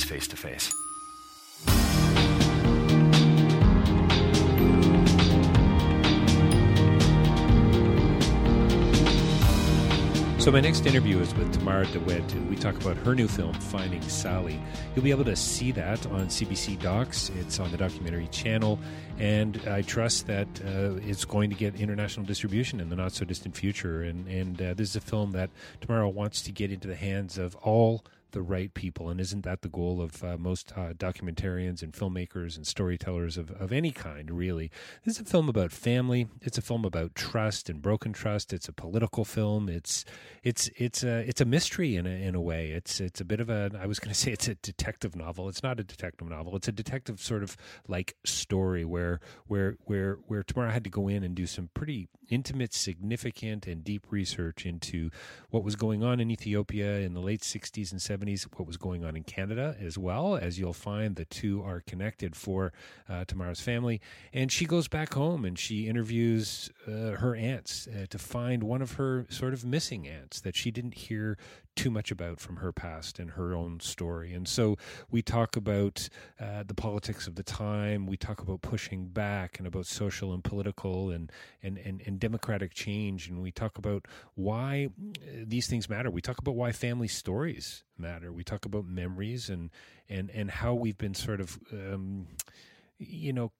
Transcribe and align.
is 0.00 0.08
Face 0.08 0.28
to 0.28 0.36
Face. 0.36 0.74
So 10.38 10.50
my 10.50 10.60
next 10.60 10.86
interview 10.86 11.18
is 11.18 11.34
with 11.34 11.52
Tamara 11.52 11.86
DeWitt, 11.88 12.32
and 12.32 12.48
we 12.48 12.56
talk 12.56 12.74
about 12.80 12.96
her 12.98 13.14
new 13.14 13.28
film, 13.28 13.52
Finding 13.52 14.00
Sally. 14.00 14.58
You'll 14.94 15.04
be 15.04 15.10
able 15.10 15.26
to 15.26 15.36
see 15.36 15.70
that 15.72 16.06
on 16.06 16.28
CBC 16.28 16.80
Docs. 16.80 17.30
It's 17.38 17.60
on 17.60 17.70
the 17.70 17.76
documentary 17.76 18.26
channel, 18.28 18.78
and 19.18 19.60
I 19.68 19.82
trust 19.82 20.28
that 20.28 20.48
uh, 20.64 20.94
it's 21.06 21.26
going 21.26 21.50
to 21.50 21.56
get 21.56 21.74
international 21.74 22.24
distribution 22.24 22.80
in 22.80 22.88
the 22.88 22.96
not 22.96 23.12
so 23.12 23.26
distant 23.26 23.54
future. 23.54 24.02
And 24.02 24.26
and 24.28 24.62
uh, 24.62 24.72
this 24.72 24.88
is 24.88 24.96
a 24.96 25.00
film 25.02 25.32
that 25.32 25.50
Tamara 25.82 26.08
wants 26.08 26.40
to 26.42 26.52
get 26.52 26.72
into 26.72 26.88
the 26.88 26.96
hands 26.96 27.36
of 27.36 27.54
all 27.56 28.02
the 28.32 28.42
right 28.42 28.72
people. 28.72 29.08
And 29.08 29.20
isn't 29.20 29.44
that 29.44 29.62
the 29.62 29.68
goal 29.68 30.00
of 30.00 30.22
uh, 30.22 30.36
most 30.38 30.72
uh, 30.76 30.92
documentarians 30.92 31.82
and 31.82 31.92
filmmakers 31.92 32.56
and 32.56 32.66
storytellers 32.66 33.36
of, 33.36 33.50
of 33.52 33.72
any 33.72 33.90
kind, 33.90 34.30
really? 34.30 34.70
This 35.04 35.16
is 35.16 35.22
a 35.22 35.24
film 35.24 35.48
about 35.48 35.72
family. 35.72 36.28
It's 36.42 36.58
a 36.58 36.62
film 36.62 36.84
about 36.84 37.14
trust 37.14 37.68
and 37.68 37.82
broken 37.82 38.12
trust. 38.12 38.52
It's 38.52 38.68
a 38.68 38.72
political 38.72 39.24
film. 39.24 39.68
It's 39.68 40.04
it's 40.42 40.70
it's 40.76 41.02
a 41.02 41.18
it's 41.28 41.40
a 41.40 41.44
mystery 41.44 41.96
in 41.96 42.06
a, 42.06 42.10
in 42.10 42.34
a 42.34 42.40
way. 42.40 42.70
It's 42.70 43.00
it's 43.00 43.20
a 43.20 43.24
bit 43.24 43.40
of 43.40 43.50
a 43.50 43.70
I 43.78 43.86
was 43.86 43.98
going 43.98 44.12
to 44.14 44.18
say 44.18 44.32
it's 44.32 44.48
a 44.48 44.54
detective 44.56 45.16
novel. 45.16 45.48
It's 45.48 45.62
not 45.62 45.80
a 45.80 45.84
detective 45.84 46.28
novel. 46.28 46.56
It's 46.56 46.68
a 46.68 46.72
detective 46.72 47.20
sort 47.20 47.42
of 47.42 47.56
like 47.88 48.16
story 48.24 48.84
where 48.84 49.20
where 49.46 49.76
where 49.84 50.18
where 50.26 50.42
Tamara 50.42 50.70
I 50.70 50.72
had 50.72 50.84
to 50.84 50.90
go 50.90 51.08
in 51.08 51.24
and 51.24 51.34
do 51.34 51.46
some 51.46 51.70
pretty 51.74 52.08
intimate, 52.30 52.72
significant, 52.72 53.66
and 53.66 53.84
deep 53.84 54.06
research 54.10 54.64
into 54.64 55.10
what 55.50 55.64
was 55.64 55.76
going 55.76 56.02
on 56.02 56.20
in 56.20 56.30
Ethiopia 56.30 57.00
in 57.00 57.12
the 57.12 57.20
late 57.20 57.42
60s 57.42 57.90
and 57.92 58.00
70s, 58.00 58.46
what 58.56 58.66
was 58.66 58.76
going 58.76 59.04
on 59.04 59.16
in 59.16 59.24
Canada 59.24 59.76
as 59.80 59.98
well. 59.98 60.36
As 60.36 60.58
you'll 60.58 60.72
find, 60.72 61.16
the 61.16 61.24
two 61.24 61.62
are 61.62 61.80
connected 61.80 62.36
for 62.36 62.72
uh, 63.08 63.24
Tamara's 63.24 63.60
family. 63.60 64.00
And 64.32 64.50
she 64.50 64.64
goes 64.64 64.88
back 64.88 65.14
home 65.14 65.44
and 65.44 65.58
she 65.58 65.88
interviews 65.88 66.70
uh, 66.86 67.16
her 67.16 67.34
aunts 67.34 67.88
uh, 67.88 68.06
to 68.08 68.18
find 68.18 68.62
one 68.62 68.80
of 68.80 68.92
her 68.92 69.26
sort 69.28 69.52
of 69.52 69.64
missing 69.64 70.08
aunts 70.08 70.40
that 70.40 70.56
she 70.56 70.70
didn't 70.70 70.94
hear 70.94 71.36
too 71.76 71.90
much 71.90 72.10
about 72.10 72.40
from 72.40 72.56
her 72.56 72.72
past 72.72 73.18
and 73.18 73.32
her 73.32 73.54
own 73.54 73.80
story. 73.80 74.34
And 74.34 74.46
so 74.46 74.76
we 75.10 75.22
talk 75.22 75.56
about 75.56 76.08
uh, 76.38 76.62
the 76.66 76.74
politics 76.74 77.26
of 77.26 77.36
the 77.36 77.42
time. 77.42 78.06
We 78.06 78.16
talk 78.16 78.40
about 78.40 78.60
pushing 78.60 79.06
back 79.06 79.58
and 79.58 79.66
about 79.66 79.86
social 79.86 80.32
and 80.32 80.44
political 80.44 81.10
and, 81.10 81.32
and, 81.62 81.78
and, 81.78 82.02
and 82.04 82.19
democratic 82.20 82.74
change. 82.74 83.28
And 83.28 83.42
we 83.42 83.50
talk 83.50 83.78
about 83.78 84.06
why 84.34 84.90
uh, 85.00 85.44
these 85.46 85.66
things 85.66 85.88
matter. 85.88 86.10
We 86.10 86.20
talk 86.20 86.38
about 86.38 86.54
why 86.54 86.72
family 86.72 87.08
stories 87.08 87.84
matter. 87.98 88.32
We 88.32 88.44
talk 88.44 88.64
about 88.64 88.86
memories 88.86 89.50
and, 89.50 89.70
and, 90.08 90.30
and 90.30 90.50
how 90.50 90.74
we've 90.74 90.98
been 90.98 91.14
sort 91.14 91.40
of. 91.40 91.58
Um, 91.72 92.28
you 93.02 93.32
know, 93.32 93.50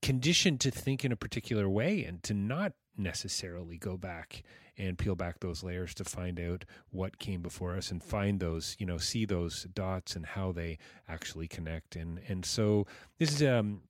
conditioned 0.00 0.58
to 0.58 0.70
think 0.70 1.04
in 1.04 1.12
a 1.12 1.16
particular 1.16 1.68
way 1.68 2.02
and 2.02 2.22
to 2.22 2.32
not 2.32 2.72
necessarily 2.96 3.76
go 3.76 3.96
back 3.96 4.42
and 4.76 4.98
peel 4.98 5.14
back 5.14 5.40
those 5.40 5.62
layers 5.62 5.94
to 5.94 6.04
find 6.04 6.40
out 6.40 6.64
what 6.90 7.18
came 7.18 7.42
before 7.42 7.76
us 7.76 7.90
and 7.90 8.02
find 8.02 8.40
those, 8.40 8.76
you 8.78 8.86
know, 8.86 8.98
see 8.98 9.24
those 9.24 9.64
dots 9.74 10.16
and 10.16 10.26
how 10.26 10.52
they 10.52 10.78
actually 11.08 11.46
connect. 11.46 11.96
And 11.96 12.20
and 12.28 12.44
so 12.44 12.86
this 13.18 13.32
is 13.32 13.42
um 13.42 13.82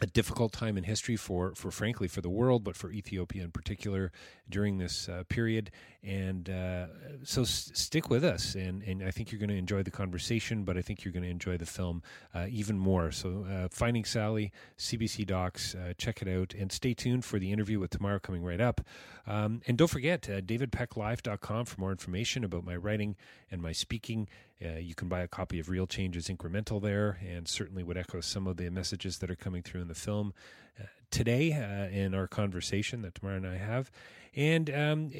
a 0.00 0.06
difficult 0.06 0.52
time 0.52 0.76
in 0.76 0.84
history 0.84 1.16
for, 1.16 1.54
for 1.54 1.70
frankly 1.70 2.08
for 2.08 2.20
the 2.20 2.28
world, 2.28 2.64
but 2.64 2.76
for 2.76 2.90
Ethiopia 2.90 3.44
in 3.44 3.50
particular 3.50 4.12
during 4.48 4.78
this 4.78 5.08
uh, 5.08 5.22
period. 5.28 5.70
And 6.02 6.48
uh, 6.48 6.86
so 7.24 7.42
s- 7.42 7.70
stick 7.74 8.10
with 8.10 8.24
us, 8.24 8.54
and, 8.54 8.82
and 8.82 9.02
I 9.02 9.10
think 9.10 9.32
you're 9.32 9.38
going 9.38 9.50
to 9.50 9.56
enjoy 9.56 9.82
the 9.82 9.90
conversation, 9.90 10.64
but 10.64 10.76
I 10.76 10.82
think 10.82 11.04
you're 11.04 11.12
going 11.12 11.24
to 11.24 11.30
enjoy 11.30 11.56
the 11.56 11.66
film 11.66 12.02
uh, 12.34 12.46
even 12.48 12.78
more. 12.78 13.10
So 13.10 13.46
uh, 13.50 13.68
Finding 13.70 14.04
Sally, 14.04 14.52
CBC 14.78 15.26
Docs, 15.26 15.74
uh, 15.74 15.94
check 15.98 16.22
it 16.22 16.28
out, 16.28 16.54
and 16.54 16.70
stay 16.70 16.94
tuned 16.94 17.24
for 17.24 17.38
the 17.38 17.50
interview 17.50 17.80
with 17.80 17.90
Tamara 17.90 18.20
coming 18.20 18.42
right 18.44 18.60
up. 18.60 18.82
Um, 19.26 19.62
and 19.66 19.76
don't 19.76 19.88
forget, 19.88 20.28
uh, 20.30 20.40
davidpecklive.com 20.40 21.64
for 21.64 21.80
more 21.80 21.90
information 21.90 22.44
about 22.44 22.64
my 22.64 22.76
writing 22.76 23.16
and 23.50 23.60
my 23.60 23.72
speaking. 23.72 24.28
Uh, 24.64 24.78
you 24.78 24.94
can 24.94 25.08
buy 25.08 25.20
a 25.20 25.28
copy 25.28 25.58
of 25.58 25.68
Real 25.68 25.86
Change 25.86 26.16
Is 26.16 26.28
Incremental 26.28 26.80
there, 26.80 27.18
and 27.26 27.46
certainly 27.46 27.82
would 27.82 27.98
echo 27.98 28.20
some 28.20 28.46
of 28.46 28.56
the 28.56 28.70
messages 28.70 29.18
that 29.18 29.30
are 29.30 29.36
coming 29.36 29.62
through 29.62 29.82
in 29.82 29.88
the 29.88 29.94
film 29.94 30.32
uh, 30.80 30.84
today 31.10 31.52
uh, 31.52 31.94
in 31.94 32.14
our 32.14 32.26
conversation 32.26 33.02
that 33.02 33.14
Tamara 33.14 33.36
and 33.36 33.46
I 33.46 33.56
have. 33.56 33.90
And 34.36 34.68
um, 34.68 35.10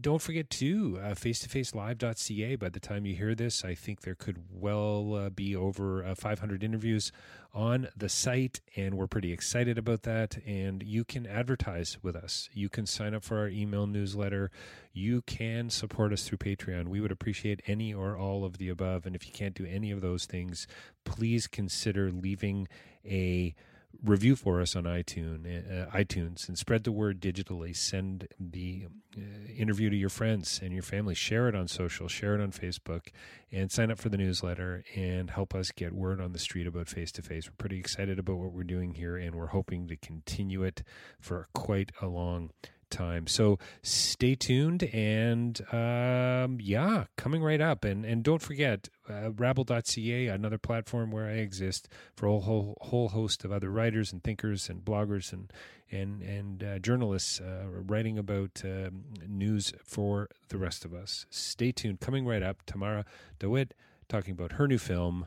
don't 0.00 0.22
forget 0.22 0.48
to 0.48 0.98
uh, 1.02 1.14
face-to-facelive.ca. 1.14 2.56
By 2.56 2.68
the 2.70 2.80
time 2.80 3.04
you 3.04 3.14
hear 3.14 3.34
this, 3.34 3.66
I 3.66 3.74
think 3.74 4.00
there 4.00 4.14
could 4.14 4.38
well 4.50 5.14
uh, 5.14 5.28
be 5.28 5.54
over 5.54 6.02
uh, 6.02 6.14
500 6.14 6.64
interviews 6.64 7.12
on 7.52 7.88
the 7.94 8.08
site, 8.08 8.62
and 8.74 8.94
we're 8.94 9.06
pretty 9.06 9.30
excited 9.30 9.76
about 9.76 10.04
that. 10.04 10.38
And 10.46 10.82
you 10.82 11.04
can 11.04 11.26
advertise 11.26 11.98
with 12.02 12.16
us. 12.16 12.48
You 12.54 12.70
can 12.70 12.86
sign 12.86 13.12
up 13.12 13.24
for 13.24 13.40
our 13.40 13.48
email 13.48 13.86
newsletter. 13.86 14.50
You 14.94 15.20
can 15.20 15.68
support 15.68 16.10
us 16.14 16.26
through 16.26 16.38
Patreon. 16.38 16.88
We 16.88 17.02
would 17.02 17.12
appreciate 17.12 17.60
any 17.66 17.92
or 17.92 18.16
all 18.16 18.42
of 18.42 18.56
the 18.56 18.70
above. 18.70 19.04
And 19.04 19.14
if 19.14 19.26
you 19.26 19.34
can't 19.34 19.54
do 19.54 19.66
any 19.66 19.90
of 19.90 20.00
those 20.00 20.24
things, 20.24 20.66
please 21.04 21.46
consider 21.46 22.10
leaving 22.10 22.68
a 23.04 23.54
review 24.02 24.36
for 24.36 24.60
us 24.60 24.74
on 24.76 24.84
iTunes, 24.84 25.46
uh, 25.46 25.90
iTunes, 25.90 26.48
and 26.48 26.58
spread 26.58 26.84
the 26.84 26.92
word 26.92 27.20
digitally. 27.20 27.76
Send 27.76 28.28
the 28.38 28.86
uh, 29.16 29.20
interview 29.56 29.90
to 29.90 29.96
your 29.96 30.08
friends 30.08 30.60
and 30.62 30.72
your 30.72 30.82
family. 30.82 31.14
Share 31.14 31.48
it 31.48 31.54
on 31.54 31.68
social. 31.68 32.08
Share 32.08 32.34
it 32.34 32.40
on 32.40 32.52
Facebook, 32.52 33.08
and 33.50 33.70
sign 33.70 33.90
up 33.90 33.98
for 33.98 34.08
the 34.08 34.16
newsletter 34.16 34.84
and 34.94 35.30
help 35.30 35.54
us 35.54 35.70
get 35.70 35.92
word 35.92 36.20
on 36.20 36.32
the 36.32 36.38
street 36.38 36.66
about 36.66 36.88
face 36.88 37.12
to 37.12 37.22
face. 37.22 37.48
We're 37.48 37.56
pretty 37.58 37.78
excited 37.78 38.18
about 38.18 38.36
what 38.36 38.52
we're 38.52 38.64
doing 38.64 38.94
here, 38.94 39.16
and 39.16 39.34
we're 39.34 39.46
hoping 39.46 39.88
to 39.88 39.96
continue 39.96 40.62
it 40.62 40.82
for 41.20 41.48
quite 41.54 41.92
a 42.00 42.06
long 42.06 42.50
time. 42.92 43.26
So 43.26 43.58
stay 43.82 44.36
tuned, 44.36 44.84
and 44.84 45.60
um, 45.72 46.58
yeah, 46.60 47.06
coming 47.16 47.42
right 47.42 47.60
up. 47.60 47.84
And 47.84 48.04
and 48.04 48.22
don't 48.22 48.42
forget 48.42 48.88
uh, 49.10 49.32
Rabble.ca, 49.32 50.28
another 50.28 50.58
platform 50.58 51.10
where 51.10 51.26
I 51.26 51.38
exist 51.38 51.88
for 52.14 52.26
a 52.26 52.38
whole 52.38 52.78
whole 52.80 53.08
host 53.08 53.44
of 53.44 53.50
other 53.50 53.70
writers 53.70 54.12
and 54.12 54.22
thinkers 54.22 54.68
and 54.68 54.84
bloggers 54.84 55.32
and 55.32 55.52
and 55.90 56.22
and 56.22 56.62
uh, 56.62 56.78
journalists 56.78 57.40
uh, 57.40 57.64
writing 57.68 58.18
about 58.18 58.62
um, 58.64 59.04
news 59.26 59.72
for 59.84 60.28
the 60.48 60.58
rest 60.58 60.84
of 60.84 60.94
us. 60.94 61.26
Stay 61.30 61.72
tuned. 61.72 62.00
Coming 62.00 62.26
right 62.26 62.42
up, 62.42 62.62
Tamara 62.66 63.04
DeWitt 63.40 63.74
talking 64.08 64.32
about 64.32 64.52
her 64.52 64.68
new 64.68 64.78
film, 64.78 65.26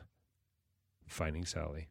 Finding 1.06 1.44
Sally. 1.44 1.88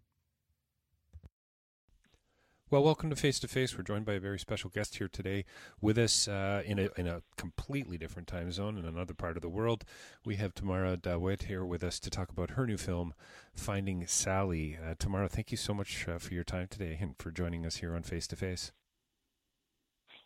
Well, 2.76 2.84
welcome 2.84 3.10
to 3.10 3.16
Face 3.16 3.40
to 3.40 3.48
Face. 3.48 3.78
We're 3.78 3.86
joined 3.86 4.06
by 4.06 4.16
a 4.16 4.20
very 4.20 4.38
special 4.38 4.70
guest 4.70 4.98
here 4.98 5.08
today 5.08 5.46
with 5.80 5.98
us 5.98 6.28
uh, 6.28 6.62
in, 6.66 6.78
a, 6.78 6.90
in 6.98 7.08
a 7.08 7.22
completely 7.38 7.98
different 7.98 8.28
time 8.28 8.52
zone 8.52 8.78
in 8.78 8.84
another 8.84 9.14
part 9.14 9.38
of 9.38 9.42
the 9.42 9.48
world. 9.48 9.86
We 10.26 10.36
have 10.36 10.54
Tamara 10.54 10.98
DeWitt 10.98 11.44
here 11.44 11.64
with 11.64 11.86
us 11.86 12.02
to 12.02 12.10
talk 12.10 12.30
about 12.30 12.50
her 12.50 12.68
new 12.68 12.76
film, 12.76 13.14
Finding 13.54 14.06
Sally. 14.08 14.78
Uh, 14.78 14.96
Tamara, 15.00 15.30
thank 15.30 15.52
you 15.52 15.58
so 15.58 15.74
much 15.74 16.06
uh, 16.10 16.18
for 16.18 16.34
your 16.34 16.44
time 16.44 16.68
today 16.70 16.98
and 17.00 17.16
for 17.18 17.32
joining 17.32 17.66
us 17.66 17.78
here 17.78 17.96
on 17.96 18.04
Face 18.04 18.28
to 18.28 18.36
Face. 18.36 18.74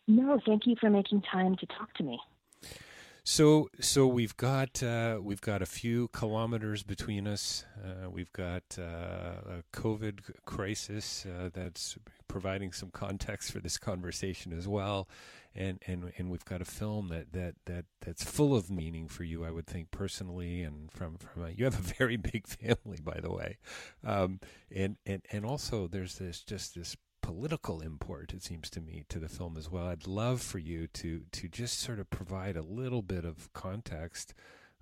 No, 0.08 0.40
thank 0.44 0.66
you 0.66 0.74
for 0.80 0.90
making 0.90 1.22
time 1.22 1.54
to 1.54 1.66
talk 1.66 1.94
to 1.98 2.02
me. 2.02 2.18
So, 3.24 3.68
so 3.80 4.06
we've 4.06 4.36
got 4.36 4.82
uh, 4.82 5.18
we've 5.20 5.40
got 5.40 5.62
a 5.62 5.66
few 5.66 6.08
kilometers 6.08 6.82
between 6.82 7.26
us. 7.26 7.64
Uh, 7.82 8.08
we've 8.10 8.32
got 8.32 8.62
uh, 8.78 8.82
a 8.82 9.62
COVID 9.72 10.20
crisis 10.46 11.26
uh, 11.26 11.50
that's 11.52 11.96
providing 12.28 12.72
some 12.72 12.90
context 12.90 13.52
for 13.52 13.60
this 13.60 13.76
conversation 13.76 14.52
as 14.52 14.66
well, 14.66 15.06
and 15.54 15.78
and 15.86 16.12
and 16.16 16.30
we've 16.30 16.44
got 16.44 16.62
a 16.62 16.64
film 16.64 17.08
that 17.08 17.32
that 17.32 17.56
that 17.66 17.84
that's 18.00 18.24
full 18.24 18.54
of 18.54 18.70
meaning 18.70 19.06
for 19.06 19.24
you. 19.24 19.44
I 19.44 19.50
would 19.50 19.66
think 19.66 19.90
personally, 19.90 20.62
and 20.62 20.90
from 20.90 21.18
from 21.18 21.44
a, 21.44 21.50
you 21.50 21.64
have 21.64 21.78
a 21.78 21.94
very 21.98 22.16
big 22.16 22.46
family, 22.48 23.00
by 23.02 23.20
the 23.20 23.30
way, 23.30 23.58
um, 24.04 24.40
and 24.74 24.96
and 25.04 25.22
and 25.30 25.44
also 25.44 25.86
there's 25.86 26.16
this 26.16 26.42
just 26.42 26.74
this 26.74 26.96
political 27.30 27.80
import, 27.80 28.34
it 28.34 28.42
seems 28.42 28.68
to 28.68 28.80
me, 28.80 29.04
to 29.08 29.20
the 29.20 29.28
film 29.28 29.56
as 29.56 29.70
well. 29.70 29.86
I'd 29.86 30.08
love 30.08 30.42
for 30.42 30.58
you 30.58 30.88
to 30.88 31.22
to 31.30 31.48
just 31.48 31.78
sort 31.78 32.00
of 32.00 32.10
provide 32.10 32.56
a 32.56 32.62
little 32.62 33.02
bit 33.02 33.24
of 33.24 33.52
context, 33.52 34.34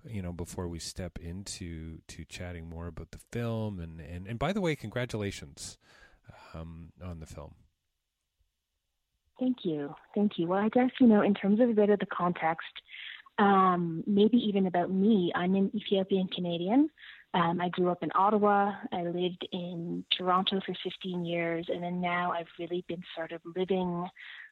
you 0.03 0.23
know, 0.23 0.33
before 0.33 0.67
we 0.67 0.79
step 0.79 1.19
into 1.19 1.99
to 2.07 2.25
chatting 2.25 2.67
more 2.67 2.87
about 2.87 3.11
the 3.11 3.19
film. 3.31 3.79
And 3.79 4.01
and, 4.01 4.25
and 4.25 4.39
by 4.39 4.51
the 4.51 4.61
way, 4.61 4.75
congratulations 4.75 5.77
um, 6.55 6.91
on 7.03 7.19
the 7.19 7.27
film. 7.27 7.53
Thank 9.39 9.57
you, 9.63 9.93
thank 10.15 10.39
you. 10.39 10.47
Well, 10.47 10.59
I 10.59 10.69
guess 10.69 10.89
you 10.99 11.05
know, 11.05 11.21
in 11.21 11.35
terms 11.35 11.59
of 11.59 11.69
a 11.69 11.73
bit 11.73 11.91
of 11.91 11.99
the 11.99 12.07
context, 12.07 12.73
um, 13.37 14.03
maybe 14.07 14.37
even 14.37 14.65
about 14.65 14.89
me, 14.89 15.31
I'm 15.35 15.53
an 15.53 15.71
Ethiopian 15.75 16.29
Canadian. 16.29 16.89
Um, 17.33 17.61
I 17.61 17.69
grew 17.69 17.89
up 17.89 18.01
in 18.01 18.09
Ottawa. 18.15 18.73
I 18.91 19.03
lived 19.03 19.47
in 19.51 20.03
Toronto 20.17 20.59
for 20.65 20.73
15 20.83 21.25
years, 21.25 21.67
and 21.69 21.83
then 21.83 22.01
now 22.01 22.31
I've 22.31 22.47
really 22.57 22.83
been 22.87 23.03
sort 23.15 23.31
of 23.31 23.41
living 23.55 24.07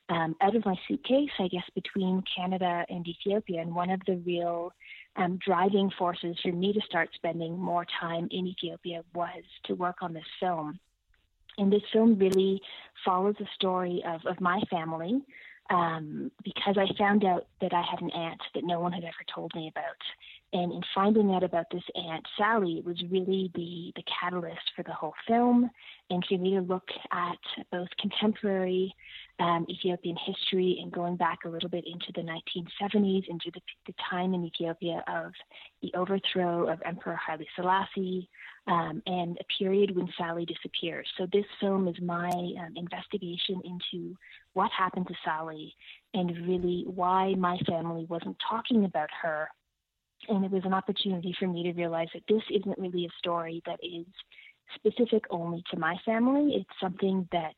um, 0.09 0.35
out 0.41 0.55
of 0.55 0.65
my 0.65 0.75
suitcase, 0.87 1.31
I 1.39 1.47
guess, 1.47 1.63
between 1.73 2.23
Canada 2.35 2.85
and 2.87 3.07
Ethiopia. 3.07 3.61
And 3.61 3.73
one 3.73 3.89
of 3.89 4.01
the 4.05 4.17
real 4.17 4.73
um, 5.15 5.39
driving 5.43 5.91
forces 5.97 6.37
for 6.41 6.51
me 6.51 6.71
to 6.71 6.81
start 6.81 7.09
spending 7.15 7.57
more 7.57 7.85
time 7.99 8.27
in 8.31 8.45
Ethiopia 8.45 9.03
was 9.13 9.43
to 9.65 9.73
work 9.73 9.97
on 10.01 10.13
this 10.13 10.23
film. 10.39 10.79
And 11.57 11.73
this 11.73 11.81
film 11.91 12.19
really 12.19 12.61
follows 13.03 13.35
the 13.39 13.47
story 13.55 14.03
of, 14.05 14.21
of 14.27 14.39
my 14.39 14.61
family 14.69 15.23
um, 15.69 16.31
because 16.43 16.77
I 16.77 16.87
found 16.97 17.25
out 17.25 17.47
that 17.61 17.73
I 17.73 17.81
had 17.81 18.01
an 18.01 18.11
aunt 18.11 18.41
that 18.53 18.63
no 18.63 18.79
one 18.79 18.93
had 18.93 19.03
ever 19.03 19.25
told 19.33 19.53
me 19.55 19.67
about. 19.67 19.97
And 20.53 20.71
in 20.71 20.81
finding 20.95 21.33
out 21.33 21.43
about 21.43 21.65
this 21.71 21.83
aunt, 21.93 22.25
Sally, 22.37 22.81
was 22.85 22.95
really 23.09 23.51
the, 23.53 23.91
the 23.97 24.03
catalyst 24.03 24.71
for 24.75 24.83
the 24.83 24.93
whole 24.93 25.13
film 25.27 25.69
and 26.09 26.23
for 26.25 26.37
me 26.37 26.51
to 26.51 26.61
look 26.61 26.87
at 27.11 27.37
both 27.69 27.89
contemporary 27.99 28.95
um, 29.39 29.65
Ethiopian 29.69 30.15
history 30.25 30.79
and 30.81 30.91
going 30.91 31.17
back 31.17 31.39
a 31.45 31.49
little 31.49 31.69
bit 31.69 31.83
into 31.85 32.13
the 32.15 32.21
1970s, 32.21 33.27
into 33.27 33.51
the, 33.53 33.61
the 33.87 33.93
time 34.09 34.33
in 34.33 34.45
Ethiopia 34.45 35.03
of 35.07 35.33
the 35.81 35.91
overthrow 35.95 36.71
of 36.71 36.81
Emperor 36.85 37.15
Haile 37.15 37.45
Selassie, 37.55 38.29
um, 38.67 39.01
and 39.05 39.37
a 39.39 39.63
period 39.63 39.95
when 39.95 40.07
Sally 40.17 40.45
disappears. 40.45 41.07
So 41.17 41.27
this 41.31 41.45
film 41.59 41.87
is 41.89 41.95
my 42.01 42.29
um, 42.29 42.73
investigation 42.75 43.61
into 43.65 44.15
what 44.53 44.71
happened 44.71 45.07
to 45.07 45.13
Sally 45.25 45.75
and 46.13 46.47
really 46.47 46.85
why 46.87 47.35
my 47.35 47.57
family 47.67 48.05
wasn't 48.09 48.37
talking 48.49 48.85
about 48.85 49.09
her. 49.21 49.49
And 50.29 50.43
it 50.43 50.51
was 50.51 50.63
an 50.65 50.73
opportunity 50.73 51.35
for 51.39 51.47
me 51.47 51.63
to 51.63 51.73
realize 51.73 52.09
that 52.13 52.23
this 52.27 52.43
isn't 52.49 52.77
really 52.77 53.05
a 53.05 53.17
story 53.17 53.61
that 53.65 53.79
is 53.83 54.05
specific 54.75 55.23
only 55.29 55.63
to 55.71 55.79
my 55.79 55.95
family. 56.05 56.55
It's 56.55 56.79
something 56.81 57.27
that 57.31 57.55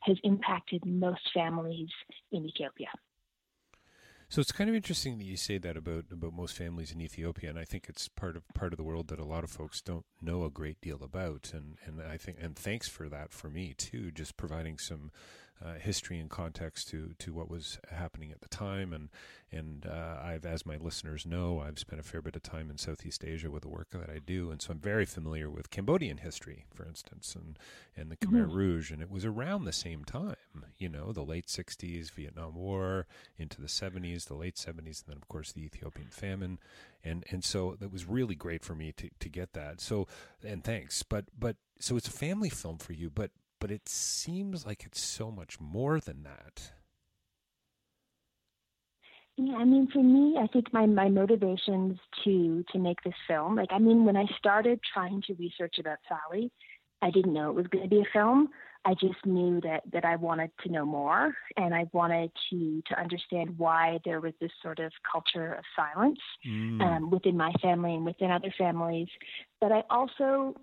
has 0.00 0.16
impacted 0.22 0.84
most 0.84 1.22
families 1.34 1.88
in 2.30 2.46
Ethiopia. 2.46 2.88
So 4.32 4.40
it's 4.40 4.50
kind 4.50 4.70
of 4.70 4.74
interesting 4.74 5.18
that 5.18 5.24
you 5.24 5.36
say 5.36 5.58
that 5.58 5.76
about 5.76 6.06
about 6.10 6.32
most 6.32 6.56
families 6.56 6.90
in 6.90 7.02
Ethiopia, 7.02 7.50
and 7.50 7.58
I 7.58 7.66
think 7.66 7.86
it's 7.86 8.08
part 8.08 8.34
of 8.34 8.48
part 8.54 8.72
of 8.72 8.78
the 8.78 8.82
world 8.82 9.08
that 9.08 9.18
a 9.18 9.26
lot 9.26 9.44
of 9.44 9.50
folks 9.50 9.82
don't 9.82 10.06
know 10.22 10.44
a 10.44 10.50
great 10.50 10.80
deal 10.80 11.00
about, 11.02 11.52
and 11.52 11.76
and 11.84 12.00
I 12.00 12.16
think 12.16 12.38
and 12.40 12.56
thanks 12.56 12.88
for 12.88 13.10
that 13.10 13.34
for 13.34 13.50
me 13.50 13.74
too, 13.76 14.10
just 14.10 14.38
providing 14.38 14.78
some 14.78 15.10
uh, 15.64 15.74
history 15.74 16.18
and 16.18 16.30
context 16.30 16.88
to 16.88 17.14
to 17.18 17.32
what 17.32 17.50
was 17.50 17.78
happening 17.90 18.32
at 18.32 18.40
the 18.40 18.48
time. 18.48 18.92
And 18.92 19.08
and 19.50 19.86
uh, 19.86 20.16
I've, 20.22 20.46
as 20.46 20.64
my 20.64 20.76
listeners 20.78 21.26
know, 21.26 21.60
I've 21.60 21.78
spent 21.78 22.00
a 22.00 22.02
fair 22.02 22.22
bit 22.22 22.36
of 22.36 22.42
time 22.42 22.70
in 22.70 22.78
Southeast 22.78 23.22
Asia 23.22 23.50
with 23.50 23.62
the 23.62 23.68
work 23.68 23.90
that 23.90 24.08
I 24.08 24.18
do, 24.18 24.50
and 24.50 24.62
so 24.62 24.72
I'm 24.72 24.78
very 24.78 25.04
familiar 25.04 25.50
with 25.50 25.70
Cambodian 25.70 26.18
history, 26.18 26.64
for 26.74 26.86
instance, 26.86 27.36
and 27.36 27.58
and 27.96 28.10
the 28.10 28.16
Khmer 28.16 28.46
mm-hmm. 28.46 28.56
Rouge. 28.56 28.90
And 28.90 29.02
it 29.02 29.10
was 29.10 29.24
around 29.24 29.64
the 29.64 29.72
same 29.72 30.04
time, 30.04 30.36
you 30.78 30.88
know, 30.88 31.12
the 31.12 31.22
late 31.22 31.46
'60s, 31.46 32.10
Vietnam 32.10 32.54
War, 32.54 33.06
into 33.38 33.60
the 33.60 33.68
'70s, 33.68 34.24
the 34.24 34.34
late 34.34 34.56
'70s, 34.56 35.04
and 35.04 35.08
then 35.08 35.16
of 35.16 35.28
course 35.28 35.52
the 35.52 35.64
Ethiopian 35.64 36.08
famine. 36.08 36.58
And 37.04 37.24
and 37.30 37.44
so 37.44 37.76
that 37.78 37.92
was 37.92 38.06
really 38.06 38.34
great 38.34 38.64
for 38.64 38.74
me 38.74 38.92
to 38.92 39.10
to 39.20 39.28
get 39.28 39.52
that. 39.52 39.80
So 39.80 40.08
and 40.42 40.64
thanks, 40.64 41.02
but 41.02 41.26
but 41.38 41.56
so 41.78 41.96
it's 41.96 42.08
a 42.08 42.12
family 42.12 42.48
film 42.48 42.78
for 42.78 42.94
you, 42.94 43.10
but 43.10 43.32
but 43.62 43.70
it 43.70 43.88
seems 43.88 44.66
like 44.66 44.82
it's 44.84 45.00
so 45.00 45.30
much 45.30 45.60
more 45.60 46.00
than 46.00 46.24
that. 46.24 46.72
Yeah, 49.36 49.54
I 49.54 49.64
mean, 49.64 49.88
for 49.92 50.02
me, 50.02 50.36
I 50.36 50.48
think 50.48 50.72
my 50.72 50.84
my 50.84 51.08
motivations 51.08 51.96
to 52.24 52.64
to 52.72 52.78
make 52.80 53.00
this 53.04 53.14
film, 53.28 53.54
like, 53.54 53.70
I 53.70 53.78
mean, 53.78 54.04
when 54.04 54.16
I 54.16 54.26
started 54.36 54.80
trying 54.92 55.22
to 55.28 55.34
research 55.34 55.76
about 55.78 55.98
Sally, 56.08 56.50
I 57.02 57.10
didn't 57.12 57.32
know 57.32 57.50
it 57.50 57.54
was 57.54 57.68
going 57.68 57.84
to 57.84 57.88
be 57.88 58.00
a 58.00 58.12
film. 58.12 58.48
I 58.84 58.94
just 58.94 59.24
knew 59.24 59.60
that 59.60 59.84
that 59.92 60.04
I 60.04 60.16
wanted 60.16 60.50
to 60.64 60.68
know 60.68 60.84
more, 60.84 61.32
and 61.56 61.72
I 61.72 61.86
wanted 61.92 62.32
to 62.50 62.82
to 62.88 63.00
understand 63.00 63.56
why 63.58 64.00
there 64.04 64.20
was 64.20 64.32
this 64.40 64.50
sort 64.60 64.80
of 64.80 64.90
culture 65.10 65.54
of 65.54 65.64
silence 65.76 66.18
mm. 66.44 66.82
um, 66.82 67.10
within 67.10 67.36
my 67.36 67.52
family 67.62 67.94
and 67.94 68.04
within 68.04 68.32
other 68.32 68.52
families. 68.58 69.08
But 69.60 69.70
I 69.70 69.84
also 69.88 70.56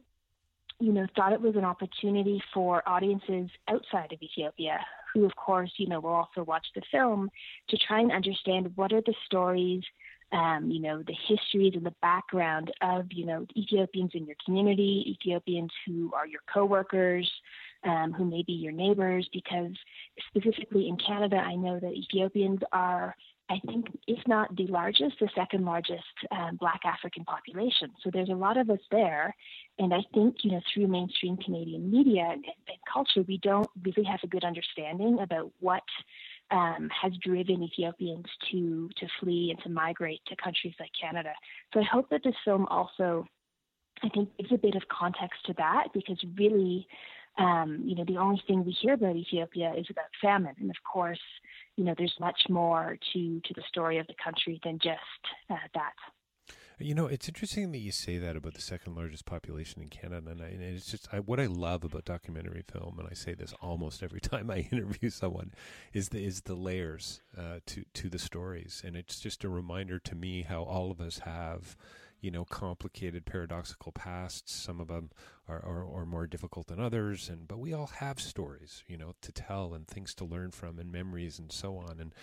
you 0.80 0.94
know, 0.94 1.06
thought 1.16 1.34
it 1.34 1.42
was 1.42 1.56
an 1.56 1.66
opportunity 1.66 2.42
for 2.54 2.88
audiences 2.88 3.50
outside 3.68 4.14
of 4.14 4.22
Ethiopia, 4.22 4.80
who, 5.14 5.26
of 5.26 5.36
course, 5.36 5.72
you 5.78 5.88
know, 5.88 6.00
will 6.00 6.14
also 6.14 6.44
watch 6.44 6.66
the 6.74 6.82
film 6.92 7.30
to 7.70 7.78
try 7.78 8.00
and 8.00 8.12
understand 8.12 8.72
what 8.76 8.94
are 8.94 9.02
the 9.02 9.14
stories, 9.26 9.84
um, 10.32 10.70
you 10.72 10.80
know, 10.80 11.04
the 11.06 11.16
histories 11.28 11.74
and 11.76 11.86
the 11.86 11.96
background 12.02 12.72
of, 12.82 13.08
you 13.12 13.26
know, 13.26 13.46
Ethiopians 13.58 14.12
in 14.14 14.26
your 14.26 14.36
community, 14.46 15.18
Ethiopians 15.20 15.72
who 15.86 16.12
are 16.14 16.28
your 16.28 16.42
coworkers, 16.52 17.30
um, 17.84 18.14
who 18.14 18.24
may 18.24 18.44
be 18.44 18.54
your 18.54 18.72
neighbors, 18.72 19.28
because 19.34 19.74
specifically 20.28 20.88
in 20.88 20.98
Canada, 20.98 21.38
I 21.38 21.56
know 21.56 21.80
that 21.80 21.94
Ethiopians 21.94 22.60
are 22.72 23.16
I 23.52 23.60
think, 23.66 23.88
if 24.08 24.20
not 24.28 24.56
the 24.56 24.68
largest, 24.68 25.16
the 25.20 25.30
second 25.34 25.66
largest 25.66 26.04
um, 26.32 26.58
Black 26.58 26.82
African 26.86 27.26
population. 27.26 27.92
So 28.04 28.12
there's 28.14 28.30
a 28.30 28.34
lot 28.34 28.58
of 28.58 28.70
us 28.70 28.80
there. 28.92 29.36
And 29.80 29.92
I 29.92 30.02
think, 30.14 30.38
you 30.44 30.52
know, 30.52 30.62
through 30.72 30.88
mainstream 30.88 31.36
Canadian 31.38 31.90
media 31.90 32.30
and, 32.32 32.46
and 32.46 32.78
culture, 32.92 33.24
we 33.28 33.40
don't 33.40 33.70
really 33.84 34.04
have 34.04 34.20
a 34.24 34.28
good 34.28 34.44
understanding 34.44 35.20
about 35.22 35.52
what 35.60 35.82
um, 36.52 36.90
has 37.02 37.12
driven 37.24 37.64
Ethiopians 37.64 38.26
to, 38.52 38.90
to 38.98 39.08
flee 39.20 39.50
and 39.50 39.64
to 39.64 39.70
migrate 39.70 40.22
to 40.28 40.36
countries 40.36 40.76
like 40.80 40.92
Canada. 41.00 41.34
So 41.74 41.80
I 41.80 41.84
hope 41.84 42.10
that 42.12 42.22
this 42.24 42.36
film 42.46 42.68
also, 42.68 43.26
I 44.04 44.10
think, 44.10 44.30
gives 44.38 44.52
a 44.52 44.58
bit 44.58 44.76
of 44.76 44.84
context 44.90 45.40
to 45.48 45.54
that 45.58 45.88
because 45.94 46.24
really, 46.38 46.88
um, 47.40 47.82
you 47.86 47.96
know, 47.96 48.04
the 48.06 48.18
only 48.18 48.42
thing 48.46 48.66
we 48.66 48.72
hear 48.72 48.94
about 48.94 49.16
Ethiopia 49.16 49.74
is 49.78 49.88
about 49.90 50.06
famine. 50.22 50.56
And 50.60 50.70
of 50.70 50.76
course, 50.84 51.20
you 51.78 51.86
know, 51.86 51.96
there's 51.98 52.16
much 52.20 52.42
more 52.50 52.98
to, 53.14 53.40
to 53.40 53.54
the 53.56 53.64
story 53.68 53.98
of 53.98 54.08
the 54.08 54.16
country 54.22 54.60
than 54.64 54.78
just 54.78 55.00
uh, 55.50 55.56
that. 55.74 55.94
You 56.82 56.96
know, 56.96 57.08
it's 57.08 57.28
interesting 57.28 57.74
that 57.74 57.80
you 57.80 57.92
say 57.92 58.18
that 58.20 58.38
about 58.38 58.54
the 58.54 58.62
second 58.62 58.96
largest 58.96 59.26
population 59.26 59.82
in 59.82 59.90
Canada, 59.90 60.32
and, 60.32 60.42
I, 60.42 60.46
and 60.46 60.62
it's 60.62 60.90
just 60.90 61.10
I, 61.12 61.20
what 61.20 61.38
I 61.38 61.46
love 61.46 61.84
about 61.84 62.06
documentary 62.06 62.64
film, 62.72 62.98
and 63.00 63.08
I 63.10 63.14
say 63.14 63.34
this 63.34 63.54
almost 63.62 64.02
every 64.02 64.20
time 64.22 64.50
I 64.50 64.68
interview 64.72 65.10
someone, 65.10 65.54
is 65.92 66.10
the 66.10 66.24
is 66.24 66.42
the 66.42 66.56
layers 66.56 67.22
uh, 67.38 67.60
to 67.66 67.84
to 67.96 68.10
the 68.10 68.20
stories, 68.20 68.82
and 68.86 68.96
it's 68.96 69.20
just 69.20 69.44
a 69.44 69.50
reminder 69.50 70.00
to 70.00 70.16
me 70.16 70.44
how 70.44 70.64
all 70.64 70.90
of 70.90 71.02
us 71.02 71.20
have 71.20 71.76
you 72.22 72.32
know, 72.32 72.46
complicated, 72.46 73.26
paradoxical 73.26 73.92
pasts. 73.92 74.54
Some 74.54 74.80
of 74.80 74.88
them 74.88 75.10
are, 75.48 75.64
are, 75.64 76.02
are, 76.02 76.06
more 76.06 76.28
difficult 76.28 76.68
than 76.68 76.80
others, 76.80 77.30
and 77.30 77.48
but 77.48 77.60
we 77.60 77.74
all 77.74 77.88
have 77.88 78.20
stories, 78.20 78.84
you 78.88 78.98
know, 78.98 79.14
to 79.22 79.32
tell 79.32 79.74
and 79.74 79.88
things 79.88 80.14
to 80.16 80.26
learn 80.26 80.52
from, 80.52 80.80
and 80.80 80.92
memories 80.92 81.40
and 81.40 81.52
so 81.52 81.78
on. 81.78 82.00
And 82.00 82.14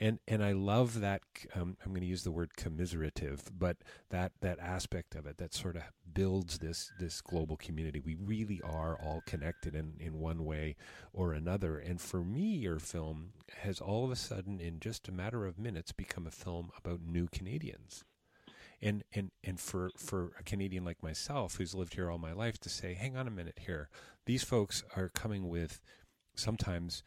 and 0.00 0.18
and 0.26 0.42
I 0.42 0.52
love 0.52 1.00
that. 1.00 1.22
Um, 1.54 1.76
I'm 1.84 1.92
going 1.92 2.00
to 2.00 2.06
use 2.06 2.24
the 2.24 2.32
word 2.32 2.56
commiserative, 2.56 3.50
but 3.56 3.76
that 4.10 4.32
that 4.40 4.58
aspect 4.58 5.14
of 5.14 5.26
it 5.26 5.38
that 5.38 5.54
sort 5.54 5.76
of 5.76 5.82
builds 6.12 6.58
this 6.58 6.90
this 6.98 7.20
global 7.20 7.56
community. 7.56 8.00
We 8.00 8.16
really 8.16 8.60
are 8.64 8.96
all 8.96 9.22
connected 9.26 9.74
in 9.74 9.94
in 10.00 10.18
one 10.18 10.44
way 10.44 10.76
or 11.12 11.32
another. 11.32 11.78
And 11.78 12.00
for 12.00 12.24
me, 12.24 12.56
your 12.56 12.78
film 12.78 13.32
has 13.60 13.80
all 13.80 14.04
of 14.04 14.10
a 14.10 14.16
sudden, 14.16 14.60
in 14.60 14.80
just 14.80 15.08
a 15.08 15.12
matter 15.12 15.46
of 15.46 15.58
minutes, 15.58 15.92
become 15.92 16.26
a 16.26 16.32
film 16.32 16.70
about 16.76 17.00
new 17.02 17.28
Canadians 17.28 18.04
and 18.82 19.04
and 19.14 19.30
and 19.44 19.60
for 19.60 19.90
for 19.96 20.32
a 20.38 20.42
Canadian 20.42 20.84
like 20.84 21.02
myself 21.02 21.56
who's 21.56 21.74
lived 21.74 21.94
here 21.94 22.10
all 22.10 22.18
my 22.18 22.32
life 22.32 22.58
to 22.60 22.68
say, 22.68 22.94
hang 22.94 23.16
on 23.16 23.28
a 23.28 23.30
minute 23.30 23.60
here, 23.66 23.88
these 24.26 24.42
folks 24.44 24.82
are 24.96 25.08
coming 25.08 25.48
with 25.48 25.80
sometimes 26.34 27.02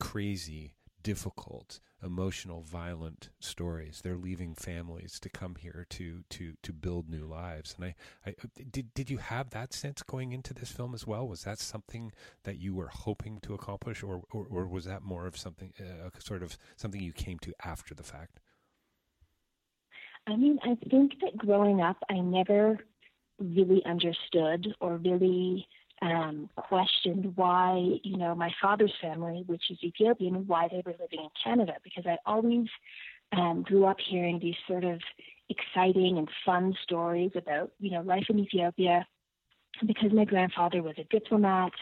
crazy, 0.00 0.74
difficult, 1.02 1.78
emotional, 2.02 2.62
violent 2.62 3.30
stories. 3.38 4.00
They're 4.02 4.16
leaving 4.16 4.54
families 4.54 5.20
to 5.20 5.28
come 5.28 5.54
here 5.54 5.86
to 5.90 6.24
to 6.30 6.54
to 6.62 6.72
build 6.72 7.08
new 7.08 7.24
lives. 7.24 7.76
And 7.76 7.86
I, 7.86 7.94
I 8.26 8.34
did 8.70 8.92
did 8.94 9.10
you 9.10 9.18
have 9.18 9.50
that 9.50 9.72
sense 9.72 10.02
going 10.02 10.32
into 10.32 10.52
this 10.54 10.72
film 10.72 10.94
as 10.94 11.06
well? 11.06 11.28
Was 11.28 11.44
that 11.44 11.58
something 11.60 12.12
that 12.42 12.58
you 12.58 12.74
were 12.74 12.88
hoping 12.88 13.38
to 13.40 13.54
accomplish, 13.54 14.02
or 14.02 14.22
or, 14.32 14.46
or 14.50 14.66
was 14.66 14.84
that 14.86 15.02
more 15.02 15.26
of 15.26 15.36
something, 15.36 15.72
uh, 15.80 16.10
sort 16.18 16.42
of 16.42 16.58
something 16.76 17.00
you 17.00 17.12
came 17.12 17.38
to 17.40 17.54
after 17.64 17.94
the 17.94 18.02
fact? 18.02 18.40
I 20.26 20.36
mean, 20.36 20.58
I 20.62 20.76
think 20.88 21.14
that 21.20 21.36
growing 21.36 21.80
up, 21.80 21.96
I 22.08 22.14
never 22.14 22.78
really 23.38 23.82
understood 23.84 24.74
or 24.80 24.96
really 24.96 25.66
um, 26.00 26.48
questioned 26.56 27.36
why, 27.36 27.98
you 28.02 28.16
know, 28.16 28.34
my 28.34 28.52
father's 28.60 28.92
family, 29.00 29.44
which 29.46 29.70
is 29.70 29.78
Ethiopian, 29.82 30.46
why 30.46 30.68
they 30.68 30.82
were 30.84 30.92
living 30.92 31.20
in 31.20 31.28
Canada, 31.42 31.74
because 31.82 32.04
I 32.06 32.18
always 32.26 32.66
um, 33.36 33.62
grew 33.62 33.84
up 33.86 33.98
hearing 34.00 34.38
these 34.38 34.56
sort 34.66 34.84
of 34.84 35.00
exciting 35.48 36.18
and 36.18 36.28
fun 36.44 36.74
stories 36.82 37.32
about, 37.34 37.72
you 37.78 37.90
know, 37.90 38.02
life 38.02 38.26
in 38.28 38.38
Ethiopia. 38.38 39.06
Because 39.86 40.12
my 40.12 40.24
grandfather 40.24 40.82
was 40.82 40.94
a 40.98 41.04
diplomat 41.04 41.72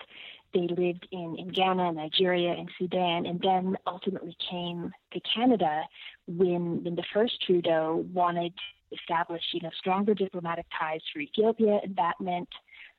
they 0.53 0.67
lived 0.69 1.07
in, 1.13 1.37
in 1.39 1.49
Ghana, 1.49 1.93
Nigeria, 1.93 2.53
and 2.53 2.69
Sudan, 2.79 3.27
and 3.27 3.41
then 3.41 3.77
ultimately 3.87 4.37
came 4.51 4.93
to 5.13 5.21
Canada 5.35 5.83
when, 6.27 6.83
when 6.85 6.95
the 6.97 7.05
first 7.13 7.43
Trudeau 7.47 8.05
wanted 8.13 8.53
to 8.57 8.97
establish, 8.97 9.43
you 9.53 9.61
know, 9.61 9.71
stronger 9.79 10.15
diplomatic 10.15 10.67
ties 10.79 11.01
for 11.13 11.21
Ethiopia, 11.21 11.79
and 11.83 11.95
that 11.97 12.15
meant 12.21 12.49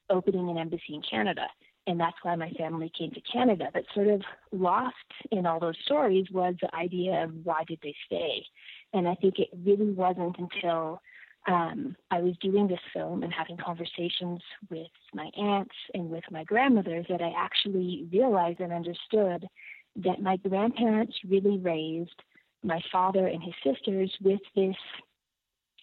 opening 0.10 0.50
an 0.50 0.58
embassy 0.58 0.94
in 0.94 1.02
Canada. 1.10 1.48
And 1.88 2.00
that's 2.00 2.18
why 2.22 2.36
my 2.36 2.52
family 2.52 2.92
came 2.98 3.12
to 3.12 3.22
Canada. 3.22 3.70
But 3.74 3.84
sort 3.94 4.08
of 4.08 4.22
lost 4.52 4.96
in 5.32 5.46
all 5.46 5.60
those 5.60 5.78
stories 5.84 6.28
was 6.32 6.56
the 6.62 6.74
idea 6.76 7.24
of 7.24 7.32
why 7.44 7.64
did 7.68 7.80
they 7.82 7.96
stay? 8.06 8.46
And 8.94 9.08
I 9.08 9.16
think 9.16 9.40
it 9.40 9.50
really 9.66 9.92
wasn't 9.92 10.38
until 10.38 11.02
um, 11.48 11.96
I 12.12 12.22
was 12.22 12.36
doing 12.40 12.68
this 12.68 12.80
film 12.94 13.24
and 13.24 13.34
having 13.34 13.58
conversations 13.58 14.42
with 14.70 14.88
my 15.14 15.30
aunts 15.38 15.76
and 15.94 16.10
with 16.10 16.24
my 16.30 16.44
grandmothers 16.44 17.06
that 17.10 17.22
I 17.22 17.34
actually 17.36 18.08
realized 18.12 18.60
and 18.60 18.72
understood 18.72 19.48
that 19.98 20.22
my 20.22 20.38
grandparents 20.38 21.16
really 21.28 21.58
raised 21.58 22.22
my 22.64 22.80
father 22.92 23.28
and 23.28 23.42
his 23.42 23.56
sisters 23.64 24.12
with 24.22 24.42
this 24.56 24.76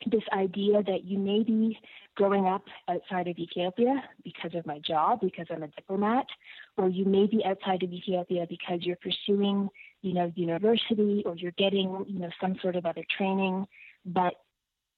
this 0.07 0.23
idea 0.33 0.81
that 0.85 1.05
you 1.05 1.19
may 1.19 1.43
be 1.43 1.77
growing 2.15 2.47
up 2.47 2.62
outside 2.88 3.27
of 3.27 3.37
Ethiopia 3.37 4.03
because 4.23 4.55
of 4.55 4.65
my 4.65 4.79
job, 4.79 5.21
because 5.21 5.47
I'm 5.50 5.65
a 5.65 5.69
diplomat, 5.69 6.27
or 6.77 6.88
you 6.88 7.05
may 7.05 7.27
be 7.27 7.45
outside 7.45 7.83
of 7.83 7.93
Ethiopia 7.93 8.47
because 8.49 8.83
you're 8.83 8.97
pursuing, 8.97 9.69
you 10.03 10.15
know, 10.15 10.33
university 10.37 11.25
or 11.27 11.35
you're 11.35 11.50
getting, 11.59 12.05
you 12.07 12.21
know, 12.21 12.31
some 12.41 12.57
sort 12.62 12.77
of 12.77 12.87
other 12.87 13.05
training. 13.17 13.67
But 14.07 14.35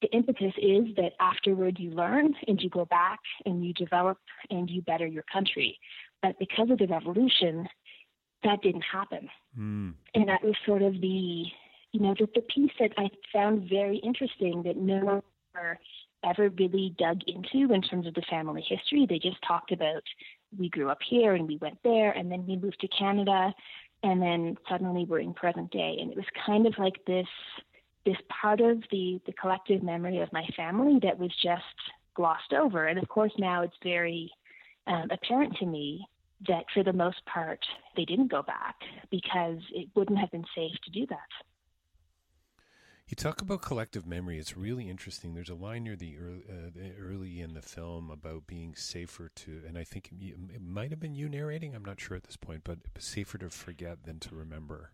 the 0.03 0.09
impetus 0.13 0.55
is 0.57 0.95
that 0.97 1.13
afterward 1.21 1.79
you 1.79 1.91
learn 1.91 2.35
and 2.49 2.61
you 2.61 2.71
go 2.71 2.85
back 2.87 3.19
and 3.45 3.65
you 3.65 3.73
develop 3.75 4.19
and 4.51 4.71
you 4.71 4.83
better 4.83 5.07
your 5.07 5.25
country. 5.33 5.79
But 6.23 6.39
because 6.39 6.71
of 6.71 6.79
the 6.79 6.87
revolution, 6.87 7.69
that 8.45 8.63
didn't 8.63 8.85
happen. 8.91 9.29
Mm. 9.59 9.95
And 10.15 10.29
that 10.29 10.43
was 10.43 10.55
sort 10.65 10.83
of 10.83 11.01
the, 11.01 11.45
you 11.93 12.01
know, 12.01 12.15
the, 12.19 12.29
the 12.35 12.43
piece 12.43 12.73
that 12.79 12.93
I 12.97 13.11
found 13.33 13.69
very 13.69 13.99
interesting 13.99 14.63
that 14.65 14.77
no 14.77 15.05
one 15.05 15.23
ever 16.25 16.51
really 16.51 16.95
dug 16.99 17.21
into 17.27 17.73
in 17.73 17.83
terms 17.83 18.07
of 18.07 18.15
the 18.15 18.23
family 18.31 18.65
history. 18.67 19.07
They 19.09 19.19
just 19.19 19.43
talked 19.47 19.73
about 19.73 20.03
we 20.59 20.69
grew 20.69 20.89
up 20.89 20.99
here 21.09 21.35
and 21.35 21.47
we 21.47 21.57
went 21.59 21.79
there 21.85 22.13
and 22.13 22.31
then 22.31 22.47
we 22.47 22.57
moved 22.57 22.81
to 22.81 22.89
Canada 22.89 23.55
and 24.03 24.21
then 24.21 24.57
suddenly 24.69 25.05
we're 25.05 25.21
in 25.21 25.35
present 25.35 25.71
day. 25.71 25.99
And 26.01 26.11
it 26.11 26.17
was 26.17 26.27
kind 26.47 26.67
of 26.67 26.75
like 26.79 27.05
this 27.07 27.27
this 28.05 28.17
part 28.29 28.61
of 28.61 28.83
the, 28.91 29.21
the 29.27 29.33
collective 29.33 29.83
memory 29.83 30.19
of 30.19 30.33
my 30.33 30.47
family 30.57 30.99
that 31.03 31.19
was 31.19 31.31
just 31.43 31.63
glossed 32.15 32.53
over. 32.53 32.87
And 32.87 32.99
of 32.99 33.09
course, 33.09 33.33
now 33.39 33.63
it's 33.63 33.77
very 33.83 34.31
um, 34.87 35.09
apparent 35.11 35.57
to 35.59 35.67
me 35.67 36.07
that 36.49 36.65
for 36.73 36.83
the 36.83 36.93
most 36.93 37.25
part, 37.27 37.61
they 37.97 38.05
didn't 38.05 38.31
go 38.31 38.43
back 38.43 38.77
because 39.11 39.59
it 39.73 39.89
wouldn't 39.95 40.19
have 40.19 40.31
been 40.31 40.47
safe 40.55 40.73
to 40.85 40.91
do 40.91 41.07
that. 41.07 41.19
You 43.07 43.17
talk 43.17 43.43
about 43.43 43.61
collective 43.61 44.07
memory. 44.07 44.39
It's 44.39 44.57
really 44.57 44.89
interesting. 44.89 45.35
There's 45.35 45.49
a 45.49 45.55
line 45.55 45.83
near 45.83 45.97
the 45.97 46.17
early, 46.17 46.45
uh, 46.49 47.03
early 47.03 47.41
in 47.41 47.55
the 47.55 47.61
film 47.61 48.09
about 48.09 48.47
being 48.47 48.77
safer 48.77 49.31
to, 49.35 49.63
and 49.67 49.77
I 49.77 49.83
think 49.83 50.11
it, 50.13 50.37
it 50.55 50.63
might 50.63 50.91
have 50.91 51.01
been 51.01 51.17
you 51.17 51.29
narrating. 51.29 51.75
I'm 51.75 51.85
not 51.85 52.01
sure 52.01 52.17
at 52.17 52.23
this 52.23 52.37
point, 52.37 52.63
but 52.63 52.79
safer 52.99 53.37
to 53.39 53.51
forget 53.51 54.05
than 54.05 54.21
to 54.21 54.37
remember. 54.37 54.93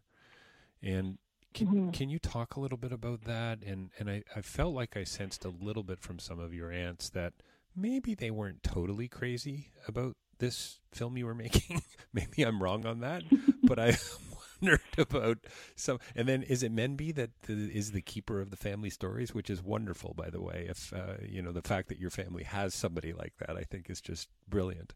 And 0.82 1.18
can, 1.56 1.66
mm-hmm. 1.68 1.90
can 1.90 2.08
you 2.10 2.18
talk 2.18 2.56
a 2.56 2.60
little 2.60 2.78
bit 2.78 2.92
about 2.92 3.24
that? 3.24 3.62
And 3.64 3.90
and 3.98 4.10
I, 4.10 4.22
I 4.34 4.42
felt 4.42 4.74
like 4.74 4.96
I 4.96 5.04
sensed 5.04 5.44
a 5.44 5.48
little 5.48 5.82
bit 5.82 6.00
from 6.00 6.18
some 6.18 6.38
of 6.38 6.52
your 6.52 6.70
aunts 6.70 7.08
that 7.10 7.32
maybe 7.74 8.14
they 8.14 8.30
weren't 8.30 8.62
totally 8.62 9.08
crazy 9.08 9.72
about 9.88 10.16
this 10.38 10.80
film 10.92 11.16
you 11.16 11.24
were 11.24 11.34
making. 11.34 11.82
maybe 12.12 12.42
I'm 12.42 12.62
wrong 12.62 12.84
on 12.84 13.00
that, 13.00 13.22
but 13.62 13.78
I 13.78 13.96
wondered 14.60 14.80
about 14.98 15.38
some. 15.76 15.98
And 16.14 16.28
then 16.28 16.42
is 16.42 16.62
it 16.62 16.74
Menby 16.74 17.14
that 17.14 17.30
is 17.48 17.92
the 17.92 18.02
keeper 18.02 18.42
of 18.42 18.50
the 18.50 18.56
family 18.56 18.90
stories, 18.90 19.34
which 19.34 19.48
is 19.48 19.62
wonderful, 19.62 20.12
by 20.14 20.28
the 20.28 20.42
way. 20.42 20.66
If 20.68 20.92
uh, 20.92 21.24
you 21.26 21.40
know 21.40 21.52
the 21.52 21.62
fact 21.62 21.88
that 21.88 21.98
your 21.98 22.10
family 22.10 22.44
has 22.44 22.74
somebody 22.74 23.14
like 23.14 23.32
that, 23.38 23.56
I 23.56 23.62
think 23.62 23.88
is 23.88 24.02
just 24.02 24.28
brilliant, 24.46 24.94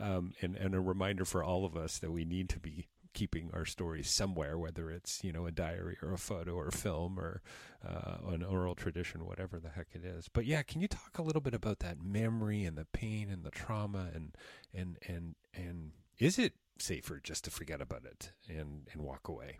um, 0.00 0.32
and 0.42 0.56
and 0.56 0.74
a 0.74 0.80
reminder 0.80 1.24
for 1.24 1.44
all 1.44 1.64
of 1.64 1.76
us 1.76 1.98
that 1.98 2.10
we 2.10 2.24
need 2.24 2.48
to 2.48 2.58
be 2.58 2.88
keeping 3.12 3.50
our 3.52 3.64
stories 3.64 4.10
somewhere, 4.10 4.58
whether 4.58 4.90
it's 4.90 5.22
you 5.24 5.32
know 5.32 5.46
a 5.46 5.50
diary 5.50 5.96
or 6.02 6.12
a 6.12 6.18
photo 6.18 6.52
or 6.52 6.68
a 6.68 6.72
film 6.72 7.18
or 7.18 7.42
uh, 7.86 8.16
an 8.28 8.42
oral 8.42 8.74
tradition, 8.74 9.26
whatever 9.26 9.58
the 9.58 9.70
heck 9.70 9.88
it 9.94 10.04
is. 10.04 10.28
But 10.28 10.46
yeah, 10.46 10.62
can 10.62 10.80
you 10.80 10.88
talk 10.88 11.18
a 11.18 11.22
little 11.22 11.40
bit 11.40 11.54
about 11.54 11.80
that 11.80 12.02
memory 12.02 12.64
and 12.64 12.76
the 12.76 12.86
pain 12.86 13.30
and 13.30 13.44
the 13.44 13.50
trauma 13.50 14.08
and 14.14 14.36
and 14.74 14.98
and 15.06 15.34
and 15.54 15.92
is 16.18 16.38
it 16.38 16.54
safer 16.78 17.20
just 17.22 17.44
to 17.44 17.50
forget 17.50 17.80
about 17.80 18.04
it 18.04 18.32
and 18.48 18.88
and 18.92 19.02
walk 19.02 19.28
away? 19.28 19.58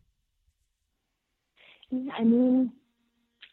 I 1.93 2.23
mean, 2.23 2.73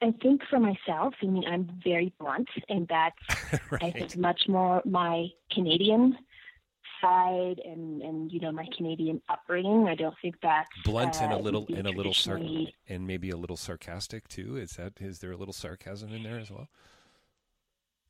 I 0.01 0.13
think 0.21 0.41
for 0.49 0.59
myself, 0.59 1.15
I 1.21 1.25
mean, 1.25 1.43
I'm 1.47 1.69
very 1.83 2.13
blunt, 2.19 2.49
and 2.69 2.87
that's 2.87 3.61
right. 3.71 3.83
I 3.83 3.91
think 3.91 4.15
much 4.17 4.43
more 4.47 4.81
my 4.85 5.27
Canadian 5.51 6.17
side 7.01 7.61
and 7.63 8.01
and 8.01 8.31
you 8.31 8.39
know 8.39 8.51
my 8.51 8.65
Canadian 8.75 9.21
upbringing. 9.29 9.87
I 9.87 9.95
don't 9.95 10.15
think 10.21 10.35
that's 10.41 10.69
blunt 10.83 11.21
uh, 11.21 11.25
and 11.25 11.33
a 11.33 11.37
little 11.37 11.65
and 11.75 11.87
a 11.87 11.91
little 11.91 12.13
sar- 12.13 12.39
and 12.87 13.07
maybe 13.07 13.29
a 13.29 13.37
little 13.37 13.57
sarcastic 13.57 14.27
too. 14.27 14.57
Is 14.57 14.71
that 14.73 14.93
is 14.99 15.19
there 15.19 15.31
a 15.31 15.37
little 15.37 15.53
sarcasm 15.53 16.13
in 16.13 16.23
there 16.23 16.39
as 16.39 16.51
well? 16.51 16.67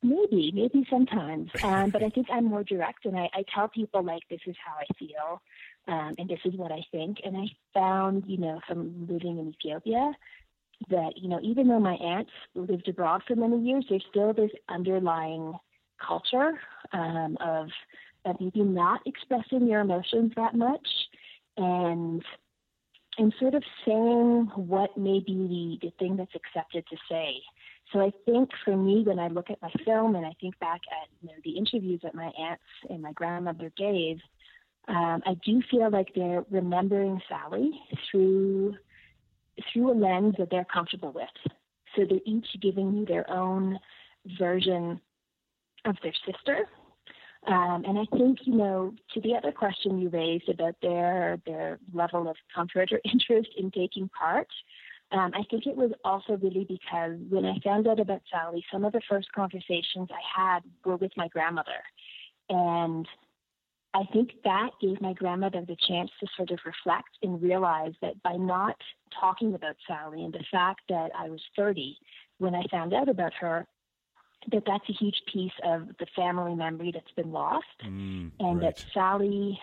Maybe, 0.02 0.52
maybe 0.54 0.86
sometimes. 0.88 1.50
Um, 1.64 1.90
but 1.90 2.02
I 2.02 2.08
think 2.08 2.28
I'm 2.30 2.44
more 2.44 2.62
direct, 2.62 3.04
and 3.04 3.16
I, 3.16 3.28
I 3.34 3.44
tell 3.52 3.68
people 3.68 4.02
like 4.02 4.22
this 4.30 4.40
is 4.46 4.56
how 4.64 4.74
I 4.78 4.86
feel, 4.98 5.42
um, 5.88 6.14
and 6.18 6.28
this 6.28 6.38
is 6.44 6.54
what 6.54 6.70
I 6.70 6.82
think. 6.92 7.18
And 7.24 7.36
I 7.36 7.46
found, 7.74 8.24
you 8.26 8.38
know, 8.38 8.60
from 8.66 9.06
living 9.08 9.38
in 9.38 9.48
Ethiopia, 9.48 10.12
that 10.88 11.14
you 11.16 11.28
know, 11.28 11.40
even 11.42 11.68
though 11.68 11.80
my 11.80 11.94
aunts 11.94 12.30
lived 12.54 12.88
abroad 12.88 13.22
for 13.26 13.34
many 13.34 13.60
years, 13.60 13.84
there's 13.88 14.04
still 14.08 14.32
this 14.32 14.52
underlying 14.68 15.54
culture 16.06 16.52
um, 16.92 17.36
of 17.40 17.68
of 18.28 18.40
maybe 18.40 18.62
not 18.62 19.00
expressing 19.06 19.66
your 19.66 19.80
emotions 19.80 20.32
that 20.36 20.54
much 20.54 20.88
and 21.56 22.22
and 23.18 23.34
sort 23.40 23.54
of 23.54 23.64
saying 23.84 24.48
what 24.54 24.96
may 24.96 25.18
be 25.18 25.78
the, 25.82 25.88
the 25.88 25.92
thing 25.98 26.16
that's 26.16 26.34
accepted 26.36 26.86
to 26.88 26.96
say. 27.10 27.34
So 27.92 28.00
I 28.00 28.12
think 28.24 28.50
for 28.64 28.76
me, 28.76 29.02
when 29.04 29.18
I 29.18 29.26
look 29.26 29.50
at 29.50 29.60
my 29.60 29.72
film 29.84 30.14
and 30.14 30.24
I 30.24 30.32
think 30.40 30.56
back 30.60 30.80
at 30.90 31.08
you 31.20 31.28
know, 31.28 31.34
the 31.44 31.56
interviews 31.56 32.00
that 32.04 32.14
my 32.14 32.30
aunts 32.38 32.62
and 32.88 33.02
my 33.02 33.12
grandmother 33.12 33.72
gave, 33.76 34.18
um, 34.86 35.22
I 35.26 35.34
do 35.44 35.60
feel 35.70 35.90
like 35.90 36.12
they're 36.14 36.44
remembering 36.50 37.20
Sally 37.28 37.72
through 38.10 38.76
through 39.72 39.90
a 39.90 39.94
lens 39.94 40.36
that 40.38 40.48
they're 40.50 40.66
comfortable 40.72 41.12
with. 41.12 41.52
So 41.96 42.04
they're 42.08 42.20
each 42.24 42.46
giving 42.62 42.94
you 42.94 43.04
their 43.04 43.28
own 43.28 43.78
version 44.38 45.00
of 45.84 45.96
their 46.02 46.12
sister. 46.24 46.68
Um, 47.46 47.84
and 47.86 47.98
I 47.98 48.16
think, 48.16 48.40
you 48.44 48.56
know, 48.56 48.94
to 49.14 49.20
the 49.20 49.34
other 49.34 49.52
question 49.52 50.00
you 50.00 50.08
raised 50.08 50.48
about 50.48 50.74
their 50.82 51.38
their 51.46 51.78
level 51.92 52.28
of 52.28 52.36
comfort 52.54 52.92
or 52.92 53.00
interest 53.10 53.50
in 53.56 53.70
taking 53.70 54.08
part, 54.08 54.48
um, 55.12 55.32
I 55.34 55.42
think 55.50 55.66
it 55.66 55.76
was 55.76 55.92
also 56.04 56.36
really 56.36 56.66
because 56.68 57.16
when 57.30 57.46
I 57.46 57.58
found 57.64 57.86
out 57.86 58.00
about 58.00 58.22
Sally, 58.30 58.64
some 58.70 58.84
of 58.84 58.92
the 58.92 59.00
first 59.08 59.32
conversations 59.32 60.08
I 60.10 60.40
had 60.40 60.60
were 60.84 60.96
with 60.96 61.12
my 61.16 61.28
grandmother. 61.28 61.82
And 62.50 63.06
I 63.94 64.04
think 64.12 64.32
that 64.44 64.70
gave 64.80 65.00
my 65.00 65.14
grandmother 65.14 65.64
the 65.66 65.76
chance 65.88 66.10
to 66.20 66.26
sort 66.36 66.50
of 66.50 66.58
reflect 66.66 67.08
and 67.22 67.42
realize 67.42 67.94
that 68.02 68.22
by 68.22 68.36
not 68.36 68.76
talking 69.18 69.54
about 69.54 69.76
Sally 69.86 70.24
and 70.24 70.32
the 70.32 70.44
fact 70.50 70.82
that 70.90 71.10
I 71.18 71.30
was 71.30 71.40
30 71.56 71.96
when 72.36 72.54
I 72.54 72.62
found 72.70 72.92
out 72.92 73.08
about 73.08 73.32
her, 73.40 73.66
that 74.52 74.62
that's 74.66 74.88
a 74.88 74.92
huge 74.92 75.22
piece 75.32 75.52
of 75.64 75.88
the 75.98 76.06
family 76.16 76.54
memory 76.54 76.90
that's 76.92 77.12
been 77.12 77.32
lost, 77.32 77.66
Mm, 77.84 78.30
and 78.40 78.62
right. 78.62 78.76
that 78.76 78.76
Sally, 78.94 79.58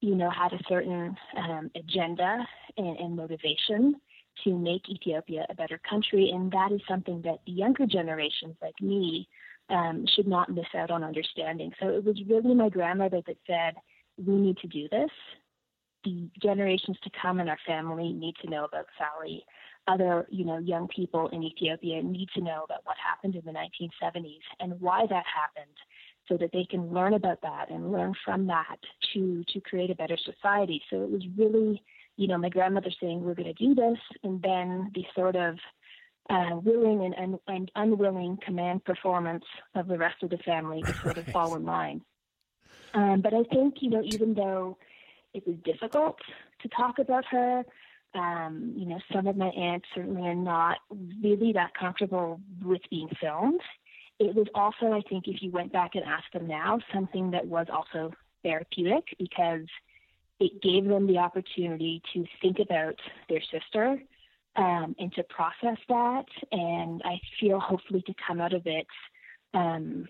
you 0.00 0.14
know, 0.14 0.30
had 0.30 0.52
a 0.52 0.62
certain 0.68 1.16
um, 1.36 1.70
agenda 1.74 2.46
and, 2.76 2.96
and 2.98 3.16
motivation 3.16 3.96
to 4.44 4.56
make 4.56 4.88
Ethiopia 4.88 5.46
a 5.48 5.54
better 5.54 5.80
country, 5.88 6.30
and 6.30 6.50
that 6.52 6.72
is 6.72 6.80
something 6.88 7.22
that 7.22 7.40
the 7.46 7.52
younger 7.52 7.86
generations 7.86 8.56
like 8.62 8.80
me 8.80 9.28
um, 9.70 10.06
should 10.14 10.26
not 10.28 10.50
miss 10.50 10.66
out 10.76 10.90
on 10.90 11.02
understanding. 11.04 11.72
So 11.80 11.88
it 11.88 12.04
was 12.04 12.16
really 12.28 12.54
my 12.54 12.68
grandmother 12.68 13.20
that 13.26 13.36
said, 13.46 13.74
"We 14.16 14.34
need 14.34 14.58
to 14.58 14.68
do 14.68 14.88
this. 14.88 15.10
The 16.04 16.30
generations 16.40 16.98
to 17.02 17.10
come 17.20 17.40
in 17.40 17.48
our 17.48 17.58
family 17.66 18.12
need 18.12 18.36
to 18.42 18.50
know 18.50 18.64
about 18.64 18.86
Sally." 18.96 19.44
Other, 19.88 20.26
you 20.30 20.44
know, 20.44 20.58
young 20.58 20.86
people 20.88 21.28
in 21.28 21.42
Ethiopia 21.42 22.02
need 22.02 22.28
to 22.34 22.42
know 22.42 22.64
about 22.64 22.84
what 22.84 22.96
happened 23.04 23.34
in 23.34 23.44
the 23.44 23.52
1970s 23.52 24.40
and 24.60 24.80
why 24.80 25.06
that 25.08 25.24
happened 25.26 25.76
so 26.28 26.36
that 26.36 26.50
they 26.52 26.64
can 26.64 26.92
learn 26.92 27.14
about 27.14 27.40
that 27.42 27.70
and 27.70 27.90
learn 27.90 28.14
from 28.24 28.46
that 28.46 28.78
to 29.12 29.42
to 29.48 29.60
create 29.60 29.90
a 29.90 29.94
better 29.94 30.16
society. 30.16 30.82
So 30.90 31.02
it 31.02 31.10
was 31.10 31.22
really, 31.36 31.82
you 32.16 32.28
know, 32.28 32.38
my 32.38 32.50
grandmother 32.50 32.90
saying 33.00 33.22
we're 33.22 33.34
going 33.34 33.54
to 33.54 33.66
do 33.66 33.74
this 33.74 33.98
and 34.22 34.40
then 34.42 34.90
the 34.94 35.04
sort 35.14 35.36
of 35.36 35.56
uh, 36.30 36.56
willing 36.62 37.04
and, 37.04 37.14
and, 37.14 37.38
and 37.48 37.70
unwilling 37.74 38.38
command 38.44 38.84
performance 38.84 39.44
of 39.74 39.88
the 39.88 39.96
rest 39.96 40.22
of 40.22 40.30
the 40.30 40.38
family 40.38 40.82
to 40.82 40.94
sort 40.98 41.16
of 41.16 41.26
fall 41.32 41.54
in 41.56 41.64
line. 41.64 42.02
Um, 42.94 43.20
but 43.22 43.32
I 43.34 43.42
think, 43.44 43.76
you 43.80 43.90
know, 43.90 44.02
even 44.04 44.34
though 44.34 44.76
it 45.34 45.46
was 45.46 45.56
difficult 45.64 46.18
to 46.60 46.68
talk 46.68 46.98
about 46.98 47.24
her, 47.30 47.64
um, 48.14 48.74
you 48.76 48.86
know, 48.86 48.98
some 49.12 49.26
of 49.26 49.36
my 49.36 49.48
aunts 49.48 49.86
certainly 49.94 50.22
are 50.22 50.34
not 50.34 50.78
really 51.22 51.52
that 51.52 51.74
comfortable 51.78 52.40
with 52.64 52.80
being 52.90 53.08
filmed. 53.20 53.60
It 54.18 54.34
was 54.34 54.46
also, 54.54 54.92
I 54.92 55.02
think, 55.08 55.28
if 55.28 55.42
you 55.42 55.50
went 55.50 55.72
back 55.72 55.94
and 55.94 56.04
asked 56.04 56.32
them 56.32 56.48
now, 56.48 56.80
something 56.92 57.30
that 57.30 57.46
was 57.46 57.66
also 57.72 58.12
therapeutic 58.42 59.04
because 59.18 59.66
it 60.40 60.62
gave 60.62 60.86
them 60.86 61.06
the 61.06 61.18
opportunity 61.18 62.02
to 62.14 62.24
think 62.40 62.58
about 62.58 62.96
their 63.28 63.42
sister 63.52 64.00
um, 64.56 64.94
and 64.98 65.12
to 65.14 65.22
process 65.24 65.78
that. 65.88 66.26
And 66.50 67.02
I 67.04 67.20
feel 67.38 67.60
hopefully 67.60 68.02
to 68.06 68.14
come 68.26 68.40
out 68.40 68.52
of 68.52 68.62
it, 68.66 68.86
um, 69.54 70.06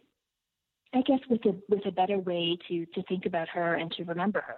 I 0.95 1.03
guess, 1.03 1.21
with 1.29 1.45
a 1.45 1.55
with 1.69 1.85
a 1.87 1.93
better 1.93 2.19
way 2.19 2.57
to 2.69 2.87
to 2.87 3.03
think 3.05 3.27
about 3.27 3.49
her 3.49 3.75
and 3.75 3.91
to 3.93 4.05
remember 4.05 4.41
her. 4.41 4.57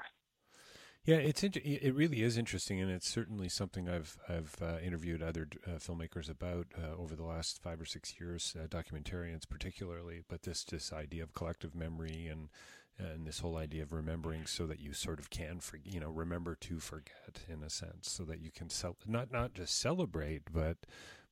Yeah, 1.10 1.16
it's 1.16 1.42
int- 1.42 1.56
it 1.56 1.92
really 1.92 2.22
is 2.22 2.38
interesting, 2.38 2.80
and 2.80 2.88
it's 2.88 3.08
certainly 3.08 3.48
something 3.48 3.88
I've 3.88 4.16
I've 4.28 4.54
uh, 4.62 4.78
interviewed 4.78 5.24
other 5.24 5.48
uh, 5.66 5.70
filmmakers 5.70 6.30
about 6.30 6.68
uh, 6.80 6.96
over 6.96 7.16
the 7.16 7.24
last 7.24 7.60
five 7.60 7.80
or 7.80 7.84
six 7.84 8.14
years, 8.20 8.54
uh, 8.56 8.68
documentarians 8.68 9.48
particularly. 9.48 10.22
But 10.28 10.42
this 10.42 10.62
this 10.62 10.92
idea 10.92 11.24
of 11.24 11.34
collective 11.34 11.74
memory 11.74 12.28
and 12.28 12.48
and 12.96 13.26
this 13.26 13.40
whole 13.40 13.56
idea 13.56 13.82
of 13.82 13.92
remembering 13.92 14.46
so 14.46 14.68
that 14.68 14.78
you 14.78 14.92
sort 14.92 15.18
of 15.18 15.30
can 15.30 15.58
for, 15.58 15.78
you 15.82 15.98
know 15.98 16.10
remember 16.10 16.54
to 16.60 16.78
forget 16.78 17.40
in 17.48 17.64
a 17.64 17.70
sense, 17.70 18.08
so 18.08 18.22
that 18.22 18.38
you 18.40 18.52
can 18.52 18.70
cel- 18.70 18.96
not 19.04 19.32
not 19.32 19.52
just 19.52 19.80
celebrate, 19.80 20.42
but 20.52 20.76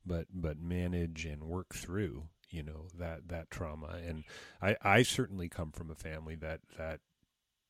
but 0.05 0.27
but 0.35 0.59
manage 0.61 1.25
and 1.25 1.45
work 1.45 1.73
through 1.73 2.25
you 2.51 2.65
know 2.65 2.89
that 2.99 3.29
that 3.29 3.49
trauma. 3.49 3.99
And 4.05 4.25
I 4.61 4.77
I 4.83 5.03
certainly 5.05 5.49
come 5.49 5.71
from 5.71 5.89
a 5.89 5.95
family 5.95 6.35
that 6.35 6.63
that 6.77 6.99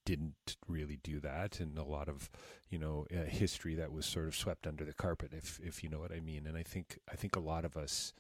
didn't 0.09 0.57
really 0.67 0.99
do 1.03 1.21
that 1.21 1.61
and 1.61 1.77
a 1.77 1.85
lot 1.85 2.09
of 2.09 2.31
you 2.71 2.79
know 2.79 3.07
uh, 3.15 3.25
history 3.25 3.75
that 3.75 3.93
was 3.93 4.07
sort 4.07 4.27
of 4.27 4.35
swept 4.35 4.67
under 4.67 4.83
the 4.83 4.95
carpet 4.95 5.33
if 5.37 5.61
if 5.63 5.85
you 5.85 5.91
know 5.91 5.99
what 5.99 6.11
i 6.11 6.19
mean. 6.19 6.47
And 6.47 6.57
i 6.57 6.63
think 6.63 6.99
i 7.13 7.15
think 7.15 7.37
a 7.37 7.41
lot 7.41 7.67
of 7.67 7.77
us 7.77 8.15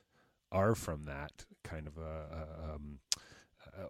are 0.53 0.74
from 0.74 1.07
that 1.07 1.46
kind 1.64 1.87
of 1.87 1.96
a, 1.96 2.01
a 2.01 2.74
um 2.74 2.98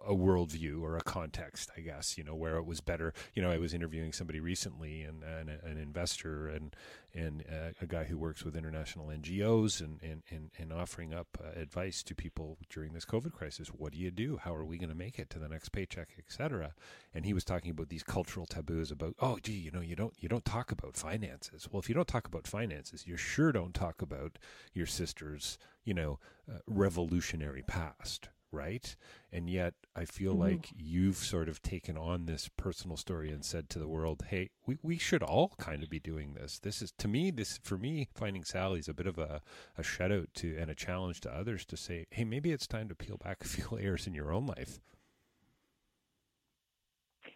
a 0.05 0.13
worldview 0.13 0.81
or 0.81 0.97
a 0.97 1.01
context, 1.01 1.69
I 1.75 1.81
guess, 1.81 2.17
you 2.17 2.23
know, 2.23 2.35
where 2.35 2.57
it 2.57 2.65
was 2.65 2.81
better. 2.81 3.13
You 3.33 3.41
know, 3.41 3.51
I 3.51 3.57
was 3.57 3.73
interviewing 3.73 4.13
somebody 4.13 4.39
recently, 4.39 5.03
and, 5.03 5.23
and 5.23 5.49
an 5.49 5.77
investor 5.77 6.47
and 6.47 6.75
and 7.13 7.43
uh, 7.51 7.71
a 7.81 7.87
guy 7.87 8.03
who 8.03 8.19
works 8.19 8.45
with 8.45 8.55
international 8.55 9.07
NGOs, 9.07 9.81
and 9.81 9.99
and 10.01 10.23
and, 10.29 10.51
and 10.57 10.71
offering 10.71 11.13
up 11.13 11.27
uh, 11.43 11.59
advice 11.59 12.03
to 12.03 12.15
people 12.15 12.57
during 12.69 12.93
this 12.93 13.05
COVID 13.05 13.33
crisis. 13.33 13.69
What 13.69 13.93
do 13.93 13.99
you 13.99 14.11
do? 14.11 14.37
How 14.37 14.53
are 14.53 14.65
we 14.65 14.77
going 14.77 14.89
to 14.89 14.95
make 14.95 15.19
it 15.19 15.29
to 15.31 15.39
the 15.39 15.49
next 15.49 15.69
paycheck, 15.69 16.09
etc. 16.17 16.73
And 17.13 17.25
he 17.25 17.33
was 17.33 17.43
talking 17.43 17.71
about 17.71 17.89
these 17.89 18.03
cultural 18.03 18.45
taboos 18.45 18.91
about, 18.91 19.15
oh, 19.19 19.39
gee, 19.41 19.53
you 19.53 19.71
know, 19.71 19.81
you 19.81 19.95
don't 19.95 20.13
you 20.19 20.29
don't 20.29 20.45
talk 20.45 20.71
about 20.71 20.95
finances. 20.95 21.67
Well, 21.71 21.79
if 21.79 21.89
you 21.89 21.95
don't 21.95 22.07
talk 22.07 22.27
about 22.27 22.47
finances, 22.47 23.07
you 23.07 23.17
sure 23.17 23.51
don't 23.51 23.73
talk 23.73 24.01
about 24.01 24.37
your 24.73 24.85
sister's, 24.85 25.57
you 25.83 25.93
know, 25.93 26.19
uh, 26.49 26.59
revolutionary 26.67 27.63
past 27.63 28.29
right? 28.51 28.95
And 29.31 29.49
yet 29.49 29.73
I 29.95 30.05
feel 30.05 30.33
mm-hmm. 30.33 30.41
like 30.41 30.69
you've 30.75 31.17
sort 31.17 31.49
of 31.49 31.61
taken 31.61 31.97
on 31.97 32.25
this 32.25 32.49
personal 32.57 32.97
story 32.97 33.31
and 33.31 33.43
said 33.43 33.69
to 33.69 33.79
the 33.79 33.87
world, 33.87 34.25
hey, 34.29 34.49
we, 34.65 34.77
we 34.81 34.97
should 34.97 35.23
all 35.23 35.53
kind 35.57 35.83
of 35.83 35.89
be 35.89 35.99
doing 35.99 36.33
this. 36.33 36.59
This 36.59 36.81
is, 36.81 36.91
to 36.97 37.07
me, 37.07 37.31
this, 37.31 37.59
for 37.63 37.77
me, 37.77 38.07
finding 38.15 38.43
Sally's 38.43 38.87
a 38.87 38.93
bit 38.93 39.07
of 39.07 39.17
a, 39.17 39.41
a 39.77 39.83
shout 39.83 40.11
out 40.11 40.29
to 40.35 40.57
and 40.57 40.69
a 40.69 40.75
challenge 40.75 41.21
to 41.21 41.31
others 41.31 41.65
to 41.65 41.77
say, 41.77 42.05
hey, 42.11 42.23
maybe 42.23 42.51
it's 42.51 42.67
time 42.67 42.89
to 42.89 42.95
peel 42.95 43.17
back 43.17 43.37
a 43.41 43.47
few 43.47 43.65
layers 43.71 44.07
in 44.07 44.13
your 44.13 44.33
own 44.33 44.45
life. 44.45 44.79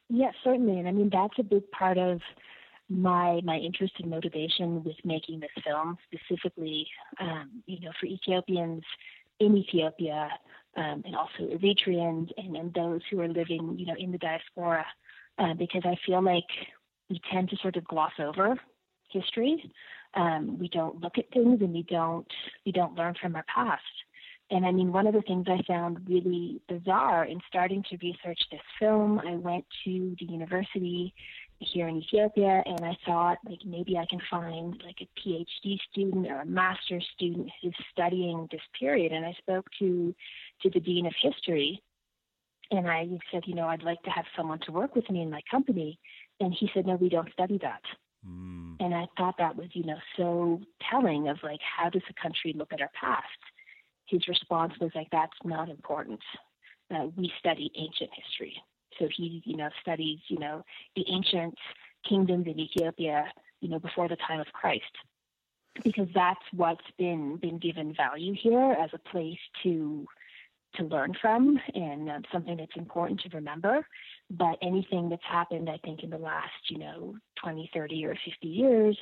Yes, 0.10 0.34
certainly. 0.44 0.78
And 0.80 0.88
I 0.88 0.92
mean, 0.92 1.10
that's 1.12 1.40
a 1.40 1.44
big 1.44 1.70
part 1.72 1.98
of 1.98 2.22
my 2.90 3.40
my 3.44 3.58
interest 3.58 3.94
and 4.00 4.10
motivation 4.10 4.84
with 4.84 4.96
making 5.04 5.40
this 5.40 5.50
film 5.64 5.98
specifically 6.06 6.88
um, 7.20 7.50
you 7.66 7.80
know 7.80 7.92
for 8.00 8.06
ethiopians 8.08 8.84
in 9.40 9.58
ethiopia 9.58 10.30
um, 10.76 11.04
and 11.06 11.16
also 11.16 11.42
Eritreans 11.42 12.30
and, 12.38 12.56
and 12.56 12.74
those 12.74 13.02
who 13.10 13.20
are 13.22 13.28
living, 13.28 13.76
you 13.78 13.86
know, 13.86 13.96
in 13.98 14.12
the 14.12 14.18
diaspora, 14.18 14.86
uh, 15.38 15.54
because 15.54 15.84
I 15.86 15.96
feel 16.06 16.24
like 16.24 16.44
we 17.10 17.22
tend 17.32 17.50
to 17.50 17.58
sort 17.58 17.76
of 17.76 17.84
gloss 17.86 18.14
over 18.20 18.60
history. 19.10 19.72
Um, 20.16 20.58
we 20.60 20.68
don't 20.70 21.02
look 21.02 21.18
at 21.18 21.32
things 21.32 21.62
and 21.62 21.74
we 21.74 21.84
don't 21.84 22.28
we 22.66 22.72
don't 22.72 22.96
learn 22.96 23.16
from 23.22 23.36
our 23.36 23.46
past. 23.54 23.82
And 24.52 24.66
I 24.66 24.72
mean, 24.72 24.92
one 24.92 25.08
of 25.08 25.14
the 25.14 25.22
things 25.22 25.48
I 25.48 25.64
found 25.68 26.08
really 26.08 26.62
bizarre 26.68 27.26
in 27.26 27.40
starting 27.48 27.84
to 27.90 27.98
research 27.98 28.40
this 28.52 28.62
film, 28.78 29.20
I 29.20 29.36
went 29.36 29.66
to 29.86 30.16
the 30.20 30.26
university 30.26 31.14
here 31.60 31.88
in 31.88 31.98
Ethiopia, 31.98 32.62
and 32.66 32.86
I 32.86 32.96
thought 33.06 33.38
like 33.50 33.60
maybe 33.66 33.98
I 33.98 34.06
can 34.06 34.20
find 34.30 34.82
like 34.86 34.98
a 35.02 35.10
PhD 35.20 35.78
student 35.92 36.28
or 36.28 36.42
a 36.42 36.46
master's 36.46 37.08
student 37.16 37.50
who's 37.62 37.76
studying 37.92 38.48
this 38.52 38.62
period. 38.78 39.12
And 39.12 39.26
I 39.26 39.34
spoke 39.40 39.66
to 39.80 40.14
to 40.64 40.70
the 40.70 40.80
dean 40.80 41.06
of 41.06 41.14
history, 41.22 41.82
and 42.72 42.90
I 42.90 43.08
said, 43.32 43.44
you 43.46 43.56
know, 43.56 43.68
I'd 43.68 43.84
like 43.84 44.02
to 44.04 44.10
have 44.10 44.26
someone 44.36 44.60
to 44.66 44.72
work 44.72 44.96
with 44.96 45.10
me 45.10 45.22
in 45.22 45.30
my 45.30 45.42
company. 45.50 46.00
And 46.40 46.54
he 46.58 46.70
said, 46.74 46.88
no, 46.88 46.96
we 46.96 47.10
don't 47.10 47.32
study 47.32 47.60
that. 47.62 47.82
Mm. 48.28 48.78
And 48.80 48.96
I 48.96 49.08
thought 49.18 49.36
that 49.38 49.56
was, 49.56 49.68
you 49.74 49.84
know, 49.84 49.98
so 50.18 50.60
telling 50.90 51.28
of 51.28 51.38
like 51.44 51.60
how 51.62 51.90
does 51.90 52.02
a 52.10 52.22
country 52.22 52.54
look 52.56 52.74
at 52.74 52.82
our 52.82 52.90
past? 53.00 53.28
His 54.08 54.28
response 54.28 54.74
was 54.82 54.92
like, 54.96 55.08
that's 55.12 55.38
not 55.44 55.70
important. 55.70 56.20
Uh, 56.94 57.08
we 57.16 57.32
study 57.40 57.72
ancient 57.76 58.10
history. 58.16 58.56
So 59.00 59.08
he, 59.16 59.42
you 59.46 59.58
know, 59.58 59.70
studies, 59.82 60.20
you 60.28 60.40
know, 60.40 60.64
the 60.96 61.06
ancient 61.10 61.56
kingdoms 62.08 62.48
in 62.48 62.60
Ethiopia, 62.60 63.32
you 63.62 63.70
know, 63.70 63.80
before 63.80 64.08
the 64.08 64.18
time 64.28 64.40
of 64.40 64.48
Christ, 64.54 64.84
because 65.84 66.08
that's 66.14 66.44
what's 66.52 66.86
been 66.98 67.38
been 67.38 67.58
given 67.58 67.94
value 67.96 68.36
here 68.40 68.76
as 68.80 68.90
a 68.94 69.10
place 69.10 69.40
to 69.64 70.06
to 70.76 70.84
learn 70.84 71.14
from 71.22 71.60
and 71.74 72.10
um, 72.10 72.24
something 72.32 72.58
that's 72.58 72.76
important 72.76 73.22
to 73.22 73.30
remember. 73.30 73.86
But 74.30 74.58
anything 74.62 75.10
that's 75.10 75.24
happened, 75.30 75.70
I 75.70 75.78
think, 75.78 76.04
in 76.04 76.10
the 76.10 76.18
last, 76.18 76.70
you 76.70 76.80
know, 76.80 77.16
20, 77.42 77.70
30, 77.74 78.06
or 78.06 78.18
50 78.26 78.48
years 78.48 78.98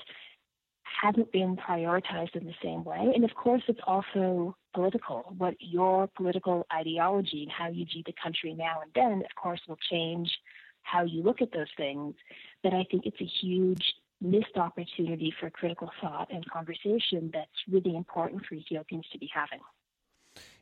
hasn't 1.01 1.31
been 1.31 1.55
prioritized 1.55 2.35
in 2.35 2.45
the 2.45 2.53
same 2.61 2.83
way. 2.83 3.11
And 3.15 3.23
of 3.23 3.33
course, 3.35 3.63
it's 3.67 3.79
also 3.85 4.55
political. 4.73 5.33
What 5.37 5.55
your 5.59 6.07
political 6.15 6.65
ideology 6.73 7.43
and 7.43 7.51
how 7.51 7.69
you 7.69 7.85
view 7.85 8.03
the 8.05 8.13
country 8.21 8.53
now 8.53 8.81
and 8.81 8.91
then, 8.93 9.23
of 9.23 9.35
course, 9.41 9.61
will 9.67 9.79
change 9.89 10.29
how 10.83 11.03
you 11.03 11.23
look 11.23 11.41
at 11.41 11.51
those 11.53 11.71
things. 11.77 12.15
But 12.63 12.73
I 12.73 12.85
think 12.89 13.05
it's 13.05 13.21
a 13.21 13.25
huge 13.41 13.93
missed 14.19 14.57
opportunity 14.57 15.33
for 15.39 15.49
critical 15.49 15.89
thought 15.99 16.29
and 16.31 16.47
conversation 16.49 17.31
that's 17.33 17.49
really 17.69 17.95
important 17.95 18.45
for 18.45 18.55
Ethiopians 18.55 19.05
to 19.11 19.17
be 19.17 19.29
having. 19.33 19.59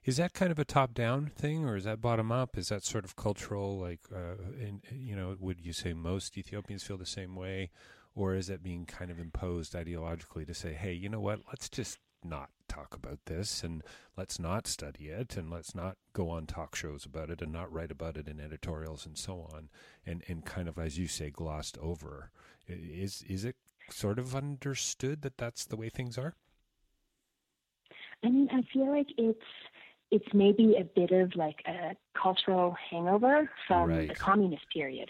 Is 0.10 0.18
that 0.18 0.34
kind 0.34 0.52
of 0.52 0.58
a 0.58 0.66
top-down 0.66 1.28
thing, 1.36 1.66
or 1.66 1.76
is 1.76 1.84
that 1.84 2.02
bottom-up? 2.02 2.58
Is 2.58 2.70
that 2.70 2.84
sort 2.84 3.06
of 3.06 3.16
cultural? 3.16 3.78
Like, 3.78 4.00
uh, 4.12 4.42
in, 4.60 4.82
you 4.92 5.16
know, 5.16 5.36
would 5.40 5.62
you 5.62 5.72
say 5.72 5.94
most 5.94 6.36
Ethiopians 6.36 6.82
feel 6.82 6.98
the 6.98 7.06
same 7.06 7.36
way, 7.36 7.70
or 8.16 8.34
is 8.34 8.50
it 8.50 8.64
being 8.64 8.88
kind 8.88 9.12
of 9.12 9.20
imposed 9.20 9.74
ideologically 9.76 10.48
to 10.48 10.54
say, 10.56 10.74
hey, 10.74 10.94
you 10.94 11.10
know 11.10 11.20
what? 11.20 11.42
Let's 11.48 11.70
just 11.70 12.00
not 12.24 12.50
talk 12.68 12.96
about 12.96 13.20
this 13.28 13.64
and 13.64 13.84
let's 14.18 14.40
not 14.40 14.66
study 14.66 15.10
it 15.10 15.38
and 15.38 15.52
let's 15.52 15.76
not 15.76 15.96
go 16.14 16.32
on 16.32 16.48
talk 16.48 16.76
shows 16.76 17.06
about 17.06 17.30
it 17.30 17.40
and 17.40 17.54
not 17.54 17.72
write 17.72 17.92
about 17.92 18.18
it 18.18 18.28
in 18.28 18.40
editorials 18.40 19.06
and 19.06 19.18
so 19.18 19.48
on 19.54 19.70
and 20.06 20.22
and 20.28 20.44
kind 20.44 20.68
of 20.68 20.78
as 20.78 20.98
you 20.98 21.08
say 21.08 21.30
glossed 21.30 21.78
over 21.78 22.30
is 22.68 23.24
is 23.30 23.46
it 23.46 23.56
sort 23.90 24.20
of 24.20 24.36
understood 24.36 25.22
that 25.22 25.38
that's 25.38 25.66
the 25.66 25.78
way 25.78 25.88
things 25.88 26.18
are 26.18 26.36
i 28.22 28.28
mean 28.28 28.50
i 28.52 28.62
feel 28.74 28.92
like 28.92 29.08
it's 29.18 29.40
it's 30.12 30.34
maybe 30.34 30.76
a 30.80 30.84
bit 30.84 31.12
of 31.12 31.36
like 31.36 31.62
a 31.68 31.96
cultural 32.20 32.76
hangover 32.90 33.50
from 33.68 33.90
right. 33.90 34.08
the 34.10 34.16
communist 34.16 34.64
period 34.74 35.10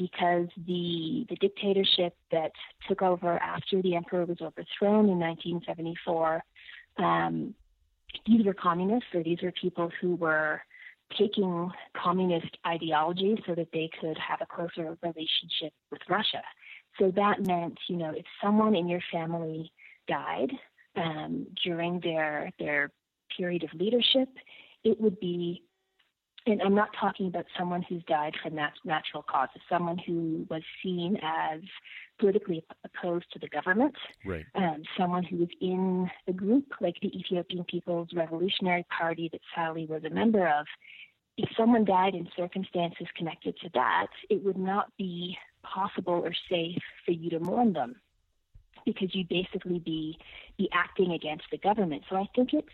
because 0.00 0.48
the 0.66 1.26
the 1.28 1.36
dictatorship 1.36 2.16
that 2.32 2.52
took 2.88 3.02
over 3.02 3.38
after 3.38 3.82
the 3.82 3.94
emperor 3.94 4.24
was 4.24 4.40
overthrown 4.40 5.10
in 5.10 5.18
1974, 5.18 6.42
um, 6.98 7.54
these 8.26 8.44
were 8.46 8.54
communists, 8.54 9.08
or 9.14 9.22
these 9.22 9.38
were 9.42 9.52
people 9.52 9.90
who 10.00 10.14
were 10.14 10.62
taking 11.18 11.70
communist 11.94 12.56
ideology 12.66 13.42
so 13.46 13.54
that 13.54 13.68
they 13.72 13.90
could 14.00 14.16
have 14.16 14.40
a 14.40 14.46
closer 14.46 14.96
relationship 15.02 15.72
with 15.90 16.00
Russia. 16.08 16.42
So 16.98 17.10
that 17.16 17.46
meant, 17.46 17.78
you 17.88 17.96
know, 17.96 18.10
if 18.10 18.24
someone 18.42 18.74
in 18.74 18.88
your 18.88 19.00
family 19.12 19.72
died 20.08 20.52
um, 20.96 21.46
during 21.62 22.00
their 22.00 22.52
their 22.58 22.90
period 23.36 23.64
of 23.64 23.70
leadership, 23.74 24.28
it 24.84 25.00
would 25.00 25.18
be 25.20 25.62
and 26.46 26.62
I'm 26.62 26.74
not 26.74 26.88
talking 26.98 27.26
about 27.26 27.44
someone 27.58 27.82
who's 27.82 28.02
died 28.04 28.34
from 28.42 28.54
nat- 28.54 28.72
natural 28.84 29.22
causes, 29.22 29.60
someone 29.68 29.98
who 29.98 30.46
was 30.48 30.62
seen 30.82 31.18
as 31.22 31.60
politically 32.18 32.64
opposed 32.84 33.26
to 33.32 33.38
the 33.38 33.48
government, 33.48 33.94
right. 34.24 34.46
um, 34.54 34.82
someone 34.98 35.22
who 35.22 35.36
was 35.36 35.48
in 35.60 36.10
a 36.28 36.32
group 36.32 36.64
like 36.80 36.96
the 37.02 37.16
Ethiopian 37.18 37.64
People's 37.64 38.08
Revolutionary 38.14 38.86
Party 38.96 39.28
that 39.32 39.40
Sally 39.54 39.86
was 39.86 40.04
a 40.04 40.10
member 40.10 40.46
of. 40.48 40.66
If 41.36 41.48
someone 41.56 41.84
died 41.84 42.14
in 42.14 42.28
circumstances 42.36 43.06
connected 43.16 43.56
to 43.60 43.70
that, 43.74 44.08
it 44.28 44.44
would 44.44 44.58
not 44.58 44.94
be 44.98 45.36
possible 45.62 46.14
or 46.14 46.32
safe 46.50 46.82
for 47.04 47.12
you 47.12 47.30
to 47.30 47.40
mourn 47.40 47.72
them 47.72 47.96
because 48.84 49.14
you'd 49.14 49.28
basically 49.28 49.78
be 49.78 50.18
be 50.58 50.68
acting 50.72 51.12
against 51.12 51.44
the 51.50 51.58
government. 51.58 52.02
So 52.08 52.16
I 52.16 52.26
think 52.34 52.52
it's 52.52 52.68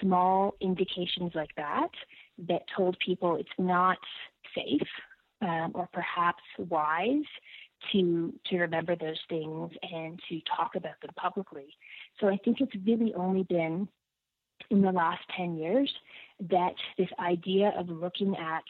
small 0.00 0.54
indications 0.60 1.32
like 1.34 1.54
that 1.56 1.90
that 2.48 2.62
told 2.76 2.96
people 3.04 3.36
it's 3.36 3.48
not 3.58 3.98
safe 4.54 4.88
um, 5.42 5.72
or 5.74 5.88
perhaps 5.92 6.42
wise 6.58 7.24
to 7.92 8.32
to 8.46 8.58
remember 8.58 8.96
those 8.96 9.20
things 9.28 9.70
and 9.82 10.20
to 10.28 10.40
talk 10.56 10.74
about 10.74 11.00
them 11.00 11.12
publicly. 11.16 11.76
So 12.20 12.28
I 12.28 12.36
think 12.44 12.60
it's 12.60 12.74
really 12.84 13.14
only 13.14 13.44
been 13.44 13.88
in 14.70 14.82
the 14.82 14.92
last 14.92 15.22
10 15.36 15.56
years 15.56 15.92
that 16.50 16.74
this 16.96 17.08
idea 17.20 17.72
of 17.78 17.88
looking 17.88 18.36
at 18.36 18.64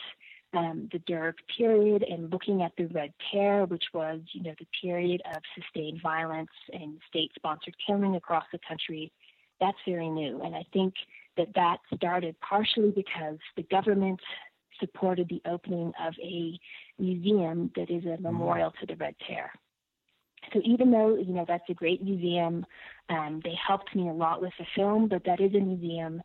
um, 0.54 0.88
the 0.92 0.98
Derg 1.00 1.34
period 1.56 2.04
and 2.08 2.30
looking 2.32 2.62
at 2.62 2.72
the 2.76 2.86
Red 2.86 3.12
Terror, 3.30 3.66
which 3.66 3.84
was, 3.92 4.20
you 4.32 4.42
know, 4.42 4.54
the 4.58 4.66
period 4.80 5.20
of 5.34 5.42
sustained 5.54 6.00
violence 6.02 6.50
and 6.72 6.98
state-sponsored 7.08 7.74
killing 7.86 8.16
across 8.16 8.44
the 8.52 8.58
country, 8.66 9.12
that's 9.60 9.78
very 9.86 10.08
new. 10.08 10.40
And 10.42 10.54
I 10.54 10.64
think 10.72 10.94
that 11.36 11.54
that 11.54 11.78
started 11.94 12.36
partially 12.40 12.90
because 12.90 13.38
the 13.56 13.62
government 13.64 14.20
supported 14.80 15.28
the 15.28 15.42
opening 15.48 15.92
of 16.00 16.14
a 16.22 16.58
museum 16.98 17.70
that 17.76 17.90
is 17.90 18.04
a 18.04 18.08
mm-hmm. 18.08 18.24
memorial 18.24 18.72
to 18.80 18.86
the 18.86 18.96
Red 18.96 19.14
Terror. 19.26 19.50
So 20.52 20.60
even 20.64 20.90
though 20.90 21.16
you 21.16 21.34
know 21.34 21.44
that's 21.46 21.68
a 21.68 21.74
great 21.74 22.02
museum, 22.02 22.64
um, 23.08 23.40
they 23.44 23.54
helped 23.54 23.94
me 23.94 24.08
a 24.08 24.12
lot 24.12 24.40
with 24.40 24.52
the 24.58 24.66
film, 24.74 25.08
but 25.08 25.24
that 25.24 25.40
is 25.40 25.54
a 25.54 25.60
museum 25.60 26.22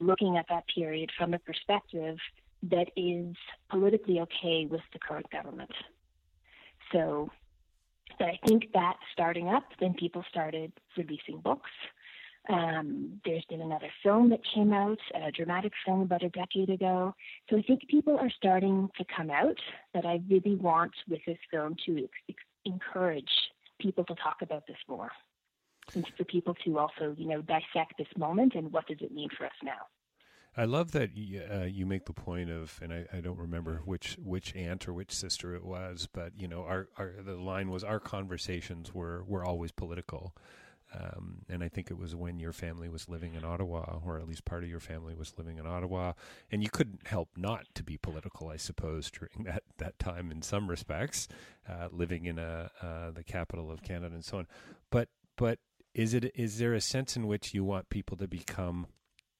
looking 0.00 0.36
at 0.36 0.46
that 0.48 0.64
period 0.74 1.10
from 1.16 1.34
a 1.34 1.38
perspective 1.38 2.16
that 2.70 2.90
is 2.96 3.36
politically 3.70 4.20
okay 4.20 4.66
with 4.68 4.80
the 4.92 4.98
current 4.98 5.28
government. 5.30 5.70
So, 6.92 7.30
but 8.18 8.28
I 8.28 8.38
think 8.46 8.72
that 8.72 8.96
starting 9.12 9.48
up, 9.48 9.64
then 9.80 9.94
people 9.94 10.24
started 10.28 10.72
releasing 10.96 11.40
books. 11.40 11.70
Um, 12.48 13.20
there's 13.24 13.44
been 13.44 13.60
another 13.60 13.90
film 14.02 14.30
that 14.30 14.40
came 14.54 14.72
out, 14.72 14.98
a 15.14 15.30
dramatic 15.30 15.72
film 15.86 16.00
about 16.00 16.24
a 16.24 16.28
decade 16.30 16.70
ago. 16.70 17.14
So 17.48 17.56
I 17.56 17.62
think 17.62 17.86
people 17.88 18.18
are 18.18 18.30
starting 18.30 18.90
to 18.98 19.04
come 19.16 19.30
out, 19.30 19.58
but 19.94 20.04
I 20.04 20.20
really 20.28 20.56
want 20.56 20.92
with 21.08 21.20
this 21.24 21.38
film 21.50 21.76
to 21.86 22.08
ex- 22.28 22.42
encourage 22.64 23.30
people 23.80 24.04
to 24.04 24.14
talk 24.16 24.38
about 24.42 24.66
this 24.66 24.76
more 24.88 25.10
and 25.94 26.06
for 26.16 26.24
people 26.24 26.54
to 26.64 26.78
also, 26.78 27.14
you 27.16 27.28
know, 27.28 27.42
dissect 27.42 27.94
this 27.98 28.08
moment 28.16 28.54
and 28.54 28.72
what 28.72 28.86
does 28.86 28.98
it 29.00 29.12
mean 29.12 29.28
for 29.36 29.46
us 29.46 29.52
now. 29.62 29.86
I 30.56 30.66
love 30.66 30.92
that 30.92 31.16
you, 31.16 31.42
uh, 31.50 31.64
you 31.64 31.86
make 31.86 32.04
the 32.04 32.12
point 32.12 32.50
of, 32.50 32.78
and 32.82 32.92
I, 32.92 33.06
I, 33.12 33.20
don't 33.20 33.38
remember 33.38 33.80
which 33.86 34.18
which 34.22 34.54
aunt 34.54 34.86
or 34.86 34.92
which 34.92 35.10
sister 35.10 35.54
it 35.54 35.64
was, 35.64 36.06
but 36.12 36.32
you 36.36 36.46
know, 36.46 36.62
our, 36.64 36.88
our 36.98 37.14
the 37.24 37.36
line 37.36 37.70
was 37.70 37.82
our 37.82 37.98
conversations 37.98 38.94
were 38.94 39.24
were 39.24 39.42
always 39.42 39.72
political, 39.72 40.36
um, 40.94 41.38
and 41.48 41.62
I 41.62 41.68
think 41.68 41.90
it 41.90 41.98
was 41.98 42.14
when 42.14 42.38
your 42.38 42.52
family 42.52 42.88
was 42.88 43.08
living 43.08 43.34
in 43.34 43.44
Ottawa, 43.44 43.98
or 44.04 44.18
at 44.18 44.28
least 44.28 44.44
part 44.44 44.62
of 44.62 44.68
your 44.68 44.80
family 44.80 45.14
was 45.14 45.32
living 45.38 45.58
in 45.58 45.66
Ottawa, 45.66 46.12
and 46.50 46.62
you 46.62 46.70
couldn't 46.70 47.06
help 47.06 47.30
not 47.36 47.66
to 47.74 47.82
be 47.82 47.96
political, 47.96 48.48
I 48.48 48.56
suppose, 48.56 49.10
during 49.10 49.44
that, 49.44 49.62
that 49.78 49.98
time 49.98 50.30
in 50.30 50.42
some 50.42 50.68
respects, 50.68 51.28
uh, 51.68 51.88
living 51.90 52.26
in 52.26 52.38
a 52.38 52.70
uh, 52.82 53.10
the 53.10 53.24
capital 53.24 53.70
of 53.70 53.82
Canada 53.82 54.14
and 54.14 54.24
so 54.24 54.38
on. 54.38 54.46
But 54.90 55.08
but 55.36 55.58
is 55.94 56.14
it 56.14 56.32
is 56.34 56.58
there 56.58 56.74
a 56.74 56.80
sense 56.80 57.16
in 57.16 57.26
which 57.26 57.54
you 57.54 57.64
want 57.64 57.88
people 57.88 58.16
to 58.18 58.28
become 58.28 58.86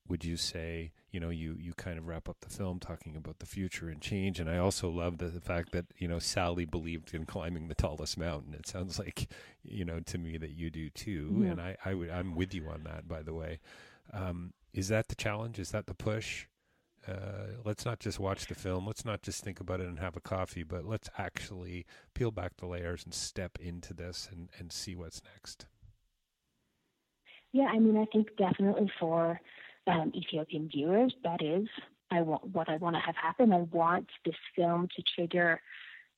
would 0.09 0.25
you 0.25 0.37
say 0.37 0.93
you 1.11 1.21
know 1.21 1.31
you 1.31 1.57
you 1.59 1.73
kind 1.75 1.99
of 1.99 2.07
wrap 2.07 2.29
up 2.29 2.39
the 2.41 2.49
film 2.49 2.79
talking 2.79 3.17
about 3.17 3.39
the 3.39 3.47
future 3.47 3.89
and 3.89 4.01
change? 4.01 4.41
And 4.41 4.49
i 4.51 4.59
also 4.59 4.89
love 4.91 5.19
the, 5.19 5.27
the 5.27 5.41
fact 5.41 5.73
that 5.73 5.87
you 5.97 6.09
know 6.09 6.19
sally 6.19 6.65
believed 6.65 7.15
in 7.15 7.25
climbing 7.25 7.69
the 7.69 7.75
tallest 7.75 8.19
mountain. 8.19 8.55
It 8.55 8.67
sounds 8.67 8.99
like 9.05 9.29
you 9.63 9.85
know 9.85 10.01
to 10.01 10.19
me 10.19 10.37
that 10.39 10.51
you 10.51 10.71
do 10.71 10.91
too. 10.91 11.43
Yeah. 11.43 11.51
and 11.53 11.61
i 11.61 11.77
i 11.85 11.95
would 11.95 12.11
i'm 12.11 12.35
with 12.35 12.55
you 12.55 12.69
on 12.69 12.85
that 12.85 13.09
by 13.09 13.23
the 13.23 13.35
way. 13.35 13.61
Um, 14.13 14.53
is 14.75 14.89
that 14.89 15.09
the 15.09 15.15
challenge? 15.15 15.59
Is 15.59 15.71
that 15.71 15.87
the 15.87 15.95
push? 15.95 16.47
Uh, 17.07 17.59
let's 17.65 17.85
not 17.85 17.99
just 17.99 18.21
watch 18.21 18.47
the 18.47 18.55
film. 18.55 18.87
Let's 18.87 19.05
not 19.05 19.23
just 19.23 19.43
think 19.43 19.59
about 19.61 19.81
it 19.81 19.87
and 19.89 19.99
have 19.99 20.17
a 20.17 20.21
coffee 20.21 20.63
but 20.63 20.85
let's 20.85 21.09
actually 21.19 21.87
peel 22.15 22.31
back 22.31 22.57
the 22.57 22.67
layers 22.67 23.05
and 23.05 23.15
step 23.15 23.59
into 23.61 23.95
this 23.95 24.29
and 24.31 24.49
and 24.59 24.73
see 24.73 24.95
what's 24.95 25.23
next. 25.35 25.67
Yeah 27.53 27.67
i 27.67 27.79
mean 27.79 27.97
i 27.99 28.07
think 28.07 28.29
definitely 28.37 28.91
for 28.99 29.39
um, 29.87 30.13
Ethiopian 30.15 30.69
viewers. 30.69 31.15
That 31.25 31.43
is, 31.43 31.69
I 32.11 32.23
want 32.23 32.45
what 32.47 32.69
I 32.69 32.77
want 32.77 32.97
to 32.97 33.01
have 33.01 33.17
happen. 33.17 33.53
I 33.53 33.63
want 33.73 34.09
this 34.25 34.35
film 34.55 34.89
to 34.97 35.03
trigger 35.15 35.61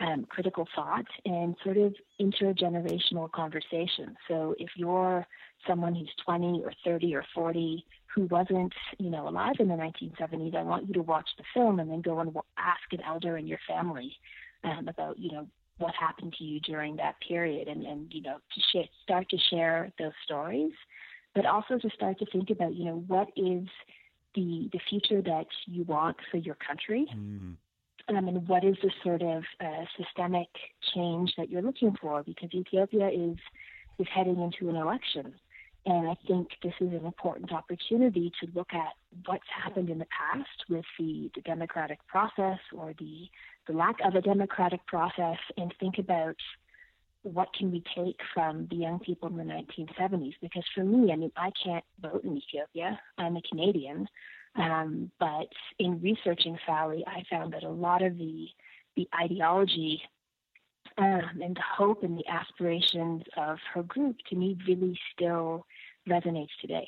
um, 0.00 0.26
critical 0.28 0.66
thought 0.74 1.06
and 1.24 1.54
sort 1.62 1.76
of 1.76 1.94
intergenerational 2.20 3.30
conversation. 3.30 4.16
So 4.28 4.54
if 4.58 4.70
you're 4.76 5.26
someone 5.68 5.94
who's 5.94 6.10
20 6.24 6.62
or 6.64 6.72
30 6.84 7.14
or 7.14 7.24
40 7.34 7.86
who 8.14 8.26
wasn't, 8.26 8.72
you 8.98 9.10
know, 9.10 9.28
alive 9.28 9.54
in 9.60 9.68
the 9.68 9.74
1970s, 9.74 10.54
I 10.54 10.62
want 10.62 10.88
you 10.88 10.94
to 10.94 11.02
watch 11.02 11.28
the 11.38 11.44
film 11.52 11.80
and 11.80 11.90
then 11.90 12.00
go 12.00 12.20
and 12.20 12.36
ask 12.58 12.92
an 12.92 13.00
elder 13.06 13.36
in 13.36 13.46
your 13.46 13.60
family 13.68 14.16
um, 14.64 14.88
about, 14.88 15.18
you 15.18 15.32
know, 15.32 15.46
what 15.78 15.94
happened 15.94 16.34
to 16.38 16.44
you 16.44 16.60
during 16.60 16.96
that 16.96 17.16
period, 17.26 17.66
and 17.66 17.84
and 17.84 18.12
you 18.12 18.22
know, 18.22 18.36
to 18.54 18.84
start 19.02 19.28
to 19.30 19.38
share 19.50 19.92
those 19.98 20.12
stories 20.24 20.72
but 21.34 21.46
also 21.46 21.78
to 21.78 21.90
start 21.90 22.18
to 22.18 22.26
think 22.26 22.50
about, 22.50 22.74
you 22.74 22.84
know, 22.84 23.04
what 23.06 23.28
is 23.36 23.66
the 24.34 24.68
the 24.72 24.80
future 24.88 25.22
that 25.22 25.46
you 25.66 25.84
want 25.84 26.16
for 26.30 26.38
your 26.38 26.56
country, 26.56 27.06
mm-hmm. 27.14 28.16
um, 28.16 28.28
and 28.28 28.48
what 28.48 28.64
is 28.64 28.76
the 28.82 28.90
sort 29.02 29.22
of 29.22 29.44
uh, 29.60 29.84
systemic 29.96 30.48
change 30.94 31.34
that 31.36 31.50
you're 31.50 31.62
looking 31.62 31.96
for? 32.00 32.22
Because 32.22 32.50
Ethiopia 32.52 33.08
is 33.08 33.38
is 33.98 34.06
heading 34.12 34.40
into 34.40 34.68
an 34.68 34.76
election, 34.76 35.34
and 35.86 36.08
I 36.08 36.16
think 36.26 36.48
this 36.62 36.74
is 36.80 36.92
an 36.92 37.04
important 37.04 37.52
opportunity 37.52 38.32
to 38.40 38.48
look 38.54 38.72
at 38.72 38.94
what's 39.26 39.44
happened 39.62 39.90
in 39.90 39.98
the 39.98 40.06
past 40.06 40.64
with 40.68 40.84
the, 40.98 41.30
the 41.34 41.42
democratic 41.42 42.04
process 42.06 42.58
or 42.72 42.94
the 42.98 43.28
the 43.66 43.72
lack 43.72 43.96
of 44.04 44.14
a 44.14 44.20
democratic 44.20 44.84
process, 44.86 45.38
and 45.56 45.72
think 45.78 45.98
about 45.98 46.36
what 47.24 47.48
can 47.54 47.72
we 47.72 47.82
take 47.96 48.18
from 48.32 48.68
the 48.70 48.76
young 48.76 49.00
people 49.00 49.28
in 49.28 49.36
the 49.36 49.42
1970s? 49.42 50.34
Because 50.40 50.64
for 50.74 50.84
me, 50.84 51.10
I 51.10 51.16
mean, 51.16 51.32
I 51.36 51.50
can't 51.62 51.84
vote 52.00 52.22
in 52.22 52.36
Ethiopia. 52.36 53.00
I'm 53.18 53.36
a 53.36 53.42
Canadian. 53.42 54.06
Um, 54.56 55.10
but 55.18 55.48
in 55.78 56.00
researching 56.00 56.56
Sally, 56.64 57.04
I 57.06 57.24
found 57.28 57.52
that 57.54 57.64
a 57.64 57.68
lot 57.68 58.02
of 58.02 58.16
the 58.16 58.46
the 58.94 59.08
ideology 59.20 60.00
um, 60.98 61.22
and 61.42 61.56
the 61.56 61.62
hope 61.76 62.04
and 62.04 62.16
the 62.16 62.28
aspirations 62.28 63.22
of 63.36 63.58
her 63.72 63.82
group 63.82 64.16
to 64.30 64.36
me 64.36 64.56
really 64.68 64.96
still 65.12 65.66
resonates 66.08 66.50
today. 66.60 66.86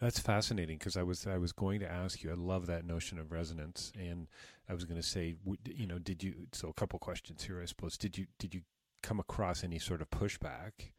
That's 0.00 0.20
fascinating 0.20 0.76
because 0.78 0.96
I 0.96 1.02
was 1.02 1.26
I 1.26 1.38
was 1.38 1.52
going 1.52 1.80
to 1.80 1.90
ask 1.90 2.22
you. 2.22 2.30
I 2.30 2.34
love 2.34 2.66
that 2.66 2.84
notion 2.84 3.18
of 3.18 3.32
resonance, 3.32 3.90
and 3.98 4.28
I 4.68 4.74
was 4.74 4.84
going 4.84 5.00
to 5.00 5.06
say, 5.06 5.36
you 5.64 5.86
know, 5.86 5.98
did 5.98 6.22
you? 6.22 6.34
So 6.52 6.68
a 6.68 6.74
couple 6.74 6.98
questions 6.98 7.44
here, 7.44 7.60
I 7.62 7.64
suppose. 7.64 7.96
Did 7.96 8.18
you 8.18 8.26
did 8.38 8.54
you 8.54 8.60
come 9.06 9.20
across 9.20 9.62
any 9.62 9.78
sort 9.78 10.02
of 10.02 10.10
pushback, 10.10 10.90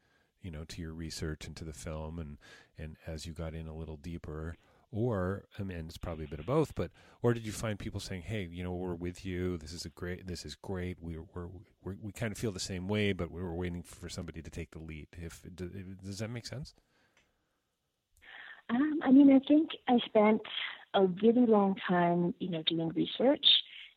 you 0.41 0.49
know, 0.49 0.63
to 0.63 0.81
your 0.81 0.93
research 0.93 1.45
and 1.45 1.55
to 1.57 1.65
the 1.65 1.73
film, 1.73 2.19
and 2.19 2.37
and 2.77 2.95
as 3.05 3.25
you 3.25 3.33
got 3.33 3.53
in 3.53 3.67
a 3.67 3.75
little 3.75 3.97
deeper, 3.97 4.55
or 4.91 5.43
I 5.59 5.63
mean, 5.63 5.77
it's 5.77 5.97
probably 5.97 6.25
a 6.25 6.29
bit 6.29 6.39
of 6.39 6.45
both, 6.45 6.73
but 6.73 6.91
or 7.21 7.33
did 7.33 7.45
you 7.45 7.51
find 7.51 7.77
people 7.77 7.99
saying, 7.99 8.21
hey, 8.21 8.47
you 8.49 8.63
know, 8.63 8.73
we're 8.73 8.95
with 8.95 9.25
you. 9.25 9.57
This 9.57 9.73
is 9.73 9.83
a 9.83 9.89
great. 9.89 10.25
This 10.25 10.45
is 10.45 10.55
great. 10.55 10.97
We 11.01 11.17
we're, 11.17 11.47
we're 11.83 11.95
we 12.01 12.13
kind 12.13 12.31
of 12.31 12.37
feel 12.37 12.53
the 12.53 12.59
same 12.59 12.87
way, 12.87 13.11
but 13.11 13.29
we 13.29 13.41
are 13.41 13.53
waiting 13.53 13.83
for 13.83 14.07
somebody 14.07 14.41
to 14.41 14.49
take 14.49 14.71
the 14.71 14.79
lead. 14.79 15.07
If 15.11 15.41
does 15.53 16.19
that 16.19 16.29
make 16.29 16.47
sense? 16.47 16.73
Um, 18.69 18.99
I 19.03 19.11
mean, 19.11 19.33
I 19.33 19.39
think 19.47 19.69
I 19.87 19.97
spent 20.05 20.41
a 20.93 21.05
really 21.05 21.45
long 21.45 21.75
time, 21.87 22.33
you 22.39 22.49
know, 22.49 22.63
doing 22.63 22.89
research 22.89 23.45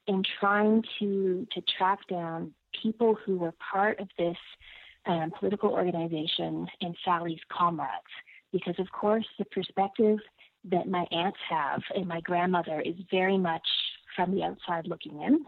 and 0.09 0.27
trying 0.41 0.83
to 0.99 1.47
to 1.53 1.63
track 1.79 2.01
down 2.09 2.55
people 2.83 3.17
who 3.25 3.37
were 3.37 3.55
part 3.73 4.01
of 4.01 4.09
this 4.19 4.37
um, 5.07 5.33
political 5.39 5.71
organization 5.71 6.67
and 6.81 6.97
Sally's 7.05 7.41
comrades, 7.51 7.91
because 8.53 8.79
of 8.79 8.91
course 8.93 9.27
the 9.39 9.45
perspective 9.47 10.19
that 10.71 10.89
my 10.89 11.07
aunts 11.11 11.39
have 11.49 11.83
and 11.95 12.07
my 12.07 12.21
grandmother 12.21 12.81
is 12.81 12.95
very 13.11 13.39
much 13.39 13.67
from 14.15 14.35
the 14.35 14.43
outside 14.43 14.87
looking 14.87 15.23
in. 15.23 15.45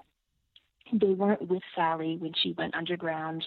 They 0.98 1.12
weren't 1.12 1.48
with 1.48 1.62
Sally 1.74 2.16
when 2.18 2.32
she 2.42 2.54
went 2.56 2.74
underground 2.74 3.44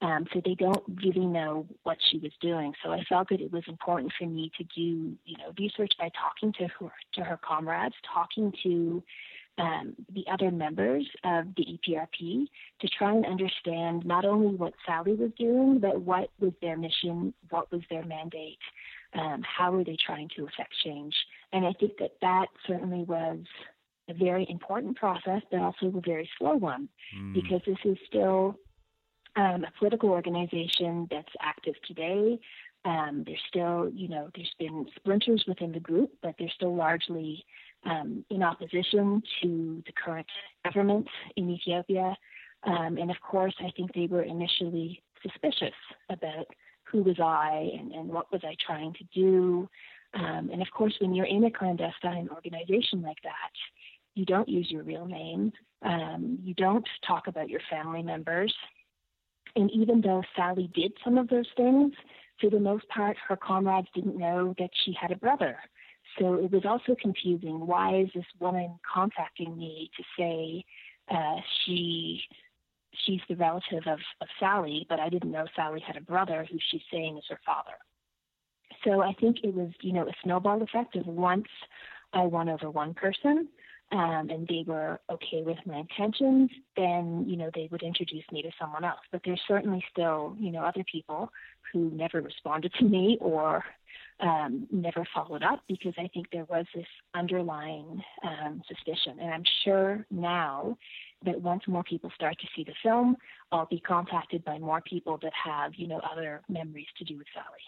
um, 0.00 0.26
so 0.32 0.40
they 0.44 0.54
don't 0.54 0.82
really 1.02 1.26
know 1.26 1.66
what 1.82 1.98
she 2.10 2.18
was 2.18 2.30
doing. 2.40 2.72
So 2.84 2.92
I 2.92 3.02
felt 3.08 3.28
that 3.30 3.40
it 3.40 3.52
was 3.52 3.64
important 3.66 4.12
for 4.16 4.26
me 4.26 4.50
to 4.56 4.64
do, 4.64 5.16
you 5.24 5.36
know, 5.38 5.52
research 5.58 5.92
by 5.98 6.10
talking 6.10 6.52
to 6.54 6.68
her 6.78 6.92
to 7.14 7.24
her 7.24 7.38
comrades, 7.42 7.96
talking 8.12 8.52
to 8.62 9.02
um, 9.58 9.94
the 10.14 10.24
other 10.32 10.50
members 10.50 11.06
of 11.24 11.46
the 11.56 11.64
EPRP 11.64 12.46
to 12.80 12.88
try 12.88 13.12
and 13.12 13.26
understand 13.26 14.06
not 14.06 14.24
only 14.24 14.54
what 14.54 14.72
Sally 14.86 15.14
was 15.14 15.30
doing, 15.36 15.78
but 15.80 16.00
what 16.00 16.30
was 16.38 16.52
their 16.62 16.76
mission, 16.76 17.34
what 17.50 17.70
was 17.72 17.82
their 17.90 18.04
mandate, 18.04 18.58
um, 19.14 19.42
how 19.42 19.72
were 19.72 19.84
they 19.84 19.96
trying 20.04 20.28
to 20.36 20.44
affect 20.44 20.72
change. 20.84 21.14
And 21.52 21.66
I 21.66 21.72
think 21.72 21.98
that 21.98 22.12
that 22.20 22.46
certainly 22.66 23.02
was 23.02 23.38
a 24.08 24.14
very 24.14 24.46
important 24.48 24.96
process, 24.96 25.42
but 25.50 25.60
also 25.60 25.86
a 25.86 26.00
very 26.00 26.28
slow 26.38 26.54
one, 26.54 26.88
mm. 27.16 27.34
because 27.34 27.60
this 27.66 27.78
is 27.84 27.98
still 28.06 28.56
um, 29.36 29.64
a 29.64 29.72
political 29.78 30.10
organization 30.10 31.08
that's 31.10 31.32
active 31.40 31.74
today. 31.86 32.38
Um, 32.84 33.24
there's 33.26 33.40
still, 33.48 33.90
you 33.92 34.08
know, 34.08 34.30
there's 34.34 34.54
been 34.58 34.86
splinters 34.96 35.44
within 35.46 35.72
the 35.72 35.80
group, 35.80 36.10
but 36.22 36.34
they're 36.38 36.50
still 36.54 36.74
largely 36.74 37.44
um, 37.84 38.24
in 38.30 38.42
opposition 38.42 39.22
to 39.42 39.82
the 39.86 39.92
current 39.92 40.26
government 40.64 41.06
in 41.36 41.50
Ethiopia. 41.50 42.16
Um, 42.64 42.98
and 42.98 43.10
of 43.10 43.20
course, 43.20 43.54
I 43.60 43.70
think 43.76 43.92
they 43.94 44.06
were 44.06 44.22
initially 44.22 45.02
suspicious 45.22 45.74
about 46.08 46.46
who 46.84 47.02
was 47.02 47.20
I 47.20 47.70
and, 47.78 47.92
and 47.92 48.08
what 48.08 48.30
was 48.32 48.42
I 48.44 48.54
trying 48.64 48.94
to 48.94 49.04
do. 49.14 49.68
Um, 50.14 50.50
and 50.52 50.62
of 50.62 50.68
course, 50.72 50.94
when 51.00 51.14
you're 51.14 51.26
in 51.26 51.44
a 51.44 51.50
clandestine 51.50 52.28
organization 52.30 53.02
like 53.02 53.20
that, 53.22 53.52
you 54.14 54.24
don't 54.24 54.48
use 54.48 54.70
your 54.70 54.82
real 54.82 55.06
name. 55.06 55.52
Um, 55.82 56.38
you 56.42 56.54
don't 56.54 56.86
talk 57.06 57.28
about 57.28 57.48
your 57.48 57.60
family 57.70 58.02
members. 58.02 58.54
And 59.54 59.70
even 59.70 60.00
though 60.00 60.22
Sally 60.34 60.70
did 60.74 60.92
some 61.04 61.18
of 61.18 61.28
those 61.28 61.46
things, 61.56 61.92
for 62.40 62.50
the 62.50 62.60
most 62.60 62.88
part, 62.88 63.16
her 63.28 63.36
comrades 63.36 63.88
didn't 63.94 64.16
know 64.16 64.54
that 64.58 64.70
she 64.84 64.96
had 65.00 65.10
a 65.10 65.16
brother. 65.16 65.58
So 66.18 66.34
it 66.34 66.50
was 66.50 66.64
also 66.64 66.96
confusing. 67.00 67.66
Why 67.66 68.00
is 68.00 68.08
this 68.14 68.24
woman 68.40 68.78
contacting 68.92 69.56
me 69.56 69.90
to 69.96 70.04
say 70.18 70.64
uh, 71.10 71.36
she 71.64 72.22
she's 73.06 73.20
the 73.28 73.36
relative 73.36 73.86
of, 73.86 73.98
of 74.20 74.28
Sally, 74.40 74.86
but 74.88 74.98
I 74.98 75.08
didn't 75.08 75.30
know 75.30 75.46
Sally 75.54 75.80
had 75.80 75.96
a 75.96 76.00
brother 76.00 76.46
who 76.50 76.58
she's 76.70 76.82
saying 76.90 77.18
is 77.18 77.24
her 77.28 77.40
father. 77.44 77.76
So 78.84 79.02
I 79.02 79.12
think 79.20 79.38
it 79.42 79.54
was, 79.54 79.70
you 79.80 79.92
know, 79.92 80.08
a 80.08 80.12
snowball 80.22 80.62
effect 80.62 80.96
of 80.96 81.06
once 81.06 81.48
I 82.12 82.22
won 82.22 82.48
over 82.48 82.70
one 82.70 82.94
person, 82.94 83.48
um, 83.90 84.28
and 84.30 84.46
they 84.46 84.64
were 84.66 85.00
okay 85.10 85.42
with 85.42 85.58
my 85.64 85.78
intentions, 85.78 86.50
then 86.76 87.24
you 87.26 87.36
know 87.36 87.50
they 87.54 87.68
would 87.70 87.82
introduce 87.82 88.24
me 88.30 88.42
to 88.42 88.50
someone 88.60 88.84
else. 88.84 89.00
But 89.10 89.22
there's 89.24 89.40
certainly 89.48 89.82
still 89.90 90.36
you 90.38 90.52
know 90.52 90.62
other 90.62 90.84
people 90.90 91.30
who 91.72 91.90
never 91.90 92.20
responded 92.20 92.72
to 92.74 92.84
me 92.84 93.18
or 93.20 93.64
um, 94.20 94.66
never 94.70 95.06
followed 95.14 95.42
up 95.42 95.62
because 95.68 95.94
I 95.96 96.08
think 96.12 96.26
there 96.30 96.44
was 96.44 96.66
this 96.74 96.86
underlying 97.14 98.02
um, 98.22 98.62
suspicion. 98.68 99.18
And 99.20 99.32
I'm 99.32 99.44
sure 99.64 100.04
now 100.10 100.76
that 101.24 101.40
once 101.40 101.62
more 101.66 101.84
people 101.84 102.10
start 102.14 102.38
to 102.40 102.46
see 102.54 102.64
the 102.64 102.74
film, 102.82 103.16
I'll 103.52 103.66
be 103.66 103.80
contacted 103.80 104.44
by 104.44 104.58
more 104.58 104.82
people 104.82 105.18
that 105.22 105.32
have 105.32 105.72
you 105.76 105.88
know 105.88 106.00
other 106.00 106.42
memories 106.48 106.88
to 106.98 107.04
do 107.04 107.16
with 107.16 107.26
Sally. 107.32 107.64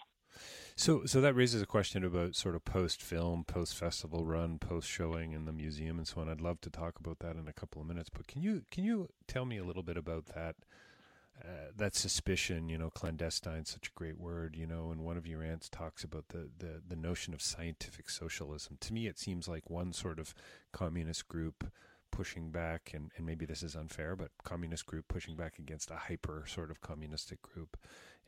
So, 0.81 1.05
so 1.05 1.21
that 1.21 1.35
raises 1.35 1.61
a 1.61 1.67
question 1.67 2.03
about 2.03 2.35
sort 2.35 2.55
of 2.55 2.65
post 2.65 3.03
film, 3.03 3.43
post 3.43 3.75
festival 3.75 4.25
run, 4.25 4.57
post 4.57 4.89
showing 4.89 5.31
in 5.31 5.45
the 5.45 5.51
museum 5.51 5.99
and 5.99 6.07
so 6.07 6.21
on. 6.21 6.27
I'd 6.27 6.41
love 6.41 6.59
to 6.61 6.71
talk 6.71 6.99
about 6.99 7.19
that 7.19 7.35
in 7.35 7.47
a 7.47 7.53
couple 7.53 7.83
of 7.83 7.87
minutes. 7.87 8.09
But 8.09 8.25
can 8.25 8.41
you 8.41 8.63
can 8.71 8.83
you 8.83 9.09
tell 9.27 9.45
me 9.45 9.59
a 9.59 9.63
little 9.63 9.83
bit 9.83 9.95
about 9.95 10.25
that? 10.33 10.55
Uh, 11.39 11.69
that 11.77 11.93
suspicion, 11.93 12.67
you 12.67 12.79
know, 12.79 12.89
clandestine, 12.89 13.65
such 13.65 13.89
a 13.89 13.93
great 13.99 14.17
word, 14.17 14.55
you 14.55 14.65
know, 14.65 14.89
and 14.89 15.01
one 15.01 15.17
of 15.17 15.27
your 15.27 15.43
aunts 15.43 15.69
talks 15.69 16.03
about 16.03 16.29
the, 16.29 16.49
the, 16.57 16.81
the 16.87 16.95
notion 16.95 17.35
of 17.35 17.43
scientific 17.43 18.09
socialism. 18.09 18.77
To 18.79 18.93
me, 18.93 19.05
it 19.05 19.19
seems 19.19 19.47
like 19.47 19.69
one 19.69 19.93
sort 19.93 20.17
of 20.17 20.33
communist 20.71 21.27
group 21.27 21.71
pushing 22.11 22.51
back, 22.51 22.91
and, 22.93 23.11
and 23.17 23.25
maybe 23.25 23.45
this 23.45 23.63
is 23.63 23.75
unfair, 23.75 24.15
but 24.15 24.29
communist 24.43 24.85
group 24.85 25.07
pushing 25.07 25.35
back 25.35 25.57
against 25.57 25.89
a 25.89 25.95
hyper 25.95 26.43
sort 26.47 26.69
of 26.69 26.81
communistic 26.81 27.41
group 27.41 27.77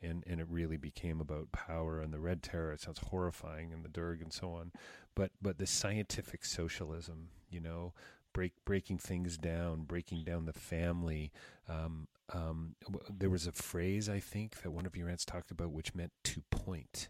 and 0.02 0.24
and 0.26 0.40
it 0.40 0.46
really 0.48 0.76
became 0.76 1.20
about 1.20 1.52
power 1.52 2.00
and 2.00 2.12
the 2.12 2.20
red 2.20 2.42
terror. 2.42 2.72
It 2.72 2.80
sounds 2.80 3.00
horrifying, 3.10 3.72
and 3.72 3.84
the 3.84 3.88
Derg 3.88 4.22
and 4.22 4.32
so 4.32 4.52
on. 4.52 4.72
But 5.14 5.32
but 5.40 5.58
the 5.58 5.66
scientific 5.66 6.44
socialism, 6.44 7.28
you 7.50 7.60
know, 7.60 7.92
break 8.32 8.52
breaking 8.64 8.98
things 8.98 9.36
down, 9.36 9.82
breaking 9.84 10.24
down 10.24 10.46
the 10.46 10.52
family. 10.52 11.32
Um, 11.68 12.08
um, 12.32 12.74
there 13.10 13.30
was 13.30 13.46
a 13.46 13.52
phrase 13.52 14.08
I 14.08 14.18
think 14.20 14.62
that 14.62 14.70
one 14.70 14.86
of 14.86 14.96
your 14.96 15.08
aunts 15.08 15.24
talked 15.24 15.50
about, 15.50 15.72
which 15.72 15.94
meant 15.94 16.12
to 16.24 16.42
point. 16.50 17.08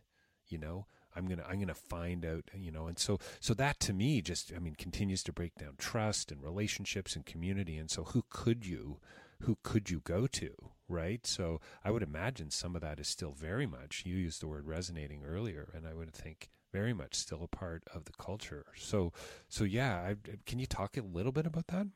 You 0.49 0.59
know, 0.59 0.87
I'm 1.17 1.27
gonna 1.27 1.45
I'm 1.49 1.59
gonna 1.59 1.75
find 1.75 2.25
out. 2.25 2.45
You 2.55 2.71
know, 2.71 2.87
and 2.87 2.99
so 2.99 3.19
so 3.41 3.55
that 3.55 3.81
to 3.81 3.93
me 3.93 4.21
just 4.21 4.53
I 4.55 4.59
mean 4.59 4.75
continues 4.75 5.23
to 5.25 5.33
break 5.33 5.55
down 5.57 5.75
trust 5.79 6.31
and 6.31 6.43
relationships 6.43 7.17
and 7.17 7.25
community. 7.25 7.79
And 7.79 7.91
so 7.91 8.05
who 8.05 8.25
could 8.29 8.67
you? 8.67 8.99
who 9.45 9.59
could 9.63 9.91
you 9.91 10.01
go 10.01 10.27
to, 10.27 10.55
right? 10.89 11.27
So 11.27 11.61
I 11.85 11.91
would 11.91 12.03
imagine 12.03 12.51
some 12.51 12.75
of 12.75 12.83
that 12.83 13.01
is 13.01 13.09
still 13.09 13.33
very 13.33 13.67
much, 13.67 14.03
you 14.05 14.17
used 14.17 14.41
the 14.43 14.49
word 14.49 14.67
resonating 14.67 15.25
earlier, 15.25 15.69
and 15.75 15.87
I 15.87 15.95
would 15.95 16.13
think 16.13 16.51
very 16.73 16.93
much 16.93 17.15
still 17.15 17.43
a 17.43 17.49
part 17.49 17.85
of 17.95 18.05
the 18.05 18.13
culture. 18.19 18.67
So, 18.77 19.13
so 19.49 19.65
yeah, 19.65 19.97
I, 19.99 20.17
can 20.45 20.59
you 20.59 20.67
talk 20.67 20.97
a 20.97 21.03
little 21.03 21.33
bit 21.33 21.47
about 21.47 21.69
that? 21.69 21.87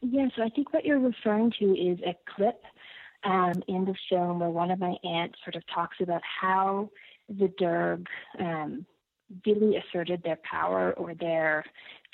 Yeah, 0.00 0.28
so 0.36 0.42
I 0.42 0.48
think 0.48 0.72
what 0.72 0.84
you're 0.84 1.00
referring 1.00 1.52
to 1.58 1.64
is 1.66 1.98
a 2.06 2.16
clip 2.34 2.62
um, 3.24 3.62
in 3.66 3.84
the 3.84 3.94
film 4.08 4.40
where 4.40 4.50
one 4.50 4.70
of 4.70 4.78
my 4.78 4.94
aunts 5.02 5.38
sort 5.44 5.56
of 5.56 5.62
talks 5.74 5.96
about 6.00 6.22
how 6.40 6.90
the 7.28 7.52
Derg 7.58 8.06
um, 8.38 8.86
really 9.44 9.76
asserted 9.76 10.22
their 10.22 10.38
power 10.48 10.92
or 10.92 11.14
their 11.14 11.64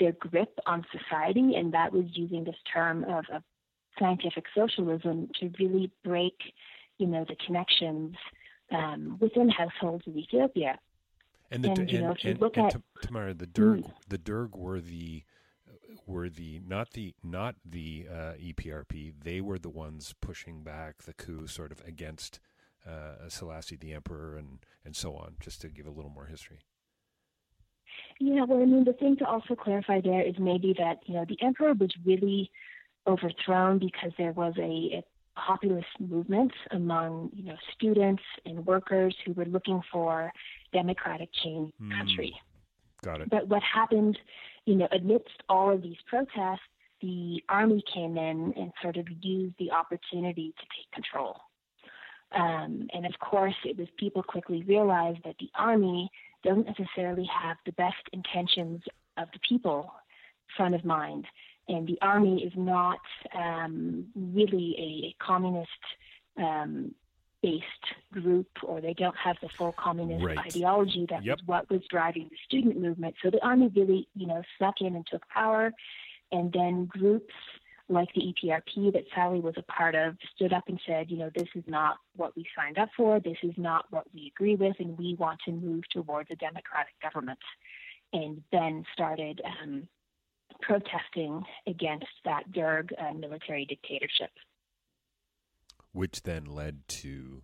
their 0.00 0.12
grip 0.12 0.58
on 0.66 0.84
society, 0.90 1.54
and 1.54 1.72
that 1.72 1.92
was 1.92 2.06
using 2.14 2.42
this 2.42 2.56
term 2.72 3.04
of, 3.04 3.24
of 3.32 3.42
scientific 3.98 4.44
socialism 4.54 5.30
to 5.40 5.50
really 5.58 5.90
break, 6.04 6.34
you 6.98 7.06
know, 7.06 7.24
the 7.28 7.36
connections 7.46 8.14
um, 8.70 9.18
within 9.20 9.48
households 9.48 10.06
of 10.06 10.16
Ethiopia. 10.16 10.78
And, 11.50 11.64
the, 11.64 11.70
and, 11.70 11.90
you 11.90 12.00
know, 12.00 12.12
if 12.12 12.24
you 12.24 12.34
look 12.34 12.56
and, 12.56 12.66
at 12.66 12.80
Tamara, 13.02 13.34
the 13.34 13.46
Derg, 13.46 13.82
mm. 13.82 13.92
the 14.08 14.18
Derg 14.18 14.56
were 14.56 14.80
the 14.80 15.22
were 16.06 16.28
the 16.28 16.60
not 16.66 16.92
the 16.92 17.14
not 17.22 17.54
the 17.64 18.06
uh, 18.10 18.32
EPRP. 18.42 19.12
They 19.22 19.40
were 19.40 19.58
the 19.58 19.68
ones 19.68 20.14
pushing 20.20 20.62
back 20.62 21.02
the 21.02 21.12
coup, 21.12 21.46
sort 21.46 21.70
of 21.70 21.80
against 21.86 22.40
uh, 22.86 23.28
Selassie 23.28 23.76
the 23.76 23.92
Emperor 23.92 24.36
and 24.36 24.64
and 24.84 24.96
so 24.96 25.14
on. 25.14 25.34
Just 25.38 25.60
to 25.60 25.68
give 25.68 25.86
a 25.86 25.90
little 25.90 26.10
more 26.10 26.26
history. 26.26 26.60
Yeah, 28.20 28.44
well, 28.44 28.62
I 28.62 28.64
mean, 28.64 28.84
the 28.84 28.92
thing 28.92 29.16
to 29.18 29.26
also 29.26 29.54
clarify 29.54 30.00
there 30.00 30.22
is 30.22 30.34
maybe 30.38 30.74
that, 30.78 30.98
you 31.06 31.14
know, 31.14 31.24
the 31.28 31.40
emperor 31.42 31.74
was 31.74 31.90
really 32.04 32.50
overthrown 33.06 33.78
because 33.78 34.12
there 34.18 34.32
was 34.32 34.54
a, 34.58 34.98
a 34.98 35.04
populist 35.36 35.88
movement 35.98 36.52
among 36.70 37.30
you 37.34 37.44
know 37.44 37.56
students 37.74 38.22
and 38.46 38.64
workers 38.66 39.14
who 39.24 39.32
were 39.32 39.44
looking 39.46 39.80
for 39.90 40.32
democratic 40.72 41.28
change 41.42 41.72
in 41.80 41.88
the 41.88 41.94
country. 41.94 42.34
Got 43.02 43.20
it. 43.22 43.30
But 43.30 43.48
what 43.48 43.62
happened, 43.62 44.18
you 44.64 44.76
know, 44.76 44.88
amidst 44.92 45.42
all 45.48 45.70
of 45.70 45.82
these 45.82 45.96
protests, 46.06 46.60
the 47.02 47.42
army 47.48 47.82
came 47.92 48.16
in 48.16 48.54
and 48.56 48.72
sort 48.80 48.96
of 48.96 49.06
used 49.20 49.54
the 49.58 49.70
opportunity 49.70 50.54
to 50.58 50.66
take 50.76 50.90
control. 50.92 51.36
Um, 52.34 52.88
and 52.92 53.06
of 53.06 53.12
course, 53.20 53.54
it 53.64 53.76
was 53.76 53.86
people 53.98 54.22
quickly 54.22 54.62
realized 54.62 55.18
that 55.24 55.36
the 55.38 55.50
army 55.54 56.10
doesn't 56.42 56.66
necessarily 56.66 57.28
have 57.32 57.56
the 57.66 57.72
best 57.72 58.02
intentions 58.12 58.82
of 59.16 59.28
the 59.32 59.38
people 59.46 59.92
front 60.56 60.74
of 60.74 60.84
mind. 60.84 61.26
And 61.68 61.86
the 61.86 61.98
army 62.02 62.42
is 62.44 62.52
not 62.56 62.98
um, 63.34 64.06
really 64.14 64.74
a 64.78 65.24
communist 65.24 65.70
um, 66.36 66.94
based 67.42 67.64
group, 68.12 68.48
or 68.62 68.80
they 68.80 68.94
don't 68.94 69.16
have 69.16 69.36
the 69.42 69.48
full 69.56 69.74
communist 69.78 70.24
Right. 70.24 70.38
ideology 70.38 71.06
that 71.10 71.24
Yep. 71.24 71.38
was 71.38 71.46
what 71.46 71.70
was 71.70 71.82
driving 71.90 72.28
the 72.30 72.36
student 72.44 72.78
movement. 72.80 73.14
So 73.22 73.30
the 73.30 73.44
army 73.44 73.68
really, 73.68 74.08
you 74.14 74.26
know, 74.26 74.42
snuck 74.58 74.80
in 74.80 74.94
and 74.96 75.06
took 75.06 75.26
power. 75.28 75.72
And 76.32 76.52
then 76.52 76.86
groups 76.86 77.34
like 77.88 78.08
the 78.14 78.22
EPRP 78.32 78.92
that 78.94 79.04
Sally 79.14 79.40
was 79.40 79.54
a 79.58 79.62
part 79.62 79.94
of 79.94 80.16
stood 80.34 80.52
up 80.54 80.64
and 80.68 80.80
said, 80.86 81.10
you 81.10 81.18
know, 81.18 81.30
this 81.34 81.48
is 81.54 81.64
not 81.66 81.96
what 82.16 82.34
we 82.34 82.46
signed 82.56 82.78
up 82.78 82.88
for, 82.96 83.20
this 83.20 83.36
is 83.42 83.52
not 83.58 83.84
what 83.90 84.06
we 84.14 84.32
agree 84.34 84.54
with, 84.56 84.76
and 84.78 84.96
we 84.96 85.14
want 85.16 85.38
to 85.44 85.52
move 85.52 85.84
towards 85.90 86.30
a 86.30 86.36
democratic 86.36 86.94
government. 87.02 87.38
And 88.14 88.42
then 88.52 88.84
started 88.92 89.42
um, 89.44 89.88
protesting 90.60 91.42
against 91.66 92.06
that 92.24 92.50
Derg 92.52 92.92
uh, 92.98 93.12
military 93.14 93.64
dictatorship. 93.64 94.30
Which 95.92 96.22
then 96.22 96.44
led 96.44 96.88
to, 96.88 97.42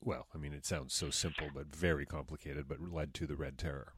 well, 0.00 0.26
I 0.34 0.38
mean, 0.38 0.52
it 0.52 0.64
sounds 0.64 0.94
so 0.94 1.10
simple 1.10 1.48
but 1.52 1.74
very 1.74 2.06
complicated, 2.06 2.68
but 2.68 2.80
led 2.80 3.14
to 3.14 3.26
the 3.26 3.36
Red 3.36 3.58
Terror. 3.58 3.94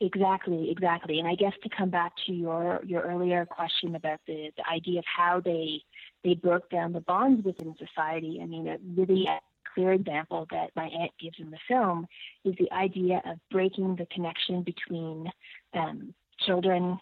Exactly, 0.00 0.70
exactly. 0.70 1.18
And 1.18 1.28
I 1.28 1.34
guess 1.34 1.52
to 1.62 1.68
come 1.68 1.88
back 1.88 2.12
to 2.26 2.32
your 2.32 2.80
your 2.84 3.02
earlier 3.02 3.46
question 3.46 3.94
about 3.94 4.20
the, 4.26 4.50
the 4.56 4.68
idea 4.68 4.98
of 4.98 5.04
how 5.06 5.40
they 5.40 5.80
they 6.24 6.34
broke 6.34 6.68
down 6.68 6.92
the 6.92 7.00
bonds 7.00 7.44
within 7.44 7.74
society. 7.78 8.40
I 8.42 8.46
mean, 8.46 8.66
a 8.66 8.78
really 8.96 9.28
clear 9.72 9.92
example 9.92 10.46
that 10.50 10.70
my 10.74 10.86
aunt 10.86 11.12
gives 11.20 11.36
in 11.38 11.50
the 11.50 11.58
film 11.68 12.06
is 12.44 12.54
the 12.58 12.70
idea 12.72 13.22
of 13.24 13.38
breaking 13.50 13.96
the 13.96 14.06
connection 14.06 14.62
between 14.62 15.30
um, 15.74 16.14
children 16.46 16.98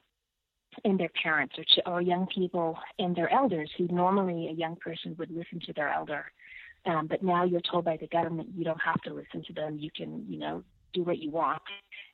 and 0.85 0.99
their 0.99 1.11
parents, 1.23 1.55
or, 1.59 1.65
ch- 1.65 1.87
or 1.87 2.01
young 2.01 2.27
people 2.35 2.79
and 2.99 3.15
their 3.15 3.31
elders, 3.33 3.71
who 3.77 3.87
normally 3.89 4.49
a 4.49 4.53
young 4.53 4.77
person 4.77 5.15
would 5.19 5.31
listen 5.31 5.61
to 5.67 5.73
their 5.75 5.91
elder. 5.93 6.25
Um, 6.87 7.07
but 7.07 7.23
now 7.23 7.45
you're 7.45 7.61
told 7.61 7.85
by 7.85 7.97
the 7.97 8.09
government 8.09 8.49
you 8.57 8.65
don't 8.65 8.81
have 8.81 9.01
to 9.03 9.13
listen 9.13 9.43
to 9.47 9.53
them. 9.53 9.79
You 9.79 9.91
can, 9.95 10.25
you 10.29 10.39
know, 10.39 10.65
do 10.93 11.03
what 11.03 11.19
you 11.19 11.31
want 11.31 11.63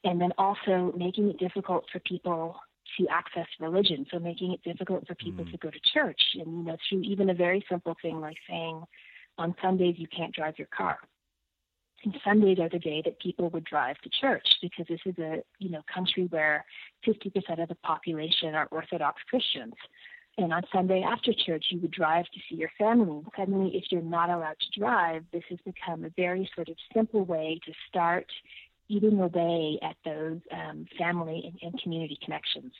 and 0.04 0.20
then 0.20 0.32
also 0.38 0.92
making 0.96 1.28
it 1.28 1.38
difficult 1.38 1.84
for 1.90 1.98
people 2.00 2.56
to 2.96 3.06
access 3.08 3.46
religion. 3.60 4.06
So 4.10 4.18
making 4.18 4.52
it 4.52 4.62
difficult 4.62 5.06
for 5.06 5.14
people 5.14 5.44
to 5.44 5.56
go 5.58 5.70
to 5.70 5.80
church, 5.92 6.20
and 6.34 6.58
you 6.58 6.64
know, 6.64 6.76
through 6.88 7.02
even 7.02 7.30
a 7.30 7.34
very 7.34 7.64
simple 7.68 7.96
thing 8.00 8.20
like 8.20 8.36
saying, 8.48 8.82
on 9.36 9.54
Sundays 9.62 9.96
you 9.98 10.06
can't 10.08 10.34
drive 10.34 10.54
your 10.58 10.68
car. 10.68 10.98
And 12.04 12.16
Sundays 12.24 12.58
are 12.60 12.68
the 12.68 12.78
day 12.78 13.02
that 13.04 13.18
people 13.18 13.50
would 13.50 13.64
drive 13.64 13.98
to 13.98 14.10
church 14.20 14.46
because 14.62 14.86
this 14.88 15.00
is 15.04 15.18
a 15.18 15.42
you 15.58 15.70
know 15.70 15.82
country 15.92 16.26
where 16.30 16.64
50% 17.06 17.62
of 17.62 17.68
the 17.68 17.74
population 17.76 18.54
are 18.54 18.68
Orthodox 18.70 19.20
Christians. 19.28 19.74
And 20.36 20.52
on 20.52 20.62
Sunday 20.72 21.02
after 21.02 21.32
church, 21.32 21.66
you 21.70 21.80
would 21.80 21.90
drive 21.90 22.26
to 22.26 22.40
see 22.48 22.54
your 22.54 22.70
family. 22.78 23.24
Suddenly, 23.36 23.76
if 23.76 23.86
you're 23.90 24.02
not 24.02 24.30
allowed 24.30 24.56
to 24.60 24.80
drive, 24.80 25.24
this 25.32 25.42
has 25.50 25.58
become 25.64 26.04
a 26.04 26.10
very 26.10 26.48
sort 26.54 26.68
of 26.68 26.76
simple 26.94 27.24
way 27.24 27.58
to 27.66 27.72
start 27.88 28.26
eating 28.88 29.18
away 29.18 29.80
at 29.82 29.96
those 30.04 30.38
um, 30.52 30.86
family 30.96 31.42
and, 31.44 31.58
and 31.60 31.82
community 31.82 32.16
connections. 32.24 32.72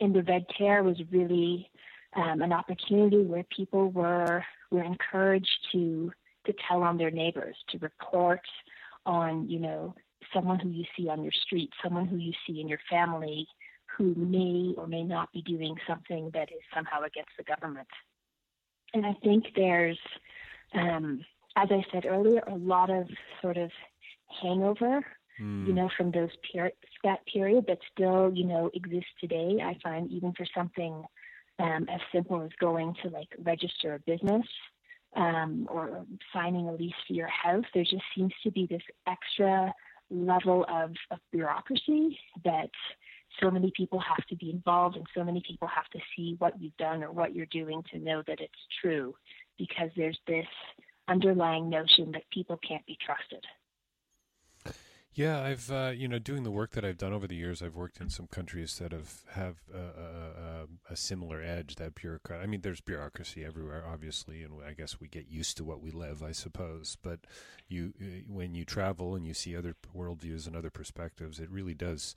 And 0.00 0.14
the 0.14 0.22
Red 0.22 0.46
Terror 0.56 0.84
was 0.84 0.96
really 1.10 1.68
um, 2.14 2.40
an 2.40 2.52
opportunity 2.52 3.22
where 3.22 3.44
people 3.44 3.90
were 3.90 4.44
were 4.70 4.84
encouraged 4.84 5.50
to 5.72 6.12
to 6.46 6.54
tell 6.68 6.82
on 6.82 6.98
their 6.98 7.10
neighbors, 7.10 7.56
to 7.70 7.78
report 7.78 8.40
on 9.04 9.48
you 9.48 9.58
know 9.58 9.94
someone 10.32 10.58
who 10.58 10.70
you 10.70 10.84
see 10.96 11.08
on 11.08 11.22
your 11.22 11.32
street, 11.32 11.70
someone 11.82 12.06
who 12.06 12.16
you 12.16 12.32
see 12.46 12.60
in 12.60 12.68
your 12.68 12.80
family 12.90 13.46
who 13.96 14.14
may 14.14 14.74
or 14.76 14.86
may 14.86 15.02
not 15.02 15.30
be 15.32 15.42
doing 15.42 15.76
something 15.86 16.30
that 16.32 16.50
is 16.50 16.60
somehow 16.74 17.02
against 17.02 17.30
the 17.36 17.44
government. 17.44 17.88
And 18.94 19.04
I 19.04 19.14
think 19.22 19.44
there's, 19.54 19.98
um, 20.74 21.24
as 21.56 21.68
I 21.70 21.84
said 21.92 22.06
earlier, 22.06 22.42
a 22.46 22.54
lot 22.54 22.90
of 22.90 23.08
sort 23.40 23.56
of 23.56 23.70
hangover, 24.42 25.04
you 25.66 25.72
know, 25.74 25.90
from 25.96 26.10
those 26.10 26.30
per- 26.52 26.72
that 27.04 27.26
period 27.26 27.66
that 27.66 27.78
still, 27.92 28.30
you 28.32 28.44
know, 28.44 28.70
exists 28.74 29.10
today. 29.20 29.58
I 29.62 29.76
find 29.82 30.10
even 30.10 30.32
for 30.32 30.46
something 30.54 31.04
um, 31.58 31.86
as 31.92 32.00
simple 32.12 32.42
as 32.42 32.50
going 32.60 32.94
to 33.02 33.10
like 33.10 33.28
register 33.42 33.94
a 33.94 33.98
business 34.00 34.46
um, 35.16 35.66
or 35.70 36.04
signing 36.32 36.68
a 36.68 36.72
lease 36.72 36.92
for 37.06 37.12
your 37.12 37.28
house, 37.28 37.64
there 37.74 37.84
just 37.84 38.04
seems 38.16 38.32
to 38.42 38.50
be 38.50 38.66
this 38.66 38.82
extra 39.06 39.72
level 40.10 40.64
of, 40.68 40.92
of 41.10 41.18
bureaucracy 41.30 42.18
that 42.44 42.70
so 43.40 43.50
many 43.50 43.72
people 43.76 43.98
have 43.98 44.24
to 44.26 44.36
be 44.36 44.50
involved 44.50 44.96
and 44.96 45.06
so 45.14 45.24
many 45.24 45.42
people 45.46 45.68
have 45.68 45.88
to 45.90 45.98
see 46.14 46.36
what 46.38 46.60
you've 46.60 46.76
done 46.76 47.02
or 47.02 47.10
what 47.12 47.34
you're 47.34 47.46
doing 47.46 47.82
to 47.90 47.98
know 47.98 48.22
that 48.26 48.40
it's 48.40 48.52
true 48.80 49.14
because 49.58 49.90
there's 49.96 50.18
this 50.26 50.46
underlying 51.08 51.68
notion 51.68 52.12
that 52.12 52.22
people 52.30 52.58
can't 52.66 52.84
be 52.86 52.98
trusted. 53.04 53.44
Yeah, 55.14 55.42
I've 55.42 55.70
uh, 55.70 55.92
you 55.94 56.08
know 56.08 56.18
doing 56.18 56.42
the 56.42 56.50
work 56.50 56.70
that 56.70 56.86
I've 56.86 56.96
done 56.96 57.12
over 57.12 57.26
the 57.26 57.36
years. 57.36 57.62
I've 57.62 57.74
worked 57.74 58.00
in 58.00 58.08
some 58.08 58.26
countries 58.28 58.78
that 58.78 58.92
have 58.92 59.20
have 59.32 59.56
uh, 59.72 59.78
uh, 59.78 60.66
a 60.88 60.96
similar 60.96 61.42
edge. 61.42 61.76
That 61.76 61.94
bureaucrat. 61.94 62.40
I 62.40 62.46
mean, 62.46 62.62
there's 62.62 62.80
bureaucracy 62.80 63.44
everywhere, 63.44 63.84
obviously, 63.86 64.42
and 64.42 64.54
I 64.66 64.72
guess 64.72 65.00
we 65.00 65.08
get 65.08 65.28
used 65.28 65.58
to 65.58 65.64
what 65.64 65.82
we 65.82 65.90
live, 65.90 66.22
I 66.22 66.32
suppose. 66.32 66.96
But 67.02 67.20
you, 67.68 67.92
uh, 68.00 68.04
when 68.26 68.54
you 68.54 68.64
travel 68.64 69.14
and 69.14 69.26
you 69.26 69.34
see 69.34 69.54
other 69.54 69.76
worldviews 69.94 70.46
and 70.46 70.56
other 70.56 70.70
perspectives, 70.70 71.38
it 71.40 71.50
really 71.50 71.74
does 71.74 72.16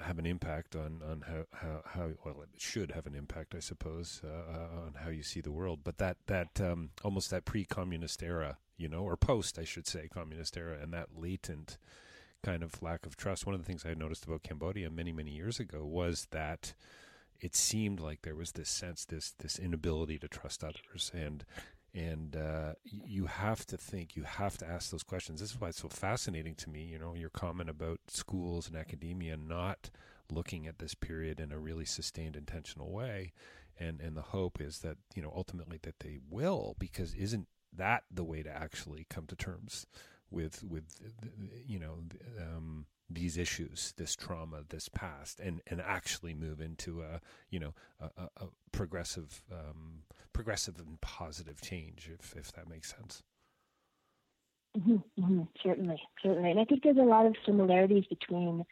have 0.00 0.18
an 0.18 0.26
impact 0.26 0.74
on 0.74 1.02
on 1.08 1.22
how 1.28 1.44
how, 1.52 1.82
how 1.84 2.10
well 2.24 2.42
it 2.42 2.60
should 2.60 2.90
have 2.92 3.06
an 3.06 3.14
impact, 3.14 3.54
I 3.54 3.60
suppose, 3.60 4.20
uh, 4.24 4.28
uh, 4.28 4.86
on 4.86 4.94
how 5.04 5.10
you 5.10 5.22
see 5.22 5.40
the 5.40 5.52
world. 5.52 5.80
But 5.84 5.98
that 5.98 6.16
that 6.26 6.60
um, 6.60 6.90
almost 7.04 7.30
that 7.30 7.44
pre-communist 7.44 8.24
era, 8.24 8.58
you 8.76 8.88
know, 8.88 9.04
or 9.04 9.16
post, 9.16 9.56
I 9.56 9.64
should 9.64 9.86
say, 9.86 10.08
communist 10.12 10.56
era, 10.56 10.76
and 10.82 10.92
that 10.92 11.10
latent 11.16 11.78
kind 12.44 12.62
of 12.62 12.82
lack 12.82 13.06
of 13.06 13.16
trust. 13.16 13.46
One 13.46 13.54
of 13.54 13.60
the 13.60 13.66
things 13.66 13.84
I 13.86 13.94
noticed 13.94 14.24
about 14.24 14.42
Cambodia 14.42 14.90
many 14.90 15.12
many 15.12 15.30
years 15.30 15.58
ago 15.58 15.84
was 15.84 16.28
that 16.30 16.74
it 17.40 17.54
seemed 17.54 18.00
like 18.00 18.22
there 18.22 18.36
was 18.36 18.52
this 18.52 18.68
sense 18.68 19.04
this 19.04 19.32
this 19.38 19.58
inability 19.58 20.18
to 20.18 20.28
trust 20.28 20.62
others. 20.62 21.10
And 21.14 21.44
and 21.94 22.36
uh, 22.36 22.72
you 22.82 23.26
have 23.26 23.64
to 23.66 23.76
think 23.76 24.16
you 24.16 24.24
have 24.24 24.58
to 24.58 24.66
ask 24.66 24.90
those 24.90 25.02
questions. 25.04 25.40
This 25.40 25.52
is 25.52 25.60
why 25.60 25.68
it's 25.68 25.80
so 25.80 25.88
fascinating 25.88 26.54
to 26.56 26.70
me 26.70 26.82
you 26.82 26.98
know 26.98 27.14
your 27.14 27.30
comment 27.30 27.70
about 27.70 28.00
schools 28.08 28.68
and 28.68 28.76
academia 28.76 29.36
not 29.36 29.90
looking 30.30 30.66
at 30.66 30.78
this 30.78 30.94
period 30.94 31.40
in 31.40 31.52
a 31.52 31.58
really 31.58 31.84
sustained 31.84 32.36
intentional 32.36 32.92
way. 32.92 33.32
And 33.78 34.00
and 34.00 34.16
the 34.16 34.22
hope 34.22 34.60
is 34.60 34.80
that 34.80 34.98
you 35.14 35.22
know 35.22 35.32
ultimately 35.34 35.78
that 35.82 36.00
they 36.00 36.18
will 36.28 36.76
because 36.78 37.14
isn't 37.14 37.48
that 37.76 38.04
the 38.10 38.22
way 38.22 38.42
to 38.42 38.50
actually 38.50 39.06
come 39.08 39.26
to 39.26 39.34
terms 39.34 39.86
with 40.30 40.64
with 40.64 40.84
you 41.66 41.78
know 41.78 41.98
um, 42.40 42.86
these 43.10 43.36
issues, 43.36 43.92
this 43.96 44.16
trauma, 44.16 44.64
this 44.68 44.88
past, 44.88 45.40
and 45.40 45.60
and 45.66 45.80
actually 45.80 46.34
move 46.34 46.60
into 46.60 47.02
a 47.02 47.20
you 47.50 47.60
know 47.60 47.74
a, 48.00 48.24
a, 48.36 48.46
progressive 48.72 49.42
um, 49.52 50.02
progressive 50.32 50.78
and 50.78 51.00
positive 51.00 51.60
change, 51.60 52.10
if 52.12 52.34
if 52.36 52.52
that 52.52 52.68
makes 52.68 52.94
sense. 52.94 53.22
hmm 54.82 54.96
hmm 55.18 55.42
Certainly, 55.62 56.00
certainly, 56.22 56.50
and 56.50 56.60
I 56.60 56.64
think 56.64 56.82
there's 56.82 56.96
a 56.96 57.02
lot 57.02 57.26
of 57.26 57.36
similarities 57.46 58.04
between, 58.06 58.64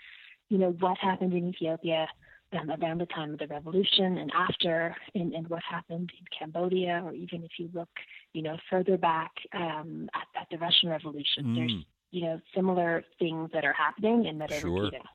you 0.48 0.58
know, 0.58 0.70
what 0.80 0.98
happened 0.98 1.32
in 1.32 1.48
Ethiopia 1.48 2.08
um, 2.52 2.70
around 2.70 2.98
the 3.00 3.06
time 3.06 3.32
of 3.32 3.38
the 3.38 3.46
revolution 3.46 4.18
and 4.18 4.30
after, 4.34 4.94
and, 5.14 5.32
and 5.32 5.48
what 5.48 5.62
happened 5.68 6.10
in 6.18 6.24
Cambodia, 6.38 7.02
or 7.04 7.12
even 7.14 7.42
if 7.44 7.52
you 7.58 7.70
look, 7.72 7.88
you 8.32 8.42
know, 8.42 8.56
further 8.70 8.96
back 8.96 9.30
um, 9.54 10.08
at, 10.14 10.42
at 10.42 10.46
the 10.50 10.58
Russian 10.58 10.88
Revolution. 10.90 11.54
There's, 11.54 11.72
Mm. 11.72 11.84
you 12.10 12.22
know, 12.26 12.40
similar 12.54 13.04
things 13.18 13.50
that 13.54 13.64
are 13.64 13.72
happening 13.72 14.26
and 14.26 14.40
that 14.40 14.50
are 14.52 14.60
Sure. 14.60 14.84
repeating. 14.84 15.06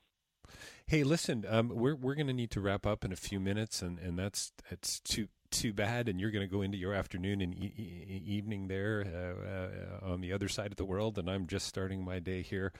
Hey, 0.88 1.04
listen, 1.04 1.46
um, 1.48 1.70
we're 1.70 1.96
we're 1.96 2.16
going 2.16 2.28
to 2.28 2.34
need 2.34 2.50
to 2.52 2.62
wrap 2.62 2.86
up 2.88 3.04
in 3.04 3.12
a 3.12 3.16
few 3.18 3.40
minutes, 3.40 3.82
and, 3.82 4.00
and 4.00 4.18
that's 4.18 4.54
that's 4.70 5.00
too 5.02 5.28
too 5.52 5.74
bad. 5.74 6.08
And 6.10 6.20
you're 6.20 6.32
going 6.32 6.48
to 6.48 6.52
go 6.52 6.62
into 6.62 6.78
your 6.78 6.94
afternoon 6.94 7.42
and 7.42 7.54
e- 7.54 7.74
e- 7.78 8.24
evening 8.26 8.68
there 8.70 9.04
uh, 9.06 10.08
uh, 10.08 10.12
on 10.14 10.22
the 10.22 10.32
other 10.34 10.48
side 10.48 10.72
of 10.72 10.78
the 10.78 10.86
world, 10.86 11.18
and 11.18 11.30
I'm 11.30 11.46
just 11.46 11.68
starting 11.68 12.04
my 12.04 12.20
day 12.20 12.42
here. 12.42 12.72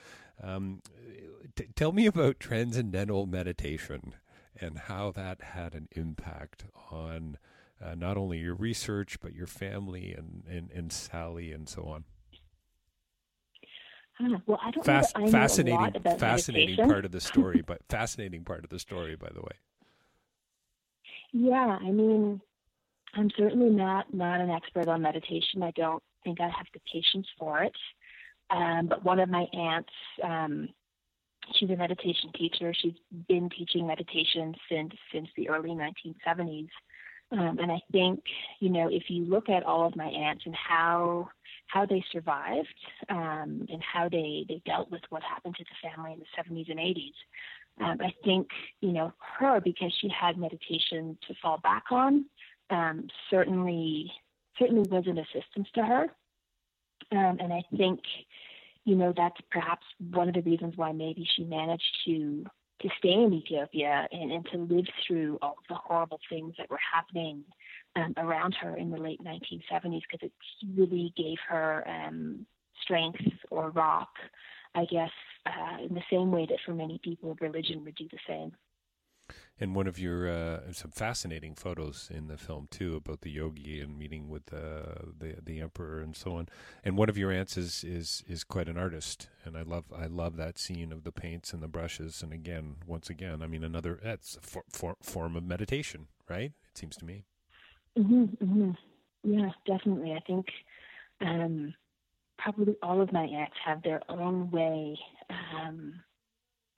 Um, 0.42 0.80
t- 1.54 1.68
tell 1.76 1.92
me 1.92 2.06
about 2.06 2.40
transcendental 2.40 3.26
meditation 3.26 4.14
and 4.60 4.78
how 4.78 5.10
that 5.12 5.40
had 5.42 5.74
an 5.74 5.88
impact 5.92 6.64
on 6.90 7.38
uh, 7.82 7.94
not 7.94 8.16
only 8.16 8.38
your 8.38 8.54
research 8.54 9.18
but 9.20 9.34
your 9.34 9.46
family 9.46 10.14
and 10.14 10.44
and, 10.48 10.70
and 10.70 10.92
Sally 10.92 11.52
and 11.52 11.68
so 11.68 11.82
on. 11.84 12.04
well, 14.46 14.58
I 14.62 14.70
don't 14.70 14.84
Fas- 14.84 15.14
know 15.16 15.26
I 15.26 15.30
fascinating, 15.30 15.92
fascinating 16.18 16.68
meditation. 16.76 16.88
part 16.88 17.04
of 17.04 17.12
the 17.12 17.20
story, 17.32 17.62
but 17.62 17.80
fascinating 17.88 18.44
part 18.44 18.64
of 18.64 18.70
the 18.70 18.78
story, 18.78 19.14
by 19.16 19.28
the 19.32 19.40
way. 19.40 19.56
Yeah, 21.32 21.78
I 21.80 21.90
mean, 21.90 22.40
I'm 23.14 23.30
certainly 23.36 23.70
not 23.70 24.12
not 24.12 24.40
an 24.40 24.50
expert 24.50 24.88
on 24.88 25.02
meditation. 25.02 25.62
I 25.62 25.70
don't 25.72 26.02
think 26.24 26.40
I 26.40 26.48
have 26.48 26.66
the 26.72 26.80
patience 26.92 27.26
for 27.38 27.62
it. 27.62 27.74
Um, 28.50 28.86
but 28.88 29.04
one 29.04 29.20
of 29.20 29.28
my 29.28 29.44
aunts, 29.52 29.92
um, 30.24 30.68
she's 31.54 31.70
a 31.70 31.76
meditation 31.76 32.30
teacher. 32.34 32.72
She's 32.74 32.94
been 33.28 33.48
teaching 33.50 33.86
meditation 33.86 34.54
since 34.70 34.92
since 35.12 35.28
the 35.36 35.48
early 35.48 35.70
1970s. 35.70 36.68
Um, 37.30 37.58
and 37.58 37.70
I 37.70 37.80
think, 37.92 38.20
you 38.58 38.70
know, 38.70 38.88
if 38.90 39.04
you 39.08 39.24
look 39.24 39.50
at 39.50 39.62
all 39.62 39.86
of 39.86 39.94
my 39.96 40.06
aunts 40.06 40.44
and 40.46 40.54
how 40.54 41.28
how 41.66 41.84
they 41.84 42.02
survived 42.10 42.74
um, 43.10 43.66
and 43.68 43.82
how 43.82 44.08
they, 44.08 44.46
they 44.48 44.62
dealt 44.64 44.90
with 44.90 45.02
what 45.10 45.22
happened 45.22 45.54
to 45.56 45.64
the 45.64 45.88
family 45.88 46.14
in 46.14 46.18
the 46.18 46.24
70s 46.42 46.70
and 46.70 46.78
80s, 46.78 47.12
um, 47.80 47.98
I 48.00 48.12
think, 48.24 48.48
you 48.80 48.92
know, 48.92 49.12
her, 49.38 49.60
because 49.60 49.92
she 50.00 50.08
had 50.08 50.38
meditation 50.38 51.18
to 51.28 51.34
fall 51.42 51.58
back 51.58 51.84
on, 51.90 52.24
um, 52.70 53.08
certainly 53.30 54.10
certainly 54.58 54.88
was 54.88 55.04
an 55.06 55.18
assistance 55.18 55.68
to 55.74 55.84
her. 55.84 56.04
Um, 57.12 57.38
and 57.40 57.52
I 57.52 57.62
think, 57.76 58.00
you 58.88 58.96
know, 58.96 59.12
that's 59.14 59.36
perhaps 59.50 59.84
one 60.12 60.28
of 60.28 60.34
the 60.34 60.40
reasons 60.40 60.72
why 60.76 60.92
maybe 60.92 61.28
she 61.36 61.44
managed 61.44 61.98
to 62.06 62.44
to 62.80 62.88
stay 62.96 63.12
in 63.12 63.34
Ethiopia 63.34 64.06
and, 64.12 64.30
and 64.30 64.46
to 64.52 64.56
live 64.56 64.86
through 65.04 65.36
all 65.42 65.56
the 65.68 65.74
horrible 65.74 66.20
things 66.30 66.54
that 66.56 66.70
were 66.70 66.78
happening 66.94 67.42
um, 67.96 68.14
around 68.16 68.54
her 68.54 68.76
in 68.76 68.88
the 68.90 68.96
late 68.96 69.20
1970s 69.20 70.02
because 70.08 70.22
it 70.22 70.32
really 70.76 71.12
gave 71.16 71.36
her 71.48 71.84
um, 71.88 72.46
strength 72.80 73.20
or 73.50 73.70
rock, 73.70 74.10
I 74.76 74.84
guess, 74.84 75.10
uh, 75.44 75.82
in 75.82 75.92
the 75.92 76.04
same 76.08 76.30
way 76.30 76.46
that 76.48 76.60
for 76.64 76.72
many 76.72 77.00
people 77.02 77.36
religion 77.40 77.84
would 77.84 77.96
do 77.96 78.06
the 78.12 78.18
same. 78.28 78.52
And 79.60 79.74
one 79.74 79.86
of 79.86 79.98
your 79.98 80.28
uh, 80.28 80.72
some 80.72 80.90
fascinating 80.92 81.54
photos 81.54 82.08
in 82.12 82.28
the 82.28 82.36
film 82.36 82.68
too 82.70 82.96
about 82.96 83.22
the 83.22 83.30
yogi 83.30 83.80
and 83.80 83.98
meeting 83.98 84.28
with 84.28 84.52
uh, 84.52 85.10
the 85.18 85.36
the 85.42 85.60
emperor 85.60 86.00
and 86.00 86.14
so 86.16 86.36
on. 86.36 86.48
And 86.84 86.96
one 86.96 87.08
of 87.08 87.18
your 87.18 87.32
aunts 87.32 87.56
is, 87.56 87.84
is 87.84 88.22
is 88.28 88.44
quite 88.44 88.68
an 88.68 88.78
artist, 88.78 89.28
and 89.44 89.56
I 89.56 89.62
love 89.62 89.84
I 89.96 90.06
love 90.06 90.36
that 90.36 90.58
scene 90.58 90.92
of 90.92 91.04
the 91.04 91.12
paints 91.12 91.52
and 91.52 91.62
the 91.62 91.68
brushes. 91.68 92.22
And 92.22 92.32
again, 92.32 92.76
once 92.86 93.10
again, 93.10 93.42
I 93.42 93.46
mean 93.46 93.64
another 93.64 93.98
that's 94.02 94.36
a 94.36 94.40
for, 94.40 94.62
for, 94.70 94.96
form 95.02 95.36
of 95.36 95.42
meditation, 95.44 96.06
right? 96.28 96.52
It 96.70 96.78
seems 96.78 96.96
to 96.96 97.04
me. 97.04 97.24
Mhm. 97.96 98.36
Mhm. 98.38 98.76
Yeah, 99.24 99.50
definitely. 99.66 100.12
I 100.12 100.20
think 100.20 100.46
um, 101.20 101.74
probably 102.38 102.76
all 102.82 103.00
of 103.00 103.12
my 103.12 103.24
aunts 103.24 103.56
have 103.64 103.82
their 103.82 104.00
own 104.08 104.50
way. 104.50 104.96
Um, 105.30 106.00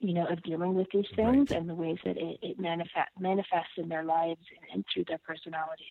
you 0.01 0.13
know, 0.13 0.25
of 0.27 0.41
dealing 0.43 0.73
with 0.73 0.87
these 0.93 1.05
things 1.15 1.51
right. 1.51 1.59
and 1.59 1.69
the 1.69 1.75
ways 1.75 1.97
that 2.03 2.17
it, 2.17 2.37
it 2.41 2.59
manifest, 2.59 3.09
manifests 3.19 3.73
in 3.77 3.87
their 3.87 4.03
lives 4.03 4.41
and, 4.49 4.75
and 4.75 4.85
through 4.93 5.05
their 5.07 5.19
personalities. 5.19 5.87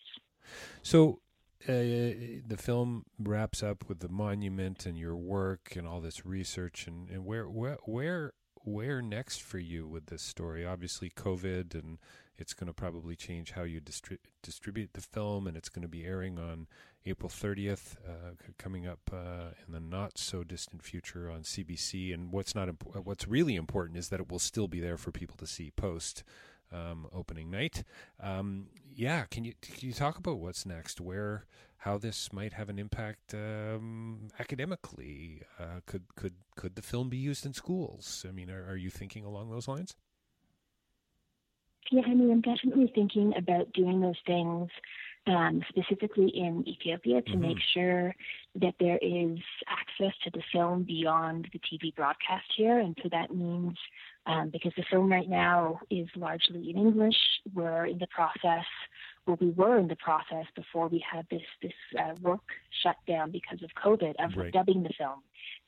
So, 0.81 1.21
uh, 1.67 2.41
the 2.47 2.57
film 2.57 3.03
wraps 3.19 3.61
up 3.61 3.87
with 3.87 3.99
the 3.99 4.09
monument 4.09 4.85
and 4.85 4.97
your 4.97 5.15
work 5.15 5.75
and 5.75 5.87
all 5.87 6.01
this 6.01 6.25
research 6.25 6.87
and, 6.87 7.07
and 7.09 7.23
where 7.23 7.47
where 7.47 7.77
where 7.85 8.33
where 8.63 9.01
next 9.01 9.41
for 9.41 9.57
you 9.57 9.87
with 9.87 10.07
this 10.07 10.21
story? 10.21 10.65
Obviously, 10.65 11.09
COVID 11.09 11.73
and 11.73 11.97
it's 12.37 12.53
going 12.53 12.67
to 12.67 12.73
probably 12.73 13.15
change 13.15 13.51
how 13.51 13.63
you 13.63 13.79
distri- 13.79 14.17
distribute 14.41 14.93
the 14.93 15.01
film, 15.01 15.45
and 15.45 15.55
it's 15.55 15.69
going 15.69 15.83
to 15.83 15.87
be 15.87 16.05
airing 16.05 16.39
on 16.39 16.67
April 17.05 17.29
30th, 17.29 17.97
uh, 18.07 18.31
coming 18.57 18.87
up 18.87 18.99
uh, 19.13 19.51
in 19.65 19.73
the 19.73 19.79
not 19.79 20.17
so 20.17 20.43
distant 20.43 20.83
future 20.83 21.29
on 21.29 21.41
CBC. 21.41 22.13
And 22.13 22.31
what's 22.31 22.55
not 22.55 22.67
imp- 22.67 23.05
what's 23.05 23.27
really 23.27 23.55
important 23.55 23.97
is 23.97 24.09
that 24.09 24.19
it 24.19 24.31
will 24.31 24.39
still 24.39 24.67
be 24.67 24.79
there 24.79 24.97
for 24.97 25.11
people 25.11 25.37
to 25.37 25.47
see 25.47 25.71
post 25.71 26.23
um, 26.71 27.07
opening 27.13 27.51
night. 27.51 27.83
Um, 28.19 28.67
yeah, 28.93 29.25
can 29.25 29.43
you 29.43 29.53
can 29.61 29.87
you 29.87 29.93
talk 29.93 30.17
about 30.17 30.39
what's 30.39 30.65
next? 30.65 30.99
Where 30.99 31.45
how 31.81 31.97
this 31.97 32.31
might 32.31 32.53
have 32.53 32.69
an 32.69 32.77
impact 32.77 33.33
um, 33.33 34.27
academically? 34.39 35.41
Uh, 35.59 35.81
could 35.87 36.03
could 36.15 36.35
could 36.55 36.75
the 36.75 36.81
film 36.81 37.09
be 37.09 37.17
used 37.17 37.43
in 37.45 37.53
schools? 37.53 38.23
I 38.27 38.31
mean, 38.31 38.51
are, 38.51 38.65
are 38.69 38.75
you 38.75 38.91
thinking 38.91 39.25
along 39.25 39.49
those 39.49 39.67
lines? 39.67 39.95
Yeah, 41.91 42.03
I 42.05 42.13
mean, 42.13 42.31
I'm 42.31 42.41
definitely 42.41 42.91
thinking 42.93 43.33
about 43.35 43.73
doing 43.73 43.99
those 43.99 44.19
things 44.25 44.69
um, 45.27 45.61
specifically 45.69 46.29
in 46.29 46.63
Ethiopia 46.67 47.21
to 47.21 47.31
mm-hmm. 47.31 47.41
make 47.41 47.57
sure 47.73 48.13
that 48.55 48.75
there 48.79 48.99
is 49.01 49.39
access 49.67 50.13
to 50.23 50.29
the 50.31 50.41
film 50.53 50.83
beyond 50.83 51.47
the 51.51 51.59
TV 51.59 51.93
broadcast 51.95 52.45
here. 52.55 52.79
And 52.79 52.95
so 53.01 53.09
that 53.11 53.33
means 53.33 53.75
um, 54.25 54.49
because 54.51 54.71
the 54.77 54.85
film 54.89 55.11
right 55.11 55.29
now 55.29 55.79
is 55.89 56.07
largely 56.15 56.69
in 56.69 56.77
English, 56.77 57.17
we're 57.53 57.87
in 57.87 57.97
the 57.97 58.07
process 58.07 58.65
well, 59.27 59.37
we 59.39 59.51
were 59.51 59.77
in 59.77 59.87
the 59.87 59.95
process 59.97 60.45
before 60.55 60.87
we 60.87 61.03
had 61.09 61.25
this 61.29 61.43
this 61.61 61.73
uh, 61.99 62.13
work 62.21 62.41
shut 62.83 62.95
down 63.07 63.31
because 63.31 63.61
of 63.61 63.69
COVID 63.83 64.15
of 64.23 64.35
right. 64.35 64.51
dubbing 64.51 64.83
the 64.83 64.89
film, 64.97 65.21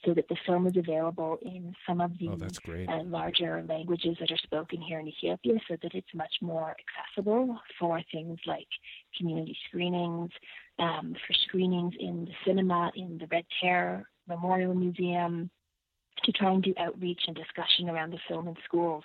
so 0.03 0.13
that 0.13 0.27
the 0.27 0.37
film 0.45 0.65
is 0.65 0.75
available 0.75 1.37
in 1.43 1.75
some 1.87 2.01
of 2.01 2.11
the 2.19 2.29
oh, 2.29 2.93
uh, 2.93 3.03
larger 3.03 3.63
languages 3.67 4.17
that 4.19 4.31
are 4.31 4.37
spoken 4.37 4.81
here 4.81 4.99
in 4.99 5.07
Ethiopia, 5.07 5.53
so 5.67 5.77
that 5.81 5.93
it's 5.93 6.13
much 6.15 6.33
more 6.41 6.75
accessible 6.81 7.59
for 7.79 8.01
things 8.11 8.39
like 8.47 8.67
community 9.17 9.55
screenings, 9.67 10.31
um, 10.79 11.15
for 11.27 11.33
screenings 11.47 11.93
in 11.99 12.25
the 12.25 12.33
cinema, 12.45 12.91
in 12.95 13.19
the 13.19 13.27
Red 13.27 13.45
Terror 13.61 14.09
Memorial 14.27 14.73
Museum, 14.73 15.49
to 16.23 16.31
try 16.31 16.51
and 16.51 16.63
do 16.63 16.73
outreach 16.79 17.21
and 17.27 17.35
discussion 17.35 17.89
around 17.89 18.11
the 18.11 18.19
film 18.27 18.47
in 18.47 18.55
schools. 18.65 19.03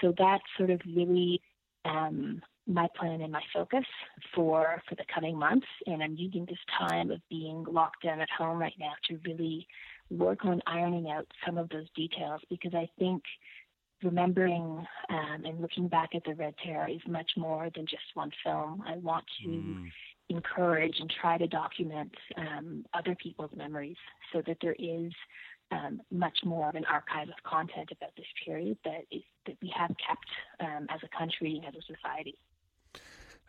So 0.00 0.12
that 0.18 0.40
sort 0.56 0.70
of 0.70 0.80
really 0.84 1.40
um, 1.84 2.42
my 2.66 2.88
plan 2.96 3.20
and 3.20 3.32
my 3.32 3.42
focus 3.52 3.84
for 4.34 4.82
for 4.88 4.94
the 4.94 5.04
coming 5.14 5.38
months 5.38 5.66
and 5.86 6.02
i'm 6.02 6.16
using 6.16 6.46
this 6.46 6.58
time 6.78 7.10
of 7.10 7.20
being 7.28 7.64
locked 7.68 8.02
down 8.02 8.20
at 8.20 8.28
home 8.30 8.58
right 8.58 8.74
now 8.78 8.92
to 9.08 9.18
really 9.24 9.66
work 10.10 10.44
on 10.44 10.60
ironing 10.66 11.10
out 11.10 11.26
some 11.44 11.58
of 11.58 11.68
those 11.68 11.86
details 11.94 12.40
because 12.48 12.72
i 12.74 12.88
think 12.98 13.22
remembering 14.02 14.84
um, 15.10 15.44
and 15.44 15.60
looking 15.60 15.88
back 15.88 16.10
at 16.14 16.22
the 16.24 16.34
red 16.34 16.54
terror 16.64 16.88
is 16.88 17.00
much 17.06 17.30
more 17.36 17.68
than 17.74 17.86
just 17.86 18.02
one 18.14 18.30
film 18.42 18.82
i 18.86 18.96
want 18.96 19.24
to 19.42 19.48
mm. 19.48 19.88
encourage 20.30 20.96
and 21.00 21.12
try 21.20 21.36
to 21.36 21.46
document 21.46 22.12
um, 22.38 22.84
other 22.94 23.14
people's 23.22 23.50
memories 23.54 23.96
so 24.32 24.42
that 24.46 24.56
there 24.62 24.76
is 24.78 25.12
um, 25.70 26.00
much 26.10 26.38
more 26.44 26.68
of 26.68 26.74
an 26.74 26.84
archive 26.86 27.28
of 27.28 27.42
content 27.44 27.90
about 27.92 28.10
this 28.16 28.26
period 28.44 28.76
that 28.84 29.04
is 29.10 29.22
that 29.46 29.56
we 29.62 29.72
have 29.76 29.90
kept 30.06 30.26
um, 30.60 30.86
as 30.90 31.00
a 31.02 31.18
country 31.18 31.60
and 31.64 31.74
as 31.74 31.82
a 31.82 31.94
society. 31.94 32.36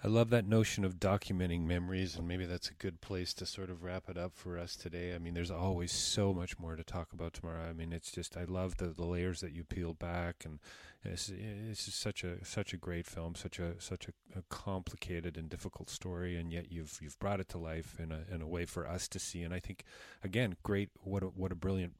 I 0.03 0.07
love 0.07 0.29
that 0.29 0.47
notion 0.47 0.83
of 0.83 0.99
documenting 0.99 1.61
memories, 1.61 2.15
and 2.15 2.27
maybe 2.27 2.45
that's 2.45 2.69
a 2.69 2.75
good 2.75 3.01
place 3.01 3.33
to 3.35 3.45
sort 3.45 3.69
of 3.69 3.81
wrap 3.81 4.09
it 4.09 4.17
up 4.17 4.33
for 4.35 4.57
us 4.59 4.75
today. 4.75 5.15
I 5.15 5.17
mean, 5.17 5.33
there's 5.33 5.49
always 5.49 5.91
so 5.91 6.33
much 6.33 6.59
more 6.59 6.75
to 6.75 6.83
talk 6.83 7.11
about 7.13 7.33
tomorrow. 7.33 7.67
I 7.67 7.73
mean, 7.73 7.91
it's 7.91 8.11
just 8.11 8.37
I 8.37 8.43
love 8.43 8.77
the, 8.77 8.87
the 8.87 9.05
layers 9.05 9.39
that 9.39 9.53
you 9.53 9.63
peel 9.63 9.93
back, 9.93 10.43
and 10.45 10.59
it's, 11.03 11.29
it's 11.29 11.85
just 11.85 11.99
such 11.99 12.23
a 12.23 12.43
such 12.45 12.73
a 12.73 12.77
great 12.77 13.07
film, 13.07 13.35
such 13.35 13.57
a 13.57 13.79
such 13.79 14.07
a, 14.07 14.39
a, 14.39 14.43
complicated 14.49 15.37
and 15.37 15.49
difficult 15.49 15.89
story, 15.89 16.37
and 16.37 16.51
yet 16.51 16.71
you've 16.71 16.99
you've 17.01 17.17
brought 17.17 17.39
it 17.39 17.49
to 17.49 17.57
life 17.57 17.97
in 17.99 18.11
a 18.11 18.25
in 18.31 18.41
a 18.41 18.47
way 18.47 18.65
for 18.65 18.87
us 18.87 19.07
to 19.07 19.17
see. 19.17 19.41
And 19.41 19.53
I 19.53 19.59
think, 19.59 19.85
again, 20.23 20.55
great. 20.61 20.89
What 21.01 21.23
a, 21.23 21.27
what 21.27 21.51
a 21.51 21.55
brilliant 21.55 21.93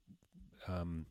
um, 0.68 1.08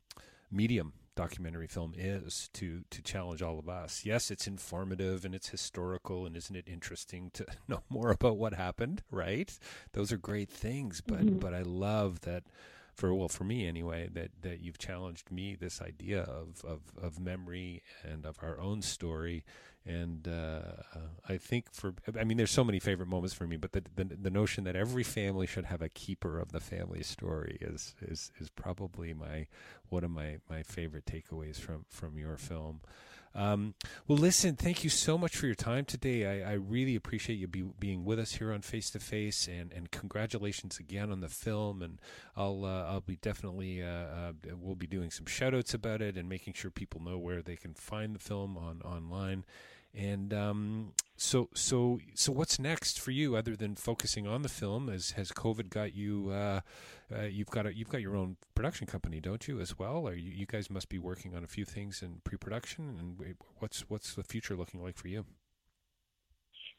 medium 0.50 0.92
documentary 1.16 1.66
film 1.66 1.94
is 1.96 2.48
to 2.54 2.82
to 2.90 3.02
challenge 3.02 3.42
all 3.42 3.58
of 3.58 3.68
us. 3.68 4.04
Yes, 4.04 4.30
it's 4.30 4.46
informative 4.46 5.24
and 5.24 5.34
it's 5.34 5.48
historical 5.48 6.26
and 6.26 6.36
isn't 6.36 6.56
it 6.56 6.68
interesting 6.68 7.30
to 7.34 7.46
know 7.68 7.82
more 7.88 8.10
about 8.10 8.36
what 8.36 8.54
happened, 8.54 9.02
right? 9.10 9.56
Those 9.92 10.12
are 10.12 10.16
great 10.16 10.50
things, 10.50 11.00
but 11.00 11.20
mm-hmm. 11.20 11.38
but 11.38 11.54
I 11.54 11.62
love 11.62 12.20
that 12.22 12.44
for 12.94 13.14
well 13.14 13.28
for 13.28 13.44
me 13.44 13.66
anyway 13.66 14.08
that 14.12 14.30
that 14.42 14.60
you've 14.60 14.78
challenged 14.78 15.30
me 15.30 15.54
this 15.54 15.80
idea 15.82 16.22
of 16.22 16.64
of 16.64 16.80
of 17.00 17.18
memory 17.18 17.82
and 18.02 18.24
of 18.24 18.38
our 18.42 18.58
own 18.60 18.82
story 18.82 19.44
and 19.86 20.26
uh, 20.26 20.62
I 21.28 21.36
think 21.36 21.66
for 21.72 21.94
I 22.18 22.24
mean 22.24 22.38
there's 22.38 22.50
so 22.50 22.64
many 22.64 22.78
favorite 22.78 23.08
moments 23.08 23.34
for 23.34 23.46
me, 23.46 23.56
but 23.56 23.72
the, 23.72 23.82
the, 23.94 24.04
the 24.04 24.30
notion 24.30 24.64
that 24.64 24.76
every 24.76 25.02
family 25.02 25.46
should 25.46 25.66
have 25.66 25.82
a 25.82 25.90
keeper 25.90 26.38
of 26.38 26.52
the 26.52 26.60
family 26.60 27.02
story 27.02 27.58
is 27.60 27.94
is 28.00 28.32
is 28.40 28.48
probably 28.48 29.12
my 29.12 29.46
one 29.90 30.02
of 30.02 30.10
my 30.10 30.38
my 30.48 30.62
favorite 30.62 31.04
takeaways 31.04 31.56
from 31.56 31.84
from 31.90 32.18
your 32.18 32.36
film. 32.38 32.80
Um, 33.34 33.74
well, 34.06 34.18
listen, 34.18 34.54
thank 34.54 34.84
you 34.84 34.90
so 34.90 35.18
much 35.18 35.36
for 35.36 35.46
your 35.46 35.56
time 35.56 35.84
today. 35.84 36.42
I, 36.44 36.52
I 36.52 36.54
really 36.54 36.94
appreciate 36.94 37.36
you 37.36 37.48
be, 37.48 37.62
being 37.62 38.04
with 38.04 38.18
us 38.18 38.32
here 38.32 38.52
on 38.52 38.62
Face 38.62 38.90
to 38.90 39.00
Face, 39.00 39.48
and 39.48 39.72
and 39.72 39.90
congratulations 39.90 40.78
again 40.78 41.10
on 41.10 41.20
the 41.20 41.28
film. 41.28 41.82
And 41.82 42.00
I'll 42.36 42.64
uh, 42.64 42.84
I'll 42.84 43.00
be 43.00 43.16
definitely 43.16 43.82
uh, 43.82 43.86
uh, 43.86 44.32
we'll 44.56 44.76
be 44.76 44.86
doing 44.86 45.10
some 45.10 45.26
shout 45.26 45.54
outs 45.54 45.74
about 45.74 46.00
it 46.00 46.16
and 46.16 46.28
making 46.28 46.54
sure 46.54 46.70
people 46.70 47.02
know 47.02 47.18
where 47.18 47.42
they 47.42 47.56
can 47.56 47.74
find 47.74 48.14
the 48.14 48.20
film 48.20 48.56
on 48.56 48.82
online. 48.82 49.44
And 49.92 50.32
um, 50.34 50.92
So 51.16 51.48
so 51.54 52.00
so 52.14 52.32
what's 52.32 52.58
next 52.58 53.00
for 53.00 53.12
you 53.12 53.36
other 53.36 53.54
than 53.54 53.76
focusing 53.76 54.26
on 54.26 54.42
the 54.42 54.48
film? 54.48 54.88
As 54.88 55.12
has 55.12 55.30
COVID 55.30 55.70
got 55.70 55.94
you? 55.94 56.30
Uh, 56.30 56.60
uh, 57.14 57.22
you've 57.22 57.50
got 57.50 57.66
a, 57.66 57.76
you've 57.76 57.88
got 57.88 58.00
your 58.00 58.16
own 58.16 58.36
production 58.54 58.86
company, 58.86 59.20
don't 59.20 59.46
you, 59.46 59.60
as 59.60 59.78
well? 59.78 60.08
Or 60.08 60.14
you, 60.14 60.32
you 60.32 60.46
guys 60.46 60.68
must 60.70 60.88
be 60.88 60.98
working 60.98 61.36
on 61.36 61.44
a 61.44 61.46
few 61.46 61.64
things 61.64 62.02
in 62.02 62.20
pre-production. 62.24 62.96
And 62.98 63.36
what's 63.58 63.88
what's 63.88 64.14
the 64.14 64.24
future 64.24 64.56
looking 64.56 64.82
like 64.82 64.96
for 64.96 65.08
you? 65.08 65.24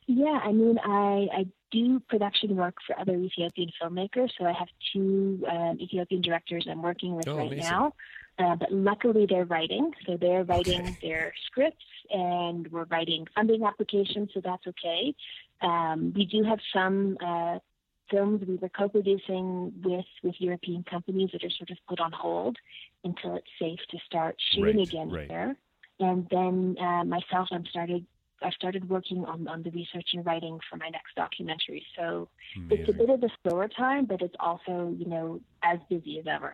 Yeah, 0.07 0.39
I 0.43 0.51
mean, 0.51 0.77
I, 0.83 1.27
I 1.33 1.45
do 1.71 1.99
production 2.01 2.55
work 2.55 2.75
for 2.85 2.99
other 2.99 3.15
Ethiopian 3.15 3.71
filmmakers. 3.81 4.29
So 4.37 4.45
I 4.45 4.51
have 4.53 4.67
two 4.93 5.43
um, 5.49 5.77
Ethiopian 5.81 6.21
directors 6.21 6.67
I'm 6.69 6.81
working 6.83 7.15
with 7.15 7.27
Oh, 7.27 7.37
right 7.37 7.47
amazing. 7.47 7.71
now. 7.71 7.93
Uh, 8.37 8.55
but 8.55 8.71
luckily, 8.71 9.25
they're 9.29 9.45
writing. 9.45 9.91
So 10.05 10.17
they're 10.17 10.43
writing 10.43 10.81
Okay. 10.81 11.07
their 11.07 11.33
scripts, 11.45 11.85
and 12.09 12.69
we're 12.71 12.83
writing 12.85 13.25
funding 13.33 13.63
applications. 13.63 14.29
So 14.33 14.41
that's 14.43 14.67
okay. 14.67 15.15
Um, 15.61 16.11
we 16.15 16.25
do 16.25 16.43
have 16.43 16.59
some 16.73 17.17
uh, 17.25 17.59
films 18.11 18.43
we 18.47 18.57
were 18.57 18.69
co-producing 18.69 19.73
with 19.83 20.05
with 20.21 20.35
European 20.39 20.83
companies 20.83 21.29
that 21.31 21.43
are 21.43 21.49
sort 21.51 21.69
of 21.71 21.77
put 21.87 21.99
on 21.99 22.11
hold 22.11 22.57
until 23.03 23.35
it's 23.35 23.47
safe 23.57 23.79
to 23.91 23.97
start 24.05 24.35
shooting 24.53 24.77
Right, 24.77 24.87
again 24.87 25.09
right. 25.09 25.27
there. 25.29 25.55
And 25.99 26.27
then 26.29 26.75
uh, 26.79 27.05
myself, 27.05 27.47
I'm 27.51 27.65
started. 27.67 28.05
I've 28.43 28.53
started 28.53 28.89
working 28.89 29.23
on, 29.23 29.47
on 29.47 29.63
the 29.63 29.71
research 29.71 30.09
and 30.13 30.25
writing 30.25 30.59
for 30.69 30.75
my 30.75 30.89
next 30.89 31.15
documentary. 31.15 31.85
So 31.97 32.27
it's 32.69 32.87
a 32.89 32.91
bit 32.91 33.09
of 33.09 33.23
a 33.23 33.29
slower 33.41 33.69
time, 33.69 34.05
but 34.05 34.21
it's 34.21 34.35
also, 34.41 34.93
you 34.99 35.05
know, 35.05 35.39
as 35.63 35.79
busy 35.89 36.19
as 36.19 36.25
ever. 36.27 36.53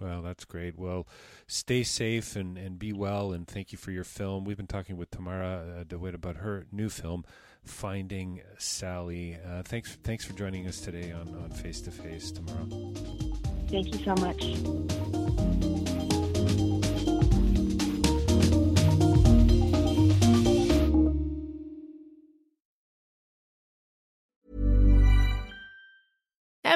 Well, 0.00 0.22
that's 0.22 0.44
great. 0.44 0.78
Well, 0.78 1.06
stay 1.46 1.82
safe 1.82 2.36
and, 2.36 2.56
and 2.56 2.78
be 2.78 2.92
well, 2.92 3.32
and 3.32 3.46
thank 3.46 3.72
you 3.72 3.78
for 3.78 3.90
your 3.90 4.04
film. 4.04 4.44
We've 4.44 4.56
been 4.56 4.66
talking 4.66 4.96
with 4.96 5.10
Tamara 5.10 5.80
uh, 5.80 5.84
Dawit 5.84 6.14
about 6.14 6.36
her 6.36 6.66
new 6.70 6.88
film, 6.88 7.24
Finding 7.64 8.42
Sally. 8.58 9.38
Uh, 9.44 9.62
thanks, 9.62 9.96
thanks 10.04 10.24
for 10.24 10.32
joining 10.34 10.66
us 10.66 10.80
today 10.80 11.12
on 11.12 11.28
on 11.42 11.50
Face 11.50 11.80
to 11.82 11.90
Face, 11.90 12.30
Tamara. 12.30 12.66
Thank 13.68 13.94
you 13.94 14.04
so 14.04 14.14
much. 14.16 15.17